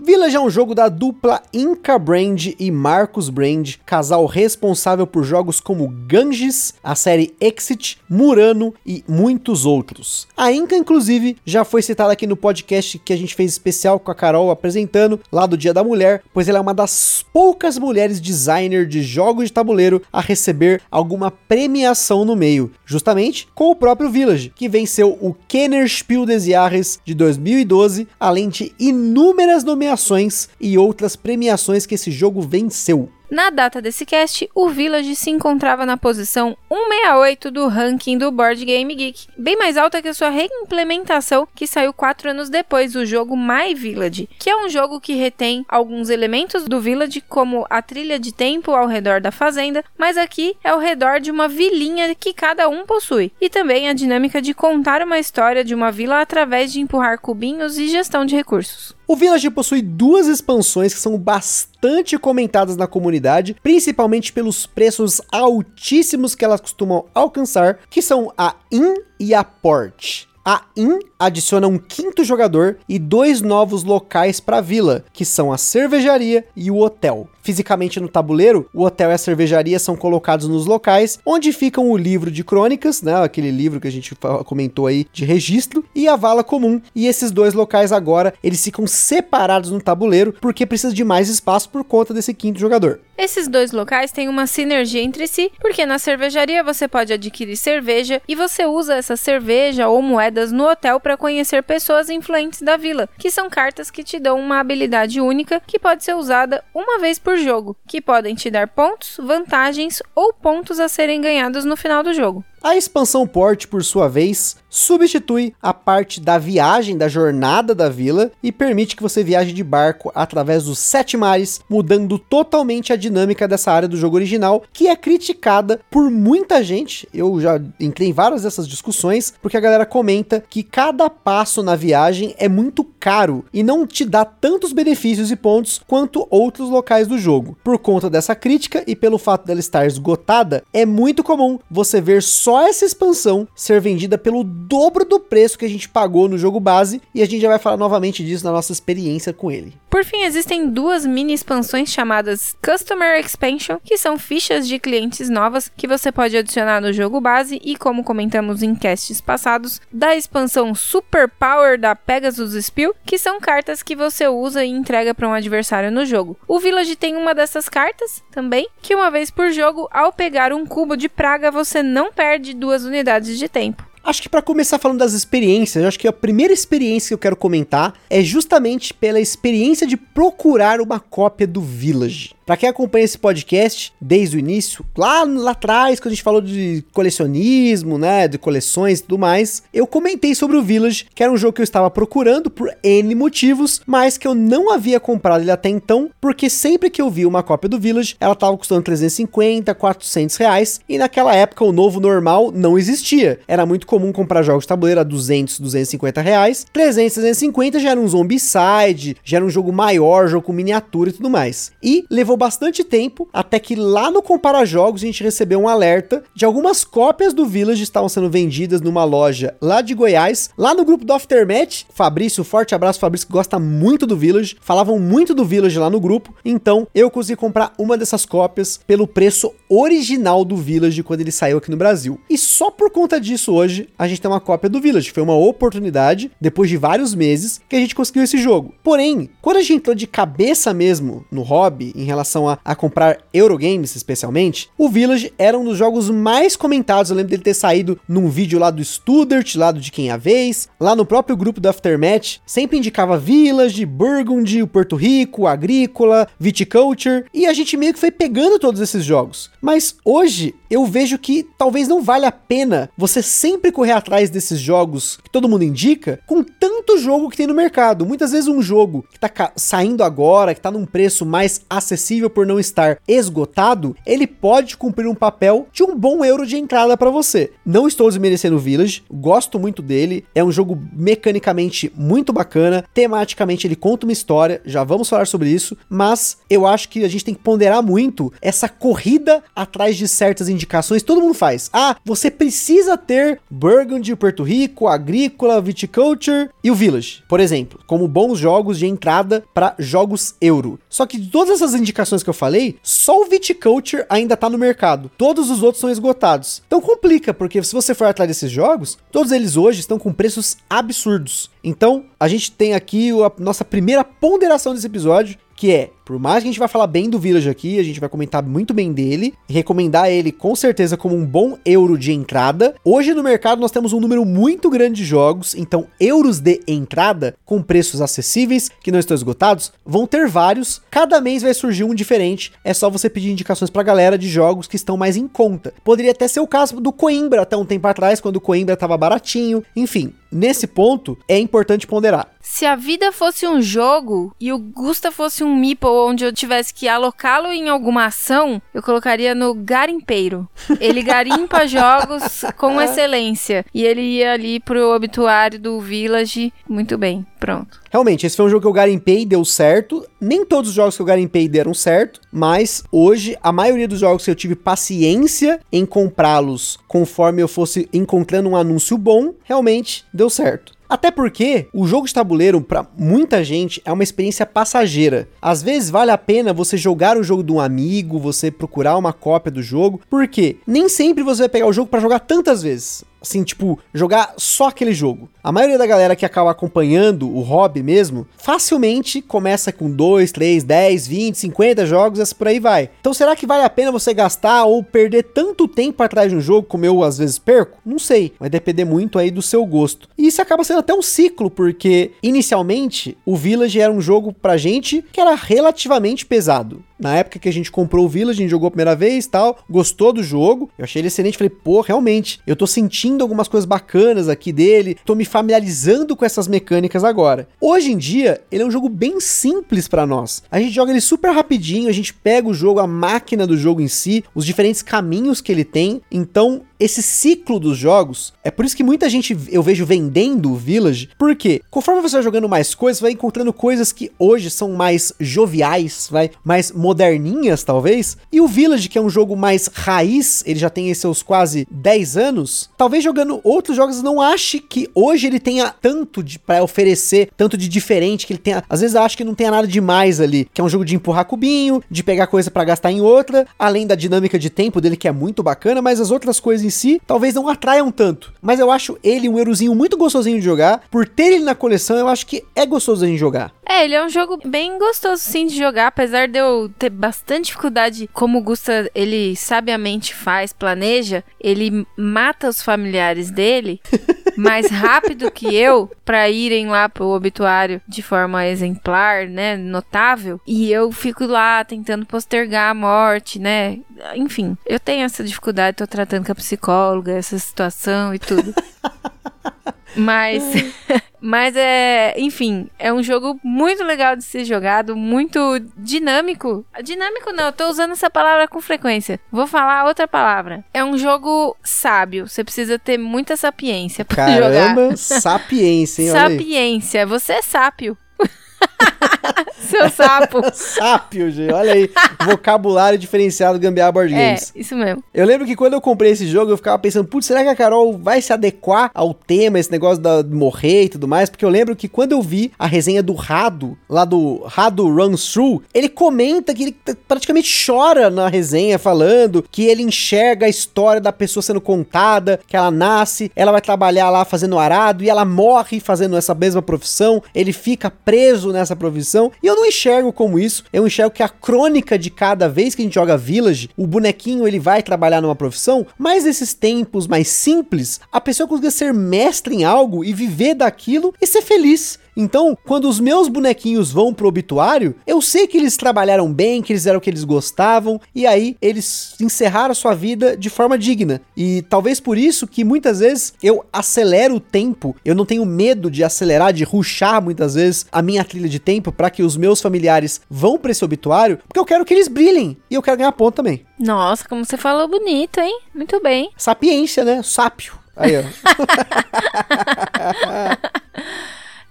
Village 0.06 0.36
é 0.36 0.39
um 0.39 0.50
jogo 0.50 0.76
da 0.76 0.89
dupla 0.89 1.42
Inca 1.54 1.98
Brand 1.98 2.48
e 2.60 2.70
Marcus 2.70 3.30
Brand, 3.30 3.76
casal 3.86 4.26
responsável 4.26 5.08
por 5.08 5.24
jogos 5.24 5.62
como 5.62 5.88
Ganges, 5.88 6.74
a 6.84 6.94
série 6.94 7.34
Exit, 7.39 8.00
Murano 8.10 8.74
e 8.86 9.02
muitos 9.08 9.66
outros. 9.66 10.28
A 10.36 10.52
Inca, 10.52 10.76
inclusive, 10.76 11.38
já 11.46 11.63
foi 11.63 11.82
citada 11.82 12.12
aqui 12.12 12.28
no 12.28 12.36
podcast 12.36 13.00
que 13.00 13.13
a 13.13 13.16
gente 13.16 13.34
fez 13.34 13.54
especial 13.54 13.98
com 13.98 14.12
a 14.12 14.16
Carol 14.16 14.52
apresentando 14.52 15.22
lá 15.32 15.46
do 15.46 15.58
Dia 15.58 15.74
da 15.74 15.86
Mulher, 15.86 16.22
pois 16.34 16.50
ela 16.50 16.58
é 16.58 16.62
uma 16.62 16.74
das 16.74 17.24
poucas 17.32 17.80
mulheres 17.80 18.20
designer 18.20 18.86
de 18.86 19.02
jogos 19.02 19.46
de 19.46 19.54
tabuleiro 19.54 20.02
a 20.12 20.20
receber 20.20 20.82
alguma 20.92 21.32
premiação 21.32 22.26
no 22.26 22.36
meio, 22.36 22.74
justamente 22.86 23.48
com 23.56 23.72
o 23.72 23.76
próprio 23.76 24.10
Village, 24.10 24.52
que 24.54 24.68
venceu 24.68 25.18
o 25.22 25.34
Kenner 25.48 25.88
Spiel 25.88 26.26
des 26.26 26.44
Jahres 26.44 27.00
de 27.06 27.13
2012, 27.13 28.06
além 28.20 28.50
de 28.50 28.74
inúmeras 28.78 29.63
nomeações 29.63 29.92
nomeações 29.93 30.49
e 30.60 30.77
outras 30.77 31.15
premiações 31.15 31.86
que 31.86 31.95
esse 31.95 32.12
jogo 32.12 32.41
venceu. 32.41 33.10
Na 33.34 33.50
data 33.50 33.82
desse 33.82 34.06
cast, 34.06 34.48
o 34.54 34.69
Village 34.69 35.15
se 35.15 35.32
encontrava 35.32 35.88
na 35.88 35.98
posição 35.98 36.56
168 36.72 37.50
do 37.50 37.67
ranking 37.67 38.15
do 38.15 38.32
Board 38.32 38.63
Game 38.63 38.93
Geek, 38.93 39.26
bem 39.36 39.58
mais 39.58 39.76
alta 39.76 40.04
que 40.04 40.08
a 40.08 40.13
sua 40.13 40.30
reimplementação 40.30 41.48
que 41.56 41.65
saiu 41.65 41.91
4 41.91 42.30
anos 42.30 42.48
depois, 42.48 42.96
o 42.96 43.08
jogo 43.08 43.36
My 43.36 43.74
Village, 43.74 44.30
que 44.38 44.52
é 44.52 44.56
um 44.56 44.69
jogo 44.69 45.02
que 45.02 45.15
retém 45.15 45.65
alguns 45.67 46.12
elementos 46.12 46.65
do 46.65 46.80
Village, 46.80 47.22
como 47.22 47.65
a 47.72 47.82
trilha 47.82 48.19
de 48.19 48.32
tempo 48.32 48.69
ao 48.69 48.86
redor 48.86 49.19
da 49.19 49.32
fazenda, 49.32 49.84
mas 49.98 50.15
aqui 50.15 50.56
é 50.63 50.69
ao 50.69 50.78
redor 50.78 51.19
de 51.19 51.32
uma 51.32 51.48
vilinha 51.48 52.13
que 52.13 52.34
cada 52.34 52.69
um 52.69 52.86
possui, 52.86 53.32
e 53.41 53.50
também 53.50 53.89
a 53.89 53.93
dinâmica 53.93 54.39
de 54.39 54.54
contar 54.54 55.02
uma 55.02 55.17
história 55.17 55.63
de 55.63 55.74
uma 55.74 55.91
vila 55.91 56.22
através 56.22 56.72
de 56.72 56.80
empurrar 56.80 57.19
cubinhos 57.19 57.80
e 57.80 57.88
gestão 57.88 58.28
de 58.28 58.36
recursos. 58.36 58.96
O 59.08 59.15
Village 59.15 59.50
possui 59.50 59.82
duas 59.82 60.28
expansões 60.28 60.93
que 60.93 61.00
são 61.00 61.17
bastante 61.17 61.72
comentadas 62.17 62.78
na 62.78 62.88
comunidade, 62.88 63.56
principalmente 63.62 64.32
pelos 64.32 64.65
preços 64.65 65.22
altíssimos 65.32 66.34
que 66.34 66.46
elas 66.46 66.62
costumam 66.62 67.06
alcançar, 67.13 67.80
que 67.89 68.02
são 68.02 68.32
a 68.38 68.56
In 68.72 68.93
e 69.19 69.34
a 69.34 69.43
Port. 69.43 70.28
A 70.46 70.63
IN 70.76 71.00
adiciona 71.17 71.67
um 71.67 71.78
quinto 71.78 72.24
jogador 72.24 72.78
e 72.88 73.00
dois 73.00 73.41
novos 73.41 73.84
locais 73.84 74.39
para 74.39 74.58
a 74.58 74.62
vila, 74.62 75.06
que 75.13 75.24
são 75.24 75.54
a 75.54 75.58
cervejaria 75.58 76.46
e 76.56 76.69
o 76.69 76.80
hotel. 76.80 77.30
Fisicamente 77.43 77.99
no 77.99 78.08
tabuleiro, 78.08 78.69
o 78.73 78.84
hotel 78.84 79.12
e 79.12 79.13
a 79.13 79.17
cervejaria 79.17 79.77
são 79.77 79.97
colocados 79.97 80.47
nos 80.47 80.65
locais 80.65 81.19
onde 81.25 81.51
ficam 81.51 81.91
o 81.91 81.97
livro 81.97 82.32
de 82.32 82.41
crônicas, 82.41 83.01
né, 83.01 83.21
aquele 83.21 83.51
livro 83.51 83.82
que 83.82 83.88
a 83.88 83.91
gente 83.91 84.15
comentou 84.45 84.88
aí 84.88 85.06
de 85.12 85.25
registro, 85.25 85.84
e 85.93 86.08
a 86.08 86.15
vala 86.15 86.43
comum. 86.43 86.82
E 86.95 87.06
esses 87.06 87.32
dois 87.32 87.53
locais 87.53 87.91
agora, 87.91 88.34
eles 88.41 88.63
ficam 88.63 88.88
separados 88.88 89.71
no 89.71 89.82
tabuleiro 89.82 90.34
porque 90.39 90.65
precisa 90.65 90.93
de 90.93 91.03
mais 91.03 91.27
espaço 91.27 91.69
por 91.69 91.84
conta 91.84 92.13
desse 92.13 92.34
quinto 92.34 92.60
jogador. 92.60 93.01
Esses 93.17 93.47
dois 93.47 93.71
locais 93.71 94.12
têm 94.12 94.27
uma 94.27 94.47
sinergia 94.47 95.01
entre 95.01 95.27
si, 95.27 95.51
porque 95.60 95.86
na 95.86 95.99
cervejaria 95.99 96.63
você 96.63 96.88
pode 96.88 97.13
adquirir 97.13 97.56
cerveja 97.56 98.21
e 98.27 98.36
você 98.36 98.65
usa 98.65 98.95
essa 98.95 99.15
cerveja 99.15 99.88
ou 99.88 100.01
moedas 100.01 100.51
no 100.51 100.67
hotel 100.67 100.99
para 100.99 101.15
conhecer 101.15 101.62
pessoas 101.62 102.10
influentes 102.10 102.62
da 102.62 102.75
vila, 102.75 103.08
que 103.19 103.29
são 103.29 103.49
cartas 103.49 103.91
que 103.91 104.03
te 104.03 104.19
dão 104.19 104.39
uma 104.39 104.60
habilidade 104.60 105.21
única 105.21 105.62
que 105.65 105.77
pode 105.77 106.03
ser 106.03 106.15
usada 106.15 106.63
uma 106.73 106.99
vez 106.99 107.19
por 107.19 107.33
jogo, 107.38 107.76
que 107.88 108.02
podem 108.02 108.36
te 108.36 108.50
dar 108.50 108.67
pontos, 108.67 109.17
vantagens 109.22 110.02
ou 110.15 110.34
pontos 110.34 110.80
a 110.80 110.88
serem 110.88 111.22
ganhados 111.22 111.65
no 111.65 111.76
final 111.76 112.04
do 112.04 112.13
jogo. 112.13 112.43
A 112.63 112.78
expansão 112.78 113.28
Port, 113.28 113.67
por 113.67 113.84
sua 113.84 114.08
vez, 114.08 114.56
substitui 114.69 115.54
a 115.62 115.73
parte 115.73 116.21
da 116.21 116.38
viagem, 116.38 116.97
da 116.97 117.10
jornada 117.10 117.76
da 117.76 117.89
vila 117.89 118.32
e 118.41 118.54
permite 118.54 118.95
que 118.95 119.04
você 119.04 119.21
viaje 119.21 119.52
de 119.52 119.62
barco 119.62 120.13
através 120.15 120.63
dos 120.63 120.80
sete 120.80 121.17
mares, 121.17 121.60
mudando 121.69 122.17
totalmente 122.17 122.93
a 122.93 122.95
dinâmica 122.95 123.49
dessa 123.49 123.69
área 123.69 123.89
do 123.89 123.97
jogo 123.97 124.15
original, 124.15 124.63
que 124.71 124.88
é 124.88 124.95
criticada 124.95 125.82
por 125.91 126.10
muita 126.10 126.63
gente. 126.63 127.06
Eu 127.13 127.38
já 127.41 127.60
entrei 127.78 128.08
em 128.08 128.13
várias 128.13 128.43
dessas 128.43 128.65
discussões, 128.65 129.34
porque 129.41 129.58
a 129.58 129.62
galera 129.62 129.86
comenta 129.86 130.41
que 130.49 130.63
cada 130.63 131.10
passo 131.10 131.62
na 131.62 131.76
viagem 131.76 132.34
é 132.38 132.47
muito 132.47 132.86
caro 132.97 133.43
e 133.54 133.62
não 133.62 133.86
te 133.86 134.06
dá 134.06 134.23
tantos 134.23 134.71
benefícios 134.71 135.32
e 135.32 135.36
pontos 135.36 135.82
quanto 135.86 136.26
outros 136.30 136.69
locais 136.69 137.10
do 137.10 137.17
jogo. 137.17 137.58
Por 137.62 137.78
conta 137.78 138.10
dessa 138.10 138.34
crítica 138.34 138.86
e 138.88 138.95
pelo 138.95 139.17
fato 139.17 139.45
dela 139.45 139.60
estar 139.60 139.86
esgotada, 139.86 140.63
é 140.71 140.86
muito 140.86 141.21
comum 141.26 141.60
você 141.69 141.99
ver 141.99 142.23
só 142.23 142.53
só 142.54 142.68
essa 142.68 142.86
expansão 142.86 143.48
ser 143.56 143.82
vendida 143.82 144.16
pelo 144.16 144.44
dobro 144.44 145.04
do 145.04 145.20
preço 145.20 145.58
que 145.58 145.66
a 145.66 145.70
gente 145.70 145.89
pagou 145.89 146.30
no 146.30 146.38
jogo 146.38 146.60
base, 146.60 147.02
e 147.16 147.24
a 147.24 147.26
gente 147.26 147.42
já 147.42 147.48
vai 147.48 147.58
falar 147.58 147.78
novamente 147.78 148.24
disso 148.24 148.46
na 148.46 148.52
nossa 148.52 148.72
experiência 148.72 149.34
com 149.34 149.52
ele. 149.52 149.74
Por 149.89 150.04
fim, 150.04 150.24
existem 150.24 150.70
duas 150.70 151.06
mini 151.06 151.34
expansões 151.34 151.89
chamadas 151.89 152.56
Customer 152.63 153.20
Expansion, 153.20 153.78
que 153.84 153.98
são 153.98 154.18
fichas 154.18 154.68
de 154.68 154.80
clientes 154.80 155.30
novas 155.30 155.72
que 155.76 155.88
você 155.88 156.12
pode 156.12 156.36
adicionar 156.36 156.82
no 156.82 156.92
jogo 156.92 157.22
base 157.22 157.60
e, 157.63 157.76
como 157.76 158.04
comentamos 158.04 158.62
em 158.63 158.74
casts 158.74 159.22
passados, 159.22 159.80
da 159.92 160.16
expansão 160.16 160.74
Super 160.74 161.30
Power 161.30 161.80
da 161.80 161.96
Pegasus 161.96 162.54
Spiel, 162.66 162.96
que 163.06 163.20
são 163.20 163.39
cartas 163.39 163.84
que 163.84 163.96
você 163.96 164.28
usa 164.28 164.66
e 164.66 164.70
entrega 164.70 165.13
para 165.13 165.28
um 165.28 165.34
adversário 165.34 165.92
no 165.92 166.06
jogo. 166.06 166.38
O 166.48 166.60
Village 166.60 166.96
tem 166.96 167.16
uma 167.16 167.36
dessas 167.36 167.70
cartas 167.70 168.24
também, 168.32 168.68
que 168.82 168.96
uma 168.96 169.12
vez 169.12 169.30
por 169.30 169.52
jogo, 169.52 169.88
ao 169.92 170.12
pegar 170.12 170.52
um 170.54 170.66
cubo 170.66 170.98
de 170.98 171.08
praga, 171.08 171.52
você 171.52 171.84
não 171.84 172.12
perde 172.12 172.42
de 172.43 172.53
duas 172.53 172.84
unidades 172.84 173.39
de 173.39 173.49
tempo. 173.49 173.84
Acho 174.03 174.21
que 174.21 174.27
para 174.27 174.41
começar 174.41 174.77
falando 174.77 174.99
das 174.99 175.13
experiências, 175.13 175.86
acho 175.86 175.97
que 175.97 176.08
a 176.08 176.12
primeira 176.12 176.51
experiência 176.51 177.08
que 177.08 177.13
eu 177.13 177.17
quero 177.17 177.38
comentar 177.38 177.93
é 178.10 178.21
justamente 178.21 178.93
pela 178.93 179.19
experiência 179.19 179.88
de 179.88 179.95
procurar 179.95 180.82
uma 180.82 180.99
cópia 180.99 181.47
do 181.47 181.62
Village. 181.62 182.36
Pra 182.45 182.58
quem 182.58 182.67
acompanha 182.67 183.06
esse 183.06 183.17
podcast 183.17 183.93
desde 183.99 184.36
o 184.36 184.39
início, 184.39 184.86
lá, 184.97 185.23
lá 185.23 185.51
atrás, 185.51 185.99
quando 185.99 186.12
a 186.12 186.15
gente 186.15 186.23
falou 186.23 186.41
de 186.41 186.84
colecionismo, 186.91 187.97
né, 187.97 188.27
de 188.27 188.38
coleções 188.38 188.99
e 188.99 189.03
tudo 189.03 189.17
mais, 189.17 189.63
eu 189.73 189.88
comentei 189.88 190.36
sobre 190.36 190.58
o 190.58 190.62
Village, 190.62 191.06
que 191.15 191.23
era 191.23 191.32
um 191.32 191.38
jogo 191.38 191.53
que 191.53 191.62
eu 191.62 191.63
estava 191.63 191.89
procurando 191.89 192.49
por 192.49 192.69
N 192.84 193.15
motivos, 193.15 193.82
mas 193.86 194.17
que 194.17 194.27
eu 194.27 194.36
não 194.36 194.71
havia 194.71 194.99
comprado 194.99 195.41
ele 195.41 195.51
até 195.51 195.69
então, 195.69 196.10
porque 196.19 196.49
sempre 196.49 196.89
que 196.89 197.01
eu 197.01 197.10
vi 197.10 197.25
uma 197.25 197.41
cópia 197.43 197.69
do 197.69 197.79
Village, 197.79 198.15
ela 198.19 198.34
estava 198.34 198.58
custando 198.58 198.82
350, 198.82 199.73
400 199.73 200.36
reais, 200.36 200.82
e 200.89 200.97
naquela 200.97 201.34
época 201.34 201.63
o 201.63 201.71
novo 201.71 201.99
normal 201.99 202.51
não 202.51 202.77
existia. 202.77 203.39
Era 203.47 203.65
muito 203.65 203.88
comum 203.88 204.12
comprar 204.12 204.43
jogos 204.43 204.63
de 204.65 204.67
tabuleiro 204.67 204.99
a 204.99 205.03
200, 205.03 205.60
250 205.60 206.21
reais, 206.21 206.65
300, 206.73 207.13
350 207.13 207.79
já 207.79 207.91
era 207.91 207.99
um 207.99 208.08
Zombicide, 208.08 209.15
já 209.23 209.38
era 209.38 209.45
um 209.45 209.49
jogo 209.49 209.71
maior, 209.71 210.27
jogo 210.27 210.45
com 210.45 210.53
miniatura 210.53 211.10
e 211.10 211.13
tudo 211.13 211.29
mais. 211.29 211.71
E 211.82 212.06
levou 212.10 212.33
bastante 212.38 212.84
tempo 212.84 213.28
até 213.32 213.60
que 213.60 213.76
lá 213.76 214.12
no 214.12 214.22
Compara 214.22 214.65
Jogos 214.65 215.04
a 215.04 215.06
gente 215.06 215.24
recebeu 215.24 215.60
um 215.60 215.67
alerta 215.67 216.24
de 216.36 216.46
algumas 216.46 216.84
cópias 216.84 217.34
do 217.34 217.46
Village 217.46 217.84
estavam 217.84 218.10
sendo 218.10 218.30
vendidas 218.30 218.82
numa 218.82 219.04
loja 219.04 219.56
lá 219.62 219.82
de 219.82 219.93
Goiás, 219.93 220.50
lá 220.58 220.74
no 220.74 220.86
grupo 220.86 221.06
do 221.06 221.13
Aftermath. 221.13 221.86
Fabrício, 221.93 222.43
forte 222.43 222.76
abraço, 222.76 223.00
Fabrício 223.00 223.28
que 223.28 223.34
gosta 223.34 223.60
muito 223.60 224.06
do 224.06 224.17
Village, 224.17 224.58
falavam 224.62 225.00
muito 225.00 225.34
do 225.34 225.46
Village 225.46 225.78
lá 225.78 225.89
no 225.89 226.00
grupo, 226.00 226.34
então 226.43 226.88
eu 226.93 227.10
consegui 227.10 227.36
comprar 227.36 227.74
uma 227.78 227.98
dessas 227.98 228.26
cópias 228.26 228.80
pelo 228.86 229.08
preço 229.08 229.54
original 229.69 230.46
do 230.46 230.56
Village 230.56 231.04
quando 231.04 231.22
ele 231.22 231.32
saiu 231.32 231.58
aqui 231.58 231.72
no 231.72 231.78
Brasil. 231.78 232.19
E 232.30 232.38
só 232.38 232.69
por 232.69 232.91
conta 232.91 233.19
disso 233.19 233.54
hoje 233.54 233.89
a 233.98 234.08
gente 234.08 234.22
tem 234.22 234.30
uma 234.30 234.39
cópia 234.39 234.69
do 234.69 234.82
Village, 234.82 235.12
foi 235.12 235.24
uma 235.24 235.36
oportunidade 235.36 236.32
depois 236.39 236.69
de 236.69 236.78
vários 236.78 237.15
meses 237.15 237.62
que 237.67 237.76
a 237.76 237.80
gente 237.80 237.96
conseguiu 237.96 238.24
esse 238.24 238.38
jogo. 238.38 238.74
Porém, 238.84 239.30
quando 239.41 239.58
a 239.58 239.62
gente 239.62 239.74
entrou 239.74 239.96
de 239.96 240.08
cabeça 240.08 240.74
mesmo 240.74 241.26
no 241.32 241.41
hobby 241.41 241.93
em 241.96 242.04
relação 242.04 242.22
a, 242.49 242.57
a 242.63 242.75
comprar 242.75 243.19
Eurogames 243.33 243.95
especialmente, 243.95 244.69
o 244.77 244.89
Village 244.89 245.33
era 245.38 245.57
um 245.57 245.63
dos 245.63 245.77
jogos 245.77 246.09
mais 246.09 246.55
comentados. 246.55 247.09
Eu 247.09 247.17
lembro 247.17 247.31
dele 247.31 247.43
ter 247.43 247.53
saído 247.53 247.99
num 248.07 248.29
vídeo 248.29 248.59
lá 248.59 248.71
do 248.71 248.83
Studert, 248.83 249.55
lá 249.55 249.71
do 249.71 249.79
De 249.79 249.91
Quem 249.91 250.12
a 250.12 250.17
Vez, 250.17 250.67
lá 250.79 250.95
no 250.95 251.05
próprio 251.05 251.36
grupo 251.36 251.59
do 251.59 251.69
Aftermath, 251.69 252.39
sempre 252.45 252.77
indicava 252.77 253.17
Village, 253.17 253.86
Burgundy, 253.86 254.62
o 254.62 254.67
Porto 254.67 254.95
Rico, 254.95 255.47
Agrícola, 255.47 256.27
Viticulture, 256.39 257.25
e 257.33 257.45
a 257.45 257.53
gente 257.53 257.77
meio 257.77 257.93
que 257.93 257.99
foi 257.99 258.12
pegando 258.12 258.59
todos 258.59 258.81
esses 258.81 259.03
jogos. 259.03 259.51
Mas 259.62 259.95
hoje 260.03 260.53
eu 260.69 260.86
vejo 260.86 261.17
que 261.17 261.47
talvez 261.57 261.88
não 261.88 262.01
valha 262.01 262.29
a 262.29 262.31
pena 262.31 262.89
você 262.97 263.21
sempre 263.21 263.71
correr 263.71 263.91
atrás 263.91 264.29
desses 264.29 264.59
jogos 264.59 265.17
que 265.23 265.29
todo 265.29 265.47
mundo 265.47 265.63
indica, 265.63 266.19
com 266.25 266.43
tanto 266.43 266.97
jogo 266.97 267.29
que 267.29 267.38
tem 267.38 267.47
no 267.47 267.53
mercado. 267.53 268.05
Muitas 268.05 268.31
vezes 268.31 268.47
um 268.47 268.62
jogo 268.62 269.05
que 269.12 269.19
tá 269.19 269.29
saindo 269.55 270.03
agora, 270.03 270.53
que 270.53 270.62
tá 270.62 270.71
num 270.71 270.86
preço 270.86 271.25
mais 271.25 271.62
acessível 271.69 272.12
por 272.30 272.45
não 272.45 272.60
estar 272.60 272.99
esgotado, 273.08 273.95
ele 274.06 274.28
pode 274.28 274.78
cumprir 274.78 275.08
um 275.08 275.15
papel 275.15 275.67
de 275.71 275.84
um 275.84 275.95
bom 275.95 276.23
euro 276.23 276.45
de 276.45 276.58
entrada 276.58 276.95
para 276.97 277.10
você. 277.10 277.52
Não 277.65 277.88
estou 277.88 278.10
desmerecendo 278.10 278.56
o 278.56 278.60
Village, 278.60 279.04
gosto 279.12 279.60
muito 279.60 279.82
dele, 279.82 280.26
é 280.36 280.43
um 280.43 280.52
jogo 280.52 280.80
mecanicamente 280.93 281.91
muito 281.95 282.32
bacana, 282.32 282.84
tematicamente 282.93 283.67
ele 283.67 283.76
conta 283.76 284.06
uma 284.06 284.13
história, 284.13 284.62
já 284.65 284.84
vamos 284.84 285.10
falar 285.10 285.26
sobre 285.26 285.49
isso, 285.49 285.78
mas 285.89 286.38
eu 286.49 286.67
acho 286.67 286.89
que 286.89 287.04
a 287.04 287.08
gente 287.08 287.26
tem 287.26 287.34
que 287.34 287.41
ponderar 287.41 287.82
muito 287.82 288.32
essa 288.41 288.67
corrida 288.69 289.43
atrás 289.56 289.97
de 289.97 290.08
certas 290.08 290.49
indicações, 290.49 291.04
todo 291.04 291.21
mundo 291.21 291.34
faz. 291.34 291.69
Ah, 291.73 291.95
você 292.06 292.30
precisa 292.30 292.97
ter 292.97 293.39
Burgundy, 293.49 294.15
Porto 294.15 294.43
Rico, 294.43 294.88
Agrícola, 294.88 295.62
Viticulture 295.62 296.49
e 296.63 296.69
o 296.69 296.76
Village, 296.76 297.23
por 297.28 297.39
exemplo, 297.39 297.80
como 297.88 298.08
bons 298.08 298.38
jogos 298.38 298.78
de 298.78 298.86
entrada 298.86 299.43
para 299.54 299.76
jogos 299.80 300.36
euro. 300.41 300.80
Só 300.89 301.06
que 301.06 301.19
todas 301.19 301.56
essas 301.56 301.73
indicações 301.73 302.03
que 302.24 302.30
eu 302.30 302.34
falei, 302.34 302.78
só 302.84 303.22
o 303.22 303.26
Viticulture 303.26 304.06
ainda 304.10 304.36
tá 304.36 304.50
no 304.50 304.58
mercado. 304.58 305.10
Todos 305.18 305.50
os 305.50 305.63
outros 305.63 305.80
são 305.80 305.89
esgotados. 305.89 306.62
Então 306.68 306.82
complica, 306.82 307.34
porque 307.34 307.62
se 307.63 307.74
você 307.74 307.94
for 307.94 308.06
atrás 308.06 308.28
desses 308.28 308.52
jogos, 308.52 308.98
todos 309.12 309.32
eles 309.32 309.56
hoje 309.56 309.80
estão 309.80 309.98
com 309.98 310.12
preços 310.12 310.58
absurdos. 310.70 311.50
Então, 311.63 312.06
a 312.20 312.28
gente 312.28 312.52
tem 312.52 312.74
aqui 312.74 313.12
a 313.12 313.32
nossa 313.39 313.63
primeira 313.63 314.04
ponderação 314.04 314.74
desse 314.74 314.88
episódio, 314.88 315.38
que 315.56 315.72
é, 315.72 315.92
por 316.06 316.20
mais 316.20 316.44
que 316.44 316.50
a 316.50 316.52
gente 316.52 316.60
vai 316.60 316.68
falar 316.68 316.88
bem 316.88 317.10
do 317.10 317.20
Village 317.20 317.50
aqui, 317.50 317.80
a 317.80 317.84
gente 317.84 318.00
vai 318.00 318.10
comentar 318.10 318.44
muito 318.44 318.74
bem 318.74 318.92
dele, 318.92 319.34
recomendar 319.48 320.10
ele 320.10 320.32
com 320.32 320.56
certeza 320.56 320.98
como 320.98 321.16
um 321.16 321.26
bom 321.26 321.58
euro 321.66 321.98
de 321.98 322.12
entrada. 322.12 322.76
Hoje 322.84 323.13
no 323.13 323.24
mercado 323.24 323.60
nós 323.60 323.72
temos 323.72 323.94
um 323.94 324.00
número 324.00 324.26
muito 324.26 324.70
grande 324.70 324.98
de 324.98 325.06
jogos, 325.06 325.56
então 325.56 325.88
euros 326.00 326.39
de 326.39 326.62
entrada 326.68 327.36
com 327.46 327.62
preços 327.62 328.02
acessíveis, 328.02 328.70
que 328.82 328.92
não 328.92 329.00
estão 329.00 329.16
esgotados, 329.16 329.72
vão 329.86 330.06
ter 330.06 330.28
vários. 330.28 330.82
Cada 330.92 331.22
mês 331.22 331.42
vai 331.42 331.54
surgir 331.54 331.84
um 331.84 331.96
diferente. 331.96 332.52
É 332.63 332.74
só 332.74 332.89
você 332.89 333.10
pedir 333.10 333.32
indicações 333.32 333.70
pra 333.70 333.84
galera 333.84 334.18
de 334.18 334.28
jogos 334.28 334.68
que 334.68 334.76
estão 334.76 334.98
mais 334.98 335.18
em 335.18 335.28
conta. 335.28 335.74
Poderia 335.84 336.12
até 336.12 336.28
ser 336.28 336.39
o 336.39 336.48
caso 336.48 336.80
do 336.80 336.92
Coimbra 336.92 337.42
até 337.42 337.56
um 337.56 337.66
tempo 337.66 337.88
atrás, 337.88 338.20
quando 338.20 338.38
o 338.38 338.42
Coimbra 338.42 338.76
tava 338.76 338.98
baratinho. 338.98 339.63
Enfim, 339.76 340.13
nesse 340.32 340.68
ponto 340.68 341.18
é 341.28 341.38
importante 341.39 341.88
ponderar. 341.88 342.28
Se 342.42 342.66
a 342.66 342.76
vida 342.76 343.12
fosse 343.12 343.48
um 343.48 343.62
jogo 343.62 344.36
e 344.39 344.52
o 344.52 344.60
Gusta 344.60 345.12
fosse 345.12 345.44
um 345.44 345.56
meeple 345.56 345.89
onde 345.93 346.23
eu 346.23 346.34
tivesse 346.34 346.73
que 346.73 346.88
alocá-lo 346.88 347.47
em 347.47 347.69
alguma 347.69 348.06
ação, 348.06 348.62
eu 348.73 348.82
colocaria 348.82 349.34
no 349.36 349.53
garimpeiro. 349.53 350.47
Ele 350.79 351.01
garimpa 351.01 351.65
jogos 351.67 352.43
com 352.58 352.82
excelência. 352.82 353.65
E 353.73 353.84
ele 353.84 354.01
ia 354.01 354.34
ali 354.34 354.60
pro 354.60 354.93
obituário 354.93 355.60
do 355.60 355.79
Village. 355.79 356.53
Muito 356.67 356.97
bem, 356.97 357.25
pronto. 357.39 357.82
Realmente, 357.91 358.25
esse 358.25 358.36
foi 358.36 358.45
um 358.45 358.49
jogo 358.49 358.62
que 358.62 358.67
eu 358.67 358.73
garimpei 358.73 359.21
e 359.21 359.25
deu 359.25 359.45
certo. 359.45 360.06
Nem 360.19 360.45
todos 360.45 360.69
os 360.69 360.75
jogos 360.75 360.95
que 360.95 361.01
eu 361.01 361.06
garimpei 361.06 361.47
deram 361.47 361.73
certo, 361.73 362.19
mas 362.32 362.84
hoje 362.91 363.38
a 363.41 363.51
maioria 363.51 363.88
dos 363.88 363.99
jogos 363.99 364.25
que 364.25 364.32
eu 364.32 364.36
tive 364.36 364.56
paciência 364.56 365.60
em 365.71 365.86
comprá-los 365.86 366.79
conforme 366.88 367.41
eu 367.41 367.47
fosse 367.47 367.88
encontrando 367.93 368.49
um 368.49 368.56
anúncio 368.56 368.97
bom, 368.97 369.34
realmente 369.43 370.06
deu 370.13 370.29
certo. 370.29 370.73
Até 370.93 371.10
porque 371.10 371.65
o 371.73 371.88
jogo 371.88 372.06
de 372.06 372.13
tabuleiro, 372.13 372.62
para 372.62 372.86
muita 372.95 373.43
gente, 373.43 373.82
é 373.84 373.91
uma 373.91 374.03
experiência 374.03 374.45
passageira. 374.45 375.27
Às 375.41 375.63
vezes 375.63 375.89
vale 375.89 376.12
a 376.12 376.17
pena 376.19 376.53
você 376.53 376.77
jogar 376.77 377.17
o 377.17 377.23
jogo 377.23 377.43
de 377.43 377.51
um 377.51 377.60
amigo, 377.60 378.19
você 378.19 378.51
procurar 378.51 378.95
uma 378.95 379.12
cópia 379.12 379.51
do 379.51 379.63
jogo, 379.63 380.01
porque 380.08 380.58
nem 380.67 380.88
sempre 380.88 381.23
você 381.23 381.41
vai 381.41 381.49
pegar 381.49 381.65
o 381.65 381.73
jogo 381.73 381.89
para 381.89 381.99
jogar 381.99 382.19
tantas 382.19 382.62
vezes 382.62 383.03
assim, 383.23 383.43
tipo, 383.43 383.79
jogar 383.93 384.33
só 384.38 384.67
aquele 384.67 384.93
jogo. 384.93 385.29
A 385.41 385.51
maioria 385.51 385.77
da 385.77 385.88
galera 385.88 386.15
que 386.15 386.25
acaba 386.25 386.51
acompanhando 386.51 387.29
o 387.29 387.41
hobby 387.41 387.81
mesmo, 387.81 388.27
facilmente 388.38 389.21
começa 389.21 389.71
com 389.71 389.89
2, 389.89 390.31
3, 390.31 390.63
10, 390.63 391.07
20, 391.07 391.38
50 391.38 391.86
jogos, 391.86 392.19
assim 392.19 392.36
por 392.36 392.47
aí 392.47 392.59
vai. 392.59 392.89
Então 392.99 393.13
será 393.13 393.36
que 393.36 393.47
vale 393.47 393.63
a 393.63 393.69
pena 393.69 393.91
você 393.91 394.13
gastar 394.13 394.65
ou 394.65 394.83
perder 394.83 395.23
tanto 395.23 395.67
tempo 395.67 396.03
atrás 396.03 396.29
de 396.31 396.38
um 396.38 396.41
jogo 396.41 396.67
como 396.67 396.86
eu 396.86 397.03
às 397.03 397.17
vezes 397.17 397.39
perco? 397.39 397.79
Não 397.86 397.97
sei, 397.97 398.33
vai 398.39 398.49
depender 398.49 398.86
muito 398.86 399.17
aí 399.17 399.31
do 399.31 399.41
seu 399.41 399.65
gosto. 399.65 400.09
E 400.17 400.27
isso 400.27 400.41
acaba 400.41 400.63
sendo 400.63 400.79
até 400.79 400.93
um 400.93 401.01
ciclo, 401.01 401.49
porque 401.49 402.12
inicialmente 402.21 403.17
o 403.25 403.36
Village 403.36 403.79
era 403.79 403.91
um 403.91 404.01
jogo 404.01 404.33
pra 404.33 404.57
gente 404.57 405.03
que 405.12 405.21
era 405.21 405.36
relativamente 405.36 406.25
pesado. 406.25 406.83
Na 406.99 407.17
época 407.17 407.38
que 407.38 407.49
a 407.49 407.53
gente 407.53 407.69
comprou 407.69 408.05
o 408.05 408.09
Village, 408.09 408.39
a 408.39 408.43
gente 408.43 408.51
jogou 408.51 408.67
a 408.67 408.71
primeira 408.71 408.95
vez 408.95 409.27
tal, 409.27 409.57
gostou 409.69 410.13
do 410.13 410.23
jogo, 410.23 410.69
eu 410.77 410.86
achei 410.86 411.01
ele 411.01 411.09
excelente, 411.09 411.38
falei, 411.38 411.49
pô, 411.49 411.81
realmente, 411.81 412.39
eu 412.47 412.55
tô 412.55 412.65
sentindo 412.65 413.12
algumas 413.21 413.47
coisas 413.47 413.65
bacanas 413.65 414.28
aqui 414.28 414.52
dele, 414.52 414.97
tô 415.06 415.15
me 415.15 415.26
familiarizando 415.26 416.15
com 416.15 416.26
essas 416.26 416.47
mecânicas 416.47 417.04
agora. 417.04 417.47
Hoje 417.62 417.91
em 417.91 417.97
dia, 417.97 418.41
ele 418.52 418.63
é 418.63 418.65
um 418.65 418.71
jogo 418.71 418.89
bem 418.89 419.19
simples 419.19 419.88
para 419.88 420.06
nós. 420.06 420.43
A 420.49 420.60
gente 420.60 420.73
joga 420.73 420.91
ele 420.91 421.02
super 421.02 421.32
rapidinho, 421.32 421.89
a 421.89 421.93
gente 421.93 422.13
pega 422.13 422.47
o 422.47 422.54
jogo, 422.54 422.80
a 422.80 422.88
máquina 422.88 423.45
do 423.45 423.58
jogo 423.58 423.82
em 423.82 423.88
si, 423.88 424.23
os 424.34 424.45
diferentes 424.45 424.82
caminhos 424.82 425.41
que 425.41 425.52
ele 425.52 425.63
tem, 425.63 426.02
então 426.12 426.62
esse 426.84 427.02
ciclo 427.02 427.62
dos 427.62 427.78
jogos, 427.78 428.34
é 428.43 428.52
por 428.52 428.65
isso 428.65 428.76
que 428.76 428.84
muita 428.84 429.10
gente 429.10 429.38
eu 429.49 429.63
vejo 429.63 429.86
vendendo 429.86 430.52
o 430.52 430.56
Village, 430.56 431.10
porque 431.17 431.62
conforme 431.71 432.02
você 432.02 432.17
vai 432.17 432.23
jogando 432.23 432.49
mais 432.49 432.76
coisas, 432.76 432.99
vai 432.99 433.12
encontrando 433.12 433.54
coisas 433.54 433.93
que 433.93 434.12
hoje 434.19 434.49
são 434.49 434.73
mais 434.73 435.13
joviais, 435.17 436.10
vai, 436.12 436.30
mais 436.43 436.73
moderninhas 436.73 437.63
talvez, 437.63 438.17
e 438.32 438.41
o 438.41 438.47
Village, 438.47 438.89
que 438.89 438.97
é 438.97 439.02
um 439.02 439.10
jogo 439.10 439.36
mais 439.36 439.67
raiz, 439.67 440.43
ele 440.45 440.60
já 440.60 440.69
tem 440.69 440.93
seus 440.93 441.23
quase 441.23 441.65
10 441.71 442.17
anos, 442.17 442.69
talvez 442.78 443.03
jogando 443.04 443.39
outros 443.44 443.76
jogos 443.76 444.02
não 444.02 444.22
ache 444.22 444.60
que 444.60 444.89
hoje 444.96 445.28
ele 445.28 445.39
tenha 445.39 445.70
tanto 445.70 446.24
para 446.46 446.63
oferecer, 446.63 447.30
tanto 447.36 447.58
de 447.58 447.68
diferente 447.68 448.26
que 448.26 448.34
ele 448.34 448.39
tenha, 448.39 448.63
às 448.70 448.82
vezes 448.82 448.96
acho 448.96 449.18
que 449.18 449.24
não 449.24 449.36
tenha 449.36 449.52
nada 449.52 449.68
demais 449.68 450.20
ali, 450.20 450.48
que 450.54 450.62
é 450.62 450.63
um 450.63 450.70
jogo 450.70 450.86
de 450.86 450.96
empurrar 450.96 451.26
cubinho, 451.26 451.84
de 451.89 452.04
pegar 452.04 452.28
coisa 452.28 452.50
para 452.50 452.63
gastar 452.63 452.92
em 452.92 453.02
outra, 453.02 453.46
além 453.58 453.86
da 453.86 453.96
dinâmica 453.96 454.39
de 454.39 454.50
tempo 454.50 454.80
dele 454.80 454.98
que 454.98 455.08
é 455.08 455.12
muito 455.12 455.44
bacana, 455.44 455.82
mas 455.82 456.00
as 456.00 456.12
outras 456.12 456.39
coisas 456.39 456.66
em 456.66 456.70
si 456.70 457.02
talvez 457.06 457.34
não 457.34 457.48
atraiam 457.48 457.92
tanto. 457.92 458.34
Mas 458.42 458.60
eu 458.60 458.72
acho 458.72 458.98
ele 459.04 459.30
um 459.30 459.38
eurozinho 459.38 459.76
muito 459.76 459.98
gostosinho 459.98 460.39
de 460.39 460.46
jogar. 460.46 460.84
Por 460.89 461.08
ter 461.08 461.34
ele 461.34 461.44
na 461.44 461.56
coleção, 461.56 461.98
eu 461.98 462.08
acho 462.08 462.26
que 462.26 462.44
é 462.56 462.66
gostoso 462.66 463.06
de 463.06 463.18
jogar. 463.18 463.52
É, 463.65 463.86
ele 463.86 463.95
é 463.95 464.04
um 464.04 464.10
jogo 464.10 464.39
bem 464.45 464.78
gostoso 464.78 465.21
sim 465.21 465.47
de 465.47 465.58
jogar, 465.58 465.88
apesar 465.88 466.28
de 466.28 466.38
eu 466.38 466.71
ter 466.78 466.89
bastante 466.89 467.45
dificuldade, 467.45 468.10
como 468.13 468.39
o 468.39 468.43
Gusta 468.43 468.89
ele 468.93 469.36
sabiamente 469.36 470.13
faz, 470.13 470.52
planeja, 470.52 471.23
ele 471.39 471.86
mata 471.97 472.49
os 472.49 472.62
familiares 472.62 473.32
dele. 473.32 473.82
mais 474.38 474.69
rápido 474.69 475.30
que 475.32 475.54
eu 475.56 475.91
para 476.04 476.30
irem 476.30 476.67
lá 476.67 476.89
pro 476.89 477.06
obituário 477.06 477.82
de 477.88 478.02
forma 478.02 478.45
exemplar, 478.47 479.28
né, 479.28 479.56
notável, 479.56 480.39
e 480.45 480.71
eu 480.71 480.91
fico 480.91 481.26
lá 481.26 481.63
tentando 481.63 482.06
postergar 482.06 482.71
a 482.71 482.73
morte, 482.73 483.39
né? 483.39 483.80
Enfim, 484.15 484.58
eu 484.65 484.80
tenho 484.80 485.06
essa 485.06 485.23
dificuldade, 485.23 485.78
tô 485.78 485.88
tratando 485.88 486.26
com 486.26 486.32
a 486.32 486.36
psicóloga 486.36 487.13
essa 487.13 487.38
situação 487.38 488.13
e 488.13 488.19
tudo. 488.19 488.54
Mas, 489.96 490.43
mas 491.22 491.56
é, 491.56 492.13
enfim, 492.17 492.69
é 492.78 492.91
um 492.91 493.04
jogo 493.04 493.39
muito 493.43 493.84
legal 493.84 494.15
de 494.15 494.24
ser 494.24 494.46
jogado, 494.46 494.96
muito 494.96 495.39
dinâmico. 495.78 496.65
Dinâmico 496.84 497.32
não, 497.32 497.46
eu 497.46 497.52
tô 497.52 497.69
usando 497.69 497.91
essa 497.91 498.10
palavra 498.10 498.48
com 498.48 498.62
frequência. 498.62 499.19
Vou 499.32 499.48
falar 499.48 499.86
outra 499.86 500.08
palavra. 500.08 500.63
É 500.74 500.84
um 500.84 500.98
jogo 500.98 501.56
sábio. 501.63 502.28
Você 502.28 502.43
precisa 502.43 502.80
ter 502.80 502.98
muita 502.98 503.38
sapiência 503.38 504.04
Caramba, 504.06 504.36
jogar. 504.36 504.76
Caramba, 504.76 504.98
sapiência, 504.98 506.02
hein? 506.04 506.12
Sapiência. 506.12 507.06
Você 507.06 507.34
é 507.34 507.41
sápio. 507.41 507.98
Seu 509.77 509.89
sapo. 509.89 510.41
Sápio, 510.53 511.31
gente. 511.31 511.51
Olha 511.53 511.73
aí. 511.73 511.89
Vocabulário 512.25 512.97
diferenciado 512.97 513.57
do 513.57 513.62
Gambiarra 513.62 513.91
Board 513.91 514.13
É, 514.13 514.17
Games. 514.27 514.51
isso 514.55 514.75
mesmo. 514.75 515.03
Eu 515.13 515.25
lembro 515.25 515.45
que 515.45 515.55
quando 515.55 515.73
eu 515.73 515.81
comprei 515.81 516.12
esse 516.12 516.27
jogo, 516.27 516.51
eu 516.51 516.57
ficava 516.57 516.77
pensando, 516.79 517.07
putz, 517.07 517.25
será 517.27 517.43
que 517.43 517.49
a 517.49 517.55
Carol 517.55 517.97
vai 517.97 518.21
se 518.21 518.31
adequar 518.33 518.91
ao 518.93 519.13
tema, 519.13 519.59
esse 519.59 519.71
negócio 519.71 520.01
da 520.01 520.23
morrer 520.23 520.83
e 520.83 520.89
tudo 520.89 521.07
mais? 521.07 521.29
Porque 521.29 521.45
eu 521.45 521.49
lembro 521.49 521.75
que 521.75 521.88
quando 521.88 522.13
eu 522.13 522.21
vi 522.21 522.51
a 522.57 522.65
resenha 522.67 523.03
do 523.03 523.13
Rado, 523.13 523.77
lá 523.89 524.05
do 524.05 524.43
Rado 524.45 524.88
Runs 524.88 525.31
Through, 525.31 525.63
ele 525.73 525.89
comenta 525.89 526.53
que 526.53 526.63
ele 526.63 526.77
praticamente 527.07 527.49
chora 527.65 528.09
na 528.09 528.27
resenha, 528.27 528.77
falando 528.79 529.43
que 529.51 529.65
ele 529.65 529.83
enxerga 529.83 530.45
a 530.45 530.49
história 530.49 531.01
da 531.01 531.12
pessoa 531.12 531.41
sendo 531.43 531.62
contada, 531.62 532.39
que 532.47 532.55
ela 532.55 532.71
nasce, 532.71 533.31
ela 533.36 533.51
vai 533.51 533.62
trabalhar 533.62 534.09
lá 534.09 534.25
fazendo 534.25 534.57
arado 534.59 535.03
e 535.03 535.09
ela 535.09 535.25
morre 535.25 535.79
fazendo 535.79 536.15
essa 536.17 536.33
mesma 536.33 536.62
profissão, 536.62 537.21
ele 537.33 537.53
fica 537.53 537.89
preso 537.91 538.51
nessa 538.51 538.75
profissão. 538.75 539.31
E 539.41 539.47
eu 539.47 539.55
não 539.55 539.62
enxergo 539.65 540.12
como 540.12 540.39
isso, 540.39 540.63
eu 540.71 540.86
enxergo 540.86 541.13
que 541.13 541.23
a 541.23 541.30
crônica 541.30 541.97
de 541.97 542.10
cada 542.10 542.47
vez 542.47 542.76
que 542.76 542.82
a 542.82 542.86
gente 542.86 542.95
joga 542.95 543.17
Village, 543.17 543.69
o 543.78 543.88
bonequinho 543.88 544.47
ele 544.47 544.60
vai 544.60 544.82
trabalhar 544.84 545.21
numa 545.21 545.36
profissão, 545.36 545.86
mas 545.97 546.23
nesses 546.23 546.54
tempos 546.54 547.08
mais 547.08 547.28
simples, 547.28 547.99
a 548.12 548.21
pessoa 548.21 548.47
conseguia 548.47 548.71
ser 548.71 548.93
mestre 548.93 549.56
em 549.56 549.63
algo 549.63 550.04
e 550.04 550.13
viver 550.13 550.56
daquilo 550.56 551.13
e 551.21 551.28
ser 551.28 551.41
feliz. 551.41 551.99
Então, 552.15 552.58
quando 552.65 552.88
os 552.88 552.99
meus 552.99 553.28
bonequinhos 553.28 553.91
vão 553.91 554.13
pro 554.13 554.28
obituário, 554.28 554.95
eu 555.06 555.21
sei 555.21 555.47
que 555.47 555.58
eles 555.58 555.78
trabalharam 555.78 556.32
bem, 556.32 556.62
que 556.62 556.73
eles 556.73 556.86
eram 556.86 556.99
o 556.99 557.02
que 557.02 557.10
eles 557.10 557.23
gostavam, 557.23 557.99
e 558.13 558.26
aí 558.26 558.56
eles 558.62 559.15
encerraram 559.19 559.71
a 559.71 559.76
sua 559.76 559.93
vida 559.93 560.38
de 560.38 560.49
forma 560.49 560.78
digna. 560.78 561.21
E 561.36 561.62
talvez 561.63 561.99
por 561.99 562.17
isso 562.17 562.47
que 562.47 562.63
muitas 562.63 562.99
vezes 562.99 563.34
eu 563.41 563.65
acelero 563.71 564.36
o 564.36 564.39
tempo, 564.39 564.95
eu 565.04 565.15
não 565.15 565.26
tenho 565.26 565.45
medo 565.45 565.89
de 565.89 566.04
acelerar, 566.04 566.54
de 566.54 566.63
ruxar 566.63 567.21
muitas 567.21 567.56
vezes 567.56 567.86
a 567.91 568.02
minha 568.02 568.23
trilha 568.23 568.49
de 568.49 568.60
tempo 568.60 568.91
para 568.91 569.10
que 569.10 569.23
os 569.23 569.38
meus 569.38 569.62
familiares 569.62 570.21
vão 570.30 570.58
para 570.58 570.71
esse 570.71 570.86
obituário, 570.86 571.39
porque 571.47 571.60
eu 571.60 571.65
quero 571.65 571.86
que 571.86 571.93
eles 571.93 572.08
brilhem 572.08 572.58
e 572.69 572.76
eu 572.76 572.82
quero 572.82 572.97
ganhar 572.97 573.12
ponto 573.12 573.36
também. 573.36 573.65
Nossa, 573.80 574.28
como 574.28 574.45
você 574.45 574.58
falou 574.58 574.88
bonito, 574.88 575.39
hein? 575.39 575.60
Muito 575.73 576.02
bem. 576.02 576.32
Sapiência, 576.38 577.04
né? 577.04 577.21
Sápio. 577.23 577.73
Aí, 577.95 578.13
ó. 578.17 578.23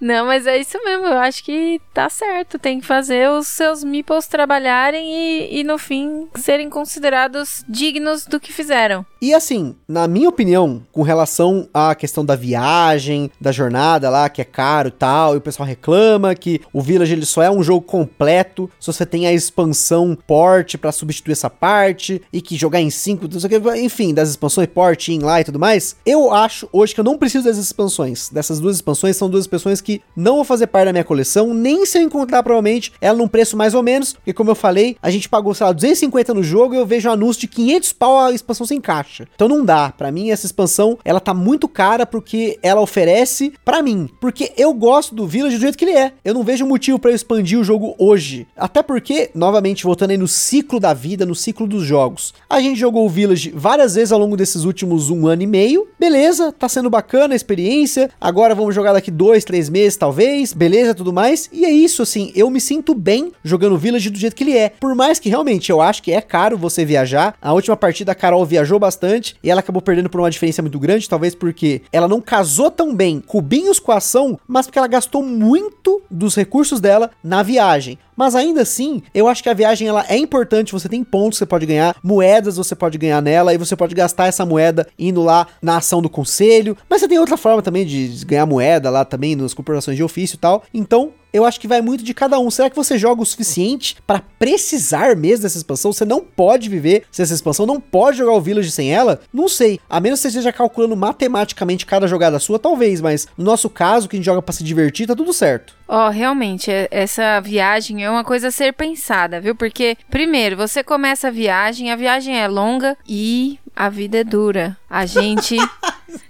Não, 0.02 0.26
mas 0.26 0.48
é 0.48 0.58
isso 0.58 0.76
mesmo. 0.84 1.06
Eu 1.06 1.18
acho 1.18 1.44
que 1.44 1.80
tá 1.94 2.10
certo. 2.10 2.58
Tem 2.58 2.80
que 2.80 2.86
fazer 2.86 3.30
os 3.30 3.46
seus 3.46 3.84
meeples 3.84 4.26
trabalharem 4.26 5.14
e, 5.14 5.60
e 5.60 5.64
no 5.64 5.78
fim 5.78 6.26
serem 6.34 6.68
considerados 6.68 7.64
dignos 7.68 8.26
do 8.26 8.40
que 8.40 8.52
fizeram. 8.52 9.06
E 9.20 9.32
assim, 9.32 9.76
na 9.86 10.08
minha 10.08 10.28
opinião, 10.28 10.82
com 10.90 11.02
relação 11.02 11.68
à 11.72 11.94
questão 11.94 12.24
da 12.24 12.34
viagem, 12.34 13.30
da 13.40 13.52
jornada 13.52 14.10
lá, 14.10 14.28
que 14.28 14.40
é 14.40 14.44
caro 14.44 14.88
e 14.88 14.90
tal, 14.90 15.34
e 15.34 15.38
o 15.38 15.40
pessoal 15.40 15.68
reclama 15.68 16.34
que 16.34 16.60
o 16.72 16.82
Village 16.82 17.12
ele 17.12 17.24
só 17.24 17.40
é 17.40 17.48
um 17.48 17.62
jogo 17.62 17.82
completo 17.82 18.68
se 18.80 18.88
você 18.88 19.06
tem 19.06 19.28
a 19.28 19.32
expansão 19.32 20.18
port 20.26 20.76
pra 20.78 20.90
substituir 20.90 21.32
essa 21.32 21.48
parte, 21.48 22.20
e 22.32 22.42
que 22.42 22.56
jogar 22.56 22.80
em 22.80 22.90
5, 22.90 23.28
enfim, 23.76 24.12
das 24.12 24.30
expansões 24.30 24.66
port 24.66 25.06
in 25.06 25.20
lá 25.20 25.40
e 25.40 25.44
tudo 25.44 25.60
mais. 25.60 25.94
Eu 26.04 26.32
acho 26.32 26.68
hoje 26.72 26.92
que 26.92 26.98
eu 26.98 27.04
não 27.04 27.16
preciso 27.16 27.44
dessas 27.44 27.66
expansões. 27.66 28.28
Dessas 28.28 28.58
duas 28.58 28.74
expansões 28.74 29.16
são 29.16 29.30
duas 29.30 29.44
expansões 29.44 29.80
que 29.80 29.91
não 30.16 30.36
vão 30.36 30.44
fazer 30.44 30.66
parte 30.68 30.86
da 30.86 30.92
minha 30.92 31.04
coleção, 31.04 31.52
nem 31.52 31.84
se 31.84 31.98
eu 31.98 32.02
encontrar 32.02 32.42
provavelmente 32.42 32.92
ela 33.00 33.18
num 33.18 33.28
preço 33.28 33.56
mais 33.56 33.74
ou 33.74 33.82
menos, 33.82 34.12
porque 34.14 34.32
como 34.32 34.50
eu 34.50 34.54
falei, 34.54 34.96
a 35.02 35.10
gente 35.10 35.28
pagou, 35.28 35.54
sei 35.54 35.66
lá, 35.66 35.72
250 35.72 36.32
no 36.34 36.42
jogo 36.42 36.74
e 36.74 36.78
eu 36.78 36.86
vejo 36.86 37.08
um 37.08 37.12
anúncio 37.12 37.40
de 37.42 37.48
500 37.48 37.92
pau 37.92 38.20
a 38.20 38.32
expansão 38.32 38.66
sem 38.66 38.80
caixa. 38.80 39.26
Então 39.34 39.48
não 39.48 39.64
dá. 39.64 39.92
Pra 39.96 40.12
mim 40.12 40.30
essa 40.30 40.46
expansão, 40.46 40.98
ela 41.04 41.20
tá 41.20 41.34
muito 41.34 41.68
cara 41.68 42.06
porque 42.06 42.58
ela 42.62 42.80
oferece 42.80 43.52
pra 43.64 43.82
mim, 43.82 44.08
porque 44.20 44.52
eu 44.56 44.72
gosto 44.72 45.14
do 45.14 45.26
Village 45.26 45.56
do 45.56 45.62
jeito 45.62 45.78
que 45.78 45.84
ele 45.84 45.96
é. 45.96 46.12
Eu 46.24 46.34
não 46.34 46.42
vejo 46.42 46.66
motivo 46.66 46.98
pra 46.98 47.10
eu 47.10 47.14
expandir 47.14 47.58
o 47.58 47.64
jogo 47.64 47.94
hoje. 47.98 48.46
Até 48.56 48.82
porque, 48.82 49.30
novamente 49.34 49.84
voltando 49.84 50.10
aí 50.10 50.18
no 50.18 50.28
ciclo 50.28 50.78
da 50.78 50.94
vida, 50.94 51.26
no 51.26 51.34
ciclo 51.34 51.66
dos 51.66 51.84
jogos. 51.84 52.34
A 52.48 52.60
gente 52.60 52.78
jogou 52.78 53.06
o 53.06 53.08
Village 53.08 53.52
várias 53.54 53.94
vezes 53.94 54.12
ao 54.12 54.18
longo 54.18 54.36
desses 54.36 54.64
últimos 54.64 55.10
um 55.10 55.26
ano 55.26 55.42
e 55.42 55.46
meio. 55.46 55.88
Beleza, 55.98 56.52
tá 56.52 56.68
sendo 56.68 56.90
bacana 56.90 57.34
a 57.34 57.36
experiência. 57.36 58.10
Agora 58.20 58.54
vamos 58.54 58.74
jogar 58.74 58.92
daqui 58.92 59.10
dois, 59.10 59.44
três 59.44 59.68
meses, 59.72 59.96
talvez. 59.96 60.52
Beleza, 60.52 60.94
tudo 60.94 61.12
mais. 61.12 61.48
E 61.52 61.64
é 61.64 61.70
isso, 61.70 62.02
assim, 62.02 62.30
eu 62.36 62.48
me 62.50 62.60
sinto 62.60 62.94
bem 62.94 63.32
jogando 63.42 63.78
Village 63.78 64.10
do 64.10 64.18
jeito 64.18 64.36
que 64.36 64.44
ele 64.44 64.56
é. 64.56 64.68
Por 64.68 64.94
mais 64.94 65.18
que 65.18 65.28
realmente 65.28 65.70
eu 65.70 65.80
acho 65.80 66.02
que 66.02 66.12
é 66.12 66.20
caro 66.20 66.56
você 66.56 66.84
viajar. 66.84 67.34
A 67.40 67.52
última 67.52 67.76
partida 67.76 68.12
a 68.12 68.14
Carol 68.14 68.44
viajou 68.44 68.78
bastante 68.78 69.34
e 69.42 69.50
ela 69.50 69.60
acabou 69.60 69.82
perdendo 69.82 70.10
por 70.10 70.20
uma 70.20 70.30
diferença 70.30 70.62
muito 70.62 70.78
grande, 70.78 71.08
talvez 71.08 71.34
porque 71.34 71.82
ela 71.90 72.06
não 72.06 72.20
casou 72.20 72.70
tão 72.70 72.94
bem 72.94 73.20
cubinhos 73.20 73.80
com 73.80 73.90
a 73.90 73.96
ação, 73.96 74.38
mas 74.46 74.66
porque 74.66 74.78
ela 74.78 74.86
gastou 74.86 75.24
muito 75.24 76.02
dos 76.10 76.36
recursos 76.36 76.80
dela 76.80 77.10
na 77.24 77.42
viagem. 77.42 77.98
Mas 78.16 78.34
ainda 78.34 78.62
assim, 78.62 79.02
eu 79.14 79.28
acho 79.28 79.42
que 79.42 79.48
a 79.48 79.54
viagem 79.54 79.88
ela 79.88 80.04
é 80.08 80.16
importante, 80.16 80.72
você 80.72 80.88
tem 80.88 81.02
pontos 81.02 81.38
que 81.38 81.38
você 81.38 81.46
pode 81.46 81.66
ganhar, 81.66 81.96
moedas 82.02 82.56
você 82.56 82.74
pode 82.74 82.98
ganhar 82.98 83.20
nela, 83.20 83.54
e 83.54 83.58
você 83.58 83.74
pode 83.74 83.94
gastar 83.94 84.26
essa 84.26 84.44
moeda 84.44 84.86
indo 84.98 85.22
lá 85.22 85.46
na 85.60 85.78
ação 85.78 86.02
do 86.02 86.10
conselho. 86.10 86.76
Mas 86.88 87.00
você 87.00 87.08
tem 87.08 87.18
outra 87.18 87.36
forma 87.36 87.62
também 87.62 87.86
de 87.86 88.24
ganhar 88.24 88.46
moeda 88.46 88.90
lá 88.90 89.04
também 89.04 89.34
nas 89.34 89.54
corporações 89.54 89.96
de 89.96 90.02
ofício 90.02 90.36
e 90.36 90.38
tal. 90.38 90.62
Então, 90.72 91.12
eu 91.32 91.44
acho 91.44 91.58
que 91.58 91.68
vai 91.68 91.80
muito 91.80 92.04
de 92.04 92.12
cada 92.12 92.38
um. 92.38 92.50
Será 92.50 92.68
que 92.68 92.76
você 92.76 92.98
joga 92.98 93.22
o 93.22 93.26
suficiente 93.26 93.96
para 94.06 94.22
precisar 94.38 95.16
mesmo 95.16 95.42
dessa 95.42 95.56
expansão? 95.56 95.92
Você 95.92 96.04
não 96.04 96.20
pode 96.20 96.68
viver 96.68 97.04
sem 97.10 97.22
essa 97.22 97.34
expansão, 97.34 97.64
não 97.64 97.80
pode 97.80 98.18
jogar 98.18 98.32
o 98.32 98.40
Village 98.40 98.70
sem 98.70 98.92
ela? 98.92 99.20
Não 99.32 99.48
sei. 99.48 99.80
A 99.88 100.00
menos 100.00 100.18
que 100.18 100.22
você 100.22 100.28
esteja 100.28 100.52
calculando 100.52 100.96
matematicamente 100.96 101.86
cada 101.86 102.06
jogada 102.06 102.38
sua, 102.38 102.58
talvez, 102.58 103.00
mas 103.00 103.26
no 103.36 103.44
nosso 103.44 103.70
caso, 103.70 104.08
que 104.08 104.16
a 104.16 104.18
gente 104.18 104.26
joga 104.26 104.42
para 104.42 104.52
se 104.52 104.62
divertir, 104.62 105.06
tá 105.06 105.16
tudo 105.16 105.32
certo. 105.32 105.74
Ó, 105.88 106.06
oh, 106.06 106.10
realmente, 106.10 106.70
essa 106.90 107.40
viagem 107.40 108.04
é 108.04 108.10
uma 108.10 108.24
coisa 108.24 108.48
a 108.48 108.50
ser 108.50 108.72
pensada, 108.72 109.40
viu? 109.40 109.54
Porque, 109.54 109.96
primeiro, 110.10 110.56
você 110.56 110.82
começa 110.82 111.28
a 111.28 111.30
viagem, 111.30 111.90
a 111.90 111.96
viagem 111.96 112.38
é 112.38 112.48
longa 112.48 112.96
e 113.06 113.58
a 113.74 113.88
vida 113.88 114.18
é 114.18 114.24
dura. 114.24 114.76
A 114.88 115.06
gente. 115.06 115.56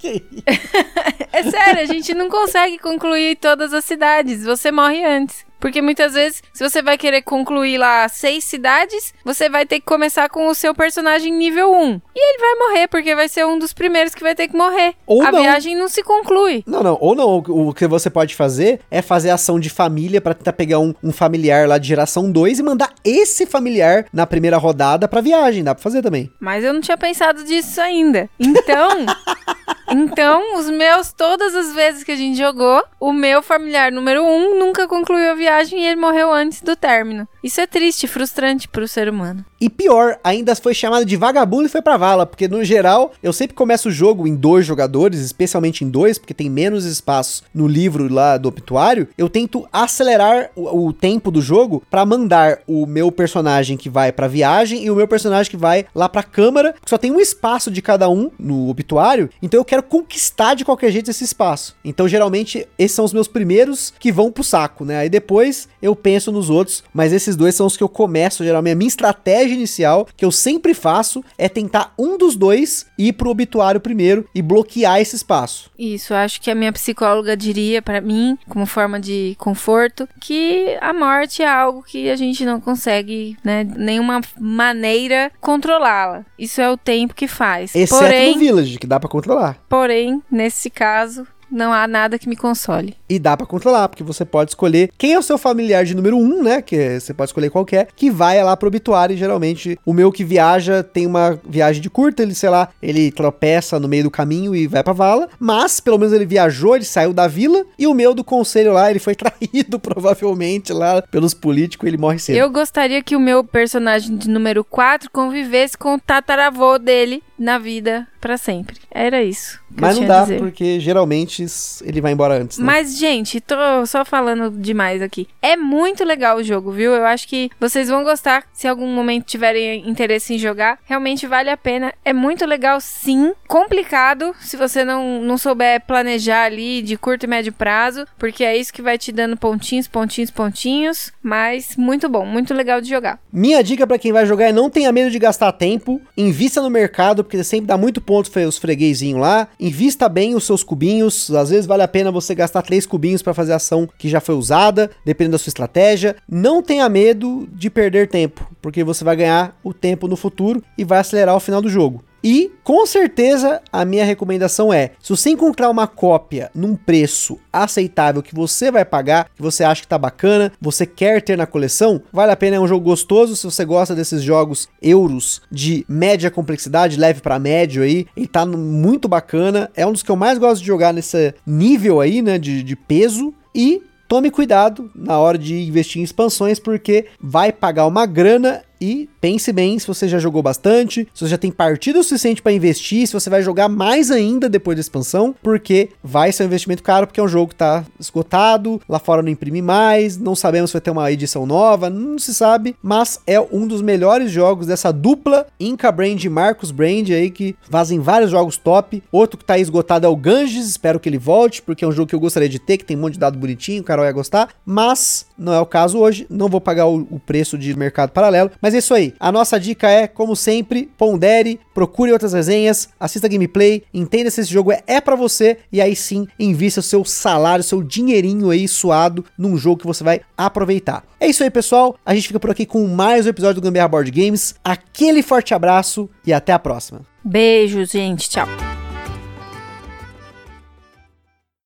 é 1.32 1.42
sério, 1.42 1.82
a 1.82 1.86
gente 1.86 2.14
não 2.14 2.28
consegue 2.28 2.78
concluir 2.78 3.36
todas 3.36 3.72
as 3.72 3.84
cidades. 3.84 4.44
Você 4.44 4.70
morre 4.70 5.04
antes. 5.04 5.44
Porque 5.62 5.80
muitas 5.80 6.14
vezes, 6.14 6.42
se 6.52 6.68
você 6.68 6.82
vai 6.82 6.98
querer 6.98 7.22
concluir 7.22 7.78
lá 7.78 8.08
seis 8.08 8.42
cidades, 8.42 9.14
você 9.24 9.48
vai 9.48 9.64
ter 9.64 9.78
que 9.78 9.86
começar 9.86 10.28
com 10.28 10.48
o 10.48 10.54
seu 10.56 10.74
personagem 10.74 11.32
nível 11.32 11.72
1. 11.72 12.00
E 12.16 12.18
ele 12.18 12.38
vai 12.40 12.68
morrer, 12.68 12.88
porque 12.88 13.14
vai 13.14 13.28
ser 13.28 13.46
um 13.46 13.56
dos 13.56 13.72
primeiros 13.72 14.12
que 14.12 14.24
vai 14.24 14.34
ter 14.34 14.48
que 14.48 14.56
morrer. 14.56 14.96
Ou 15.06 15.22
a 15.22 15.30
não. 15.30 15.40
viagem 15.40 15.76
não 15.76 15.86
se 15.86 16.02
conclui. 16.02 16.64
Não, 16.66 16.82
não. 16.82 16.98
Ou 17.00 17.14
não. 17.14 17.36
O 17.36 17.72
que 17.72 17.86
você 17.86 18.10
pode 18.10 18.34
fazer 18.34 18.80
é 18.90 19.00
fazer 19.00 19.30
ação 19.30 19.60
de 19.60 19.70
família 19.70 20.20
para 20.20 20.34
tentar 20.34 20.52
pegar 20.52 20.80
um, 20.80 20.92
um, 21.00 21.12
familiar 21.12 21.68
lá 21.68 21.78
de 21.78 21.86
geração 21.86 22.28
2 22.32 22.58
e 22.58 22.62
mandar 22.64 22.92
esse 23.04 23.46
familiar 23.46 24.06
na 24.12 24.26
primeira 24.26 24.56
rodada 24.56 25.06
pra 25.06 25.20
viagem. 25.20 25.62
Dá 25.62 25.76
pra 25.76 25.82
fazer 25.84 26.02
também. 26.02 26.28
Mas 26.40 26.64
eu 26.64 26.72
não 26.72 26.80
tinha 26.80 26.98
pensado 26.98 27.44
disso 27.44 27.80
ainda. 27.80 28.28
Então. 28.40 29.06
então, 29.92 30.58
os 30.58 30.68
meus, 30.68 31.12
todas 31.12 31.54
as 31.54 31.74
vezes 31.74 32.04
que 32.04 32.12
a 32.12 32.16
gente 32.16 32.36
jogou, 32.36 32.82
o 32.98 33.12
meu 33.12 33.42
familiar 33.42 33.92
número 33.92 34.22
1 34.22 34.26
um 34.26 34.58
nunca 34.58 34.88
concluiu 34.88 35.30
a 35.30 35.34
viagem 35.34 35.80
e 35.80 35.86
ele 35.86 36.00
morreu 36.00 36.32
antes 36.32 36.62
do 36.62 36.74
término. 36.76 37.26
Isso 37.42 37.60
é 37.60 37.66
triste, 37.66 38.06
frustrante 38.06 38.68
pro 38.68 38.86
ser 38.86 39.08
humano. 39.08 39.44
E 39.60 39.68
pior, 39.68 40.18
ainda 40.24 40.54
foi 40.56 40.74
chamado 40.74 41.04
de 41.04 41.16
vagabundo 41.16 41.66
e 41.66 41.68
foi 41.68 41.80
pra 41.82 41.96
vala, 41.96 42.26
porque 42.26 42.48
no 42.48 42.64
geral, 42.64 43.12
eu 43.22 43.32
sempre 43.32 43.54
começo 43.54 43.88
o 43.88 43.92
jogo 43.92 44.26
em 44.26 44.34
dois 44.34 44.66
jogadores, 44.66 45.20
especialmente 45.20 45.84
em 45.84 45.90
dois, 45.90 46.18
porque 46.18 46.34
tem 46.34 46.50
menos 46.50 46.84
espaço 46.84 47.44
no 47.54 47.68
livro 47.68 48.12
lá 48.12 48.36
do 48.36 48.48
obituário. 48.48 49.08
Eu 49.16 49.28
tento 49.28 49.68
acelerar 49.72 50.50
o, 50.56 50.88
o 50.88 50.92
tempo 50.92 51.30
do 51.30 51.40
jogo 51.40 51.82
para 51.90 52.06
mandar 52.06 52.58
o 52.66 52.86
meu 52.86 53.12
personagem 53.12 53.76
que 53.76 53.88
vai 53.88 54.10
pra 54.10 54.26
viagem 54.26 54.84
e 54.84 54.90
o 54.90 54.96
meu 54.96 55.06
personagem 55.06 55.50
que 55.50 55.56
vai 55.56 55.86
lá 55.94 56.08
pra 56.08 56.22
câmara, 56.22 56.74
que 56.82 56.90
só 56.90 56.98
tem 56.98 57.10
um 57.10 57.20
espaço 57.20 57.70
de 57.70 57.82
cada 57.82 58.08
um 58.08 58.30
no 58.38 58.68
obituário, 58.68 59.30
então 59.40 59.60
eu 59.60 59.64
quero 59.64 59.81
quero 59.82 60.02
conquistar 60.02 60.54
de 60.54 60.64
qualquer 60.64 60.90
jeito 60.90 61.10
esse 61.10 61.24
espaço. 61.24 61.74
Então, 61.84 62.06
geralmente, 62.06 62.66
esses 62.78 62.94
são 62.94 63.04
os 63.04 63.12
meus 63.12 63.28
primeiros 63.28 63.92
que 63.98 64.12
vão 64.12 64.30
pro 64.30 64.44
saco, 64.44 64.84
né? 64.84 64.98
Aí 64.98 65.08
depois 65.08 65.68
eu 65.80 65.96
penso 65.96 66.30
nos 66.30 66.48
outros, 66.48 66.84
mas 66.94 67.12
esses 67.12 67.36
dois 67.36 67.54
são 67.54 67.66
os 67.66 67.76
que 67.76 67.82
eu 67.82 67.88
começo, 67.88 68.44
geralmente. 68.44 68.72
A 68.72 68.76
minha 68.76 68.88
estratégia 68.88 69.54
inicial, 69.54 70.06
que 70.16 70.24
eu 70.24 70.30
sempre 70.30 70.72
faço, 70.74 71.24
é 71.36 71.48
tentar 71.48 71.92
um 71.98 72.16
dos 72.16 72.36
dois 72.36 72.86
ir 72.96 73.12
pro 73.14 73.30
obituário 73.30 73.80
primeiro 73.80 74.28
e 74.34 74.40
bloquear 74.40 75.00
esse 75.00 75.16
espaço. 75.16 75.70
Isso, 75.78 76.14
acho 76.14 76.40
que 76.40 76.50
a 76.50 76.54
minha 76.54 76.72
psicóloga 76.72 77.36
diria 77.36 77.82
para 77.82 78.00
mim, 78.00 78.38
como 78.48 78.64
forma 78.66 79.00
de 79.00 79.34
conforto, 79.38 80.08
que 80.20 80.76
a 80.80 80.92
morte 80.92 81.42
é 81.42 81.48
algo 81.48 81.82
que 81.82 82.08
a 82.08 82.16
gente 82.16 82.44
não 82.44 82.60
consegue, 82.60 83.36
né, 83.42 83.64
nenhuma 83.64 84.20
maneira 84.38 85.30
controlá-la. 85.40 86.24
Isso 86.38 86.60
é 86.60 86.70
o 86.70 86.76
tempo 86.76 87.14
que 87.14 87.26
faz. 87.26 87.74
Exceto 87.74 88.02
porém, 88.02 88.34
no 88.34 88.38
Village, 88.38 88.78
que 88.78 88.86
dá 88.86 89.00
para 89.00 89.08
controlar. 89.08 89.58
Porém, 89.72 90.22
nesse 90.30 90.68
caso, 90.68 91.26
não 91.50 91.72
há 91.72 91.88
nada 91.88 92.18
que 92.18 92.28
me 92.28 92.36
console. 92.36 92.94
E 93.08 93.18
dá 93.18 93.34
para 93.34 93.46
controlar, 93.46 93.88
porque 93.88 94.02
você 94.02 94.22
pode 94.22 94.50
escolher 94.50 94.90
quem 94.98 95.14
é 95.14 95.18
o 95.18 95.22
seu 95.22 95.38
familiar 95.38 95.82
de 95.82 95.96
número 95.96 96.16
um, 96.16 96.42
né? 96.42 96.60
Que 96.60 97.00
você 97.00 97.14
pode 97.14 97.30
escolher 97.30 97.48
qualquer, 97.48 97.88
que 97.96 98.10
vai 98.10 98.42
lá 98.44 98.54
pro 98.54 98.68
obituário. 98.68 99.14
E 99.14 99.16
geralmente, 99.16 99.78
o 99.86 99.94
meu 99.94 100.12
que 100.12 100.24
viaja 100.24 100.82
tem 100.82 101.06
uma 101.06 101.40
viagem 101.48 101.80
de 101.80 101.88
curta, 101.88 102.22
ele, 102.22 102.34
sei 102.34 102.50
lá, 102.50 102.68
ele 102.82 103.10
tropeça 103.10 103.80
no 103.80 103.88
meio 103.88 104.04
do 104.04 104.10
caminho 104.10 104.54
e 104.54 104.66
vai 104.66 104.82
pra 104.82 104.92
vala. 104.92 105.30
Mas, 105.38 105.80
pelo 105.80 105.98
menos, 105.98 106.12
ele 106.12 106.26
viajou, 106.26 106.76
ele 106.76 106.84
saiu 106.84 107.14
da 107.14 107.26
vila. 107.26 107.64
E 107.78 107.86
o 107.86 107.94
meu 107.94 108.14
do 108.14 108.22
conselho 108.22 108.74
lá, 108.74 108.90
ele 108.90 108.98
foi 108.98 109.14
traído, 109.16 109.80
provavelmente, 109.80 110.70
lá 110.70 111.00
pelos 111.00 111.32
políticos, 111.32 111.86
ele 111.86 111.96
morre 111.96 112.18
cedo. 112.18 112.36
Eu 112.36 112.50
gostaria 112.50 113.02
que 113.02 113.16
o 113.16 113.20
meu 113.20 113.42
personagem 113.42 114.18
de 114.18 114.28
número 114.28 114.62
4 114.64 115.10
convivesse 115.10 115.78
com 115.78 115.94
o 115.94 115.98
tataravô 115.98 116.78
dele 116.78 117.22
na 117.42 117.58
vida 117.58 118.06
para 118.20 118.38
sempre. 118.38 118.76
Era 118.88 119.22
isso. 119.22 119.60
Mas 119.74 119.98
não 119.98 120.06
dá, 120.06 120.26
porque 120.38 120.78
geralmente 120.78 121.44
ele 121.82 122.00
vai 122.00 122.12
embora 122.12 122.34
antes. 122.34 122.58
Né? 122.58 122.64
Mas, 122.64 122.96
gente, 122.96 123.40
tô 123.40 123.56
só 123.86 124.04
falando 124.04 124.50
demais 124.50 125.02
aqui. 125.02 125.26
É 125.40 125.56
muito 125.56 126.04
legal 126.04 126.36
o 126.36 126.42
jogo, 126.42 126.70
viu? 126.70 126.92
Eu 126.92 127.04
acho 127.04 127.26
que 127.26 127.50
vocês 127.58 127.88
vão 127.88 128.04
gostar. 128.04 128.44
Se 128.52 128.68
algum 128.68 128.86
momento 128.86 129.24
tiverem 129.24 129.88
interesse 129.88 130.34
em 130.34 130.38
jogar, 130.38 130.78
realmente 130.84 131.26
vale 131.26 131.50
a 131.50 131.56
pena. 131.56 131.92
É 132.04 132.12
muito 132.12 132.46
legal, 132.46 132.80
sim. 132.80 133.32
Complicado 133.48 134.34
se 134.40 134.56
você 134.56 134.84
não, 134.84 135.20
não 135.22 135.36
souber 135.38 135.80
planejar 135.86 136.44
ali 136.44 136.82
de 136.82 136.96
curto 136.96 137.24
e 137.24 137.26
médio 137.26 137.52
prazo, 137.52 138.06
porque 138.18 138.44
é 138.44 138.56
isso 138.56 138.72
que 138.72 138.82
vai 138.82 138.98
te 138.98 139.10
dando 139.10 139.36
pontinhos, 139.36 139.88
pontinhos, 139.88 140.30
pontinhos. 140.30 141.12
Mas 141.22 141.76
muito 141.76 142.08
bom, 142.08 142.24
muito 142.24 142.54
legal 142.54 142.80
de 142.80 142.88
jogar. 142.88 143.18
Minha 143.32 143.62
dica 143.64 143.86
para 143.86 143.98
quem 143.98 144.12
vai 144.12 144.26
jogar 144.26 144.46
é 144.46 144.52
não 144.52 144.70
tenha 144.70 144.92
medo 144.92 145.10
de 145.10 145.18
gastar 145.18 145.50
tempo, 145.52 146.00
invista 146.16 146.60
no 146.60 146.70
mercado, 146.70 147.24
porque 147.32 147.42
sempre 147.42 147.66
dá 147.66 147.78
muito 147.78 147.98
ponto 147.98 148.30
os 148.46 148.58
freguesinhos 148.58 149.18
lá, 149.18 149.48
invista 149.58 150.06
bem 150.06 150.34
os 150.34 150.44
seus 150.44 150.62
cubinhos, 150.62 151.30
às 151.30 151.48
vezes 151.48 151.64
vale 151.64 151.82
a 151.82 151.88
pena 151.88 152.12
você 152.12 152.34
gastar 152.34 152.60
três 152.60 152.84
cubinhos 152.84 153.22
para 153.22 153.32
fazer 153.32 153.54
a 153.54 153.56
ação 153.56 153.88
que 153.96 154.06
já 154.06 154.20
foi 154.20 154.34
usada, 154.34 154.90
dependendo 155.02 155.32
da 155.32 155.38
sua 155.38 155.48
estratégia. 155.48 156.14
Não 156.28 156.62
tenha 156.62 156.86
medo 156.90 157.48
de 157.50 157.70
perder 157.70 158.06
tempo, 158.06 158.46
porque 158.60 158.84
você 158.84 159.02
vai 159.02 159.16
ganhar 159.16 159.58
o 159.64 159.72
tempo 159.72 160.06
no 160.06 160.14
futuro 160.14 160.62
e 160.76 160.84
vai 160.84 160.98
acelerar 160.98 161.34
o 161.34 161.40
final 161.40 161.62
do 161.62 161.70
jogo. 161.70 162.04
E 162.22 162.52
com 162.62 162.86
certeza 162.86 163.60
a 163.72 163.84
minha 163.84 164.04
recomendação 164.04 164.72
é: 164.72 164.92
se 165.00 165.10
você 165.10 165.30
encontrar 165.30 165.68
uma 165.68 165.86
cópia 165.86 166.50
num 166.54 166.76
preço 166.76 167.38
aceitável 167.52 168.22
que 168.22 168.34
você 168.34 168.70
vai 168.70 168.84
pagar, 168.84 169.28
que 169.34 169.42
você 169.42 169.64
acha 169.64 169.82
que 169.82 169.88
tá 169.88 169.98
bacana, 169.98 170.52
você 170.60 170.86
quer 170.86 171.20
ter 171.22 171.36
na 171.36 171.46
coleção, 171.46 172.02
vale 172.12 172.32
a 172.32 172.36
pena, 172.36 172.56
é 172.56 172.60
um 172.60 172.68
jogo 172.68 172.84
gostoso. 172.84 173.34
Se 173.34 173.44
você 173.44 173.64
gosta 173.64 173.94
desses 173.94 174.22
jogos 174.22 174.68
euros 174.80 175.42
de 175.50 175.84
média 175.88 176.30
complexidade, 176.30 176.98
leve 176.98 177.20
para 177.20 177.38
médio 177.38 177.82
aí, 177.82 178.06
ele 178.16 178.26
tá 178.26 178.46
muito 178.46 179.08
bacana. 179.08 179.70
É 179.74 179.86
um 179.86 179.92
dos 179.92 180.02
que 180.02 180.10
eu 180.10 180.16
mais 180.16 180.38
gosto 180.38 180.60
de 180.60 180.66
jogar 180.66 180.92
nesse 180.92 181.34
nível 181.46 182.00
aí, 182.00 182.22
né, 182.22 182.38
de, 182.38 182.62
de 182.62 182.76
peso. 182.76 183.34
E 183.54 183.82
tome 184.08 184.30
cuidado 184.30 184.90
na 184.94 185.18
hora 185.18 185.38
de 185.38 185.62
investir 185.62 186.00
em 186.00 186.04
expansões, 186.04 186.58
porque 186.58 187.06
vai 187.18 187.50
pagar 187.50 187.86
uma 187.86 188.04
grana 188.04 188.62
e 188.82 189.08
pense 189.20 189.52
bem 189.52 189.78
se 189.78 189.86
você 189.86 190.08
já 190.08 190.18
jogou 190.18 190.42
bastante, 190.42 191.08
se 191.14 191.20
você 191.20 191.28
já 191.28 191.38
tem 191.38 191.52
partida 191.52 192.00
o 192.00 192.02
suficiente 192.02 192.42
para 192.42 192.50
investir, 192.50 193.06
se 193.06 193.12
você 193.12 193.30
vai 193.30 193.40
jogar 193.40 193.68
mais 193.68 194.10
ainda 194.10 194.48
depois 194.48 194.76
da 194.76 194.80
expansão, 194.80 195.32
porque 195.40 195.90
vai 196.02 196.32
ser 196.32 196.42
um 196.42 196.46
investimento 196.46 196.82
caro, 196.82 197.06
porque 197.06 197.20
é 197.20 197.22
um 197.22 197.28
jogo 197.28 197.50
que 197.50 197.54
tá 197.54 197.84
esgotado, 198.00 198.80
lá 198.88 198.98
fora 198.98 199.22
não 199.22 199.28
imprime 199.28 199.62
mais, 199.62 200.18
não 200.18 200.34
sabemos 200.34 200.70
se 200.70 200.74
vai 200.74 200.80
ter 200.80 200.90
uma 200.90 201.12
edição 201.12 201.46
nova, 201.46 201.88
não 201.88 202.18
se 202.18 202.34
sabe, 202.34 202.74
mas 202.82 203.20
é 203.24 203.40
um 203.40 203.68
dos 203.68 203.80
melhores 203.80 204.32
jogos 204.32 204.66
dessa 204.66 204.92
dupla 204.92 205.46
Inca 205.60 205.92
Brand 205.92 206.22
e 206.24 206.28
Marcos 206.28 206.72
Brand 206.72 207.08
aí 207.10 207.30
que 207.30 207.54
fazem 207.70 208.00
vários 208.00 208.32
jogos 208.32 208.56
top. 208.56 209.00
Outro 209.12 209.38
que 209.38 209.44
tá 209.44 209.58
esgotado 209.58 210.06
é 210.06 210.08
o 210.08 210.16
Ganges, 210.16 210.66
espero 210.66 210.98
que 210.98 211.08
ele 211.08 211.18
volte, 211.18 211.62
porque 211.62 211.84
é 211.84 211.88
um 211.88 211.92
jogo 211.92 212.08
que 212.08 212.14
eu 212.16 212.20
gostaria 212.20 212.48
de 212.48 212.58
ter, 212.58 212.78
que 212.78 212.84
tem 212.84 212.96
um 212.96 213.00
monte 213.00 213.14
de 213.14 213.20
dado 213.20 213.38
bonitinho, 213.38 213.80
o 213.80 213.84
Carol 213.84 214.04
ia 214.04 214.12
gostar, 214.12 214.48
mas 214.66 215.26
não 215.38 215.52
é 215.52 215.60
o 215.60 215.66
caso 215.66 215.98
hoje, 215.98 216.26
não 216.28 216.48
vou 216.48 216.60
pagar 216.60 216.86
o, 216.86 217.06
o 217.10 217.20
preço 217.20 217.56
de 217.56 217.76
mercado 217.76 218.10
paralelo, 218.10 218.50
mas 218.60 218.71
mas 218.72 218.74
é 218.74 218.78
isso 218.78 218.94
aí. 218.94 219.14
A 219.20 219.30
nossa 219.30 219.60
dica 219.60 219.88
é, 219.88 220.06
como 220.06 220.34
sempre, 220.34 220.90
pondere, 220.96 221.60
procure 221.74 222.10
outras 222.10 222.32
resenhas, 222.32 222.88
assista 222.98 223.28
gameplay, 223.28 223.82
entenda 223.92 224.30
se 224.30 224.40
esse 224.40 224.50
jogo 224.50 224.72
é, 224.72 224.82
é 224.86 225.00
para 225.00 225.14
você 225.14 225.58
e 225.70 225.80
aí 225.80 225.94
sim 225.94 226.26
invista 226.38 226.80
o 226.80 226.82
seu 226.82 227.04
salário, 227.04 227.62
seu 227.62 227.82
dinheirinho 227.82 228.50
aí 228.50 228.66
suado 228.66 229.24
num 229.36 229.56
jogo 229.56 229.80
que 229.80 229.86
você 229.86 230.02
vai 230.02 230.22
aproveitar. 230.36 231.04
É 231.20 231.26
isso 231.26 231.44
aí, 231.44 231.50
pessoal. 231.50 231.96
A 232.04 232.14
gente 232.14 232.28
fica 232.28 232.40
por 232.40 232.50
aqui 232.50 232.64
com 232.64 232.86
mais 232.88 233.26
um 233.26 233.28
episódio 233.28 233.60
do 233.60 233.64
Gambiarra 233.64 233.88
Board 233.88 234.10
Games. 234.10 234.54
Aquele 234.64 235.22
forte 235.22 235.52
abraço 235.52 236.08
e 236.26 236.32
até 236.32 236.52
a 236.52 236.58
próxima. 236.58 237.02
Beijo, 237.22 237.84
gente. 237.84 238.28
Tchau. 238.28 238.48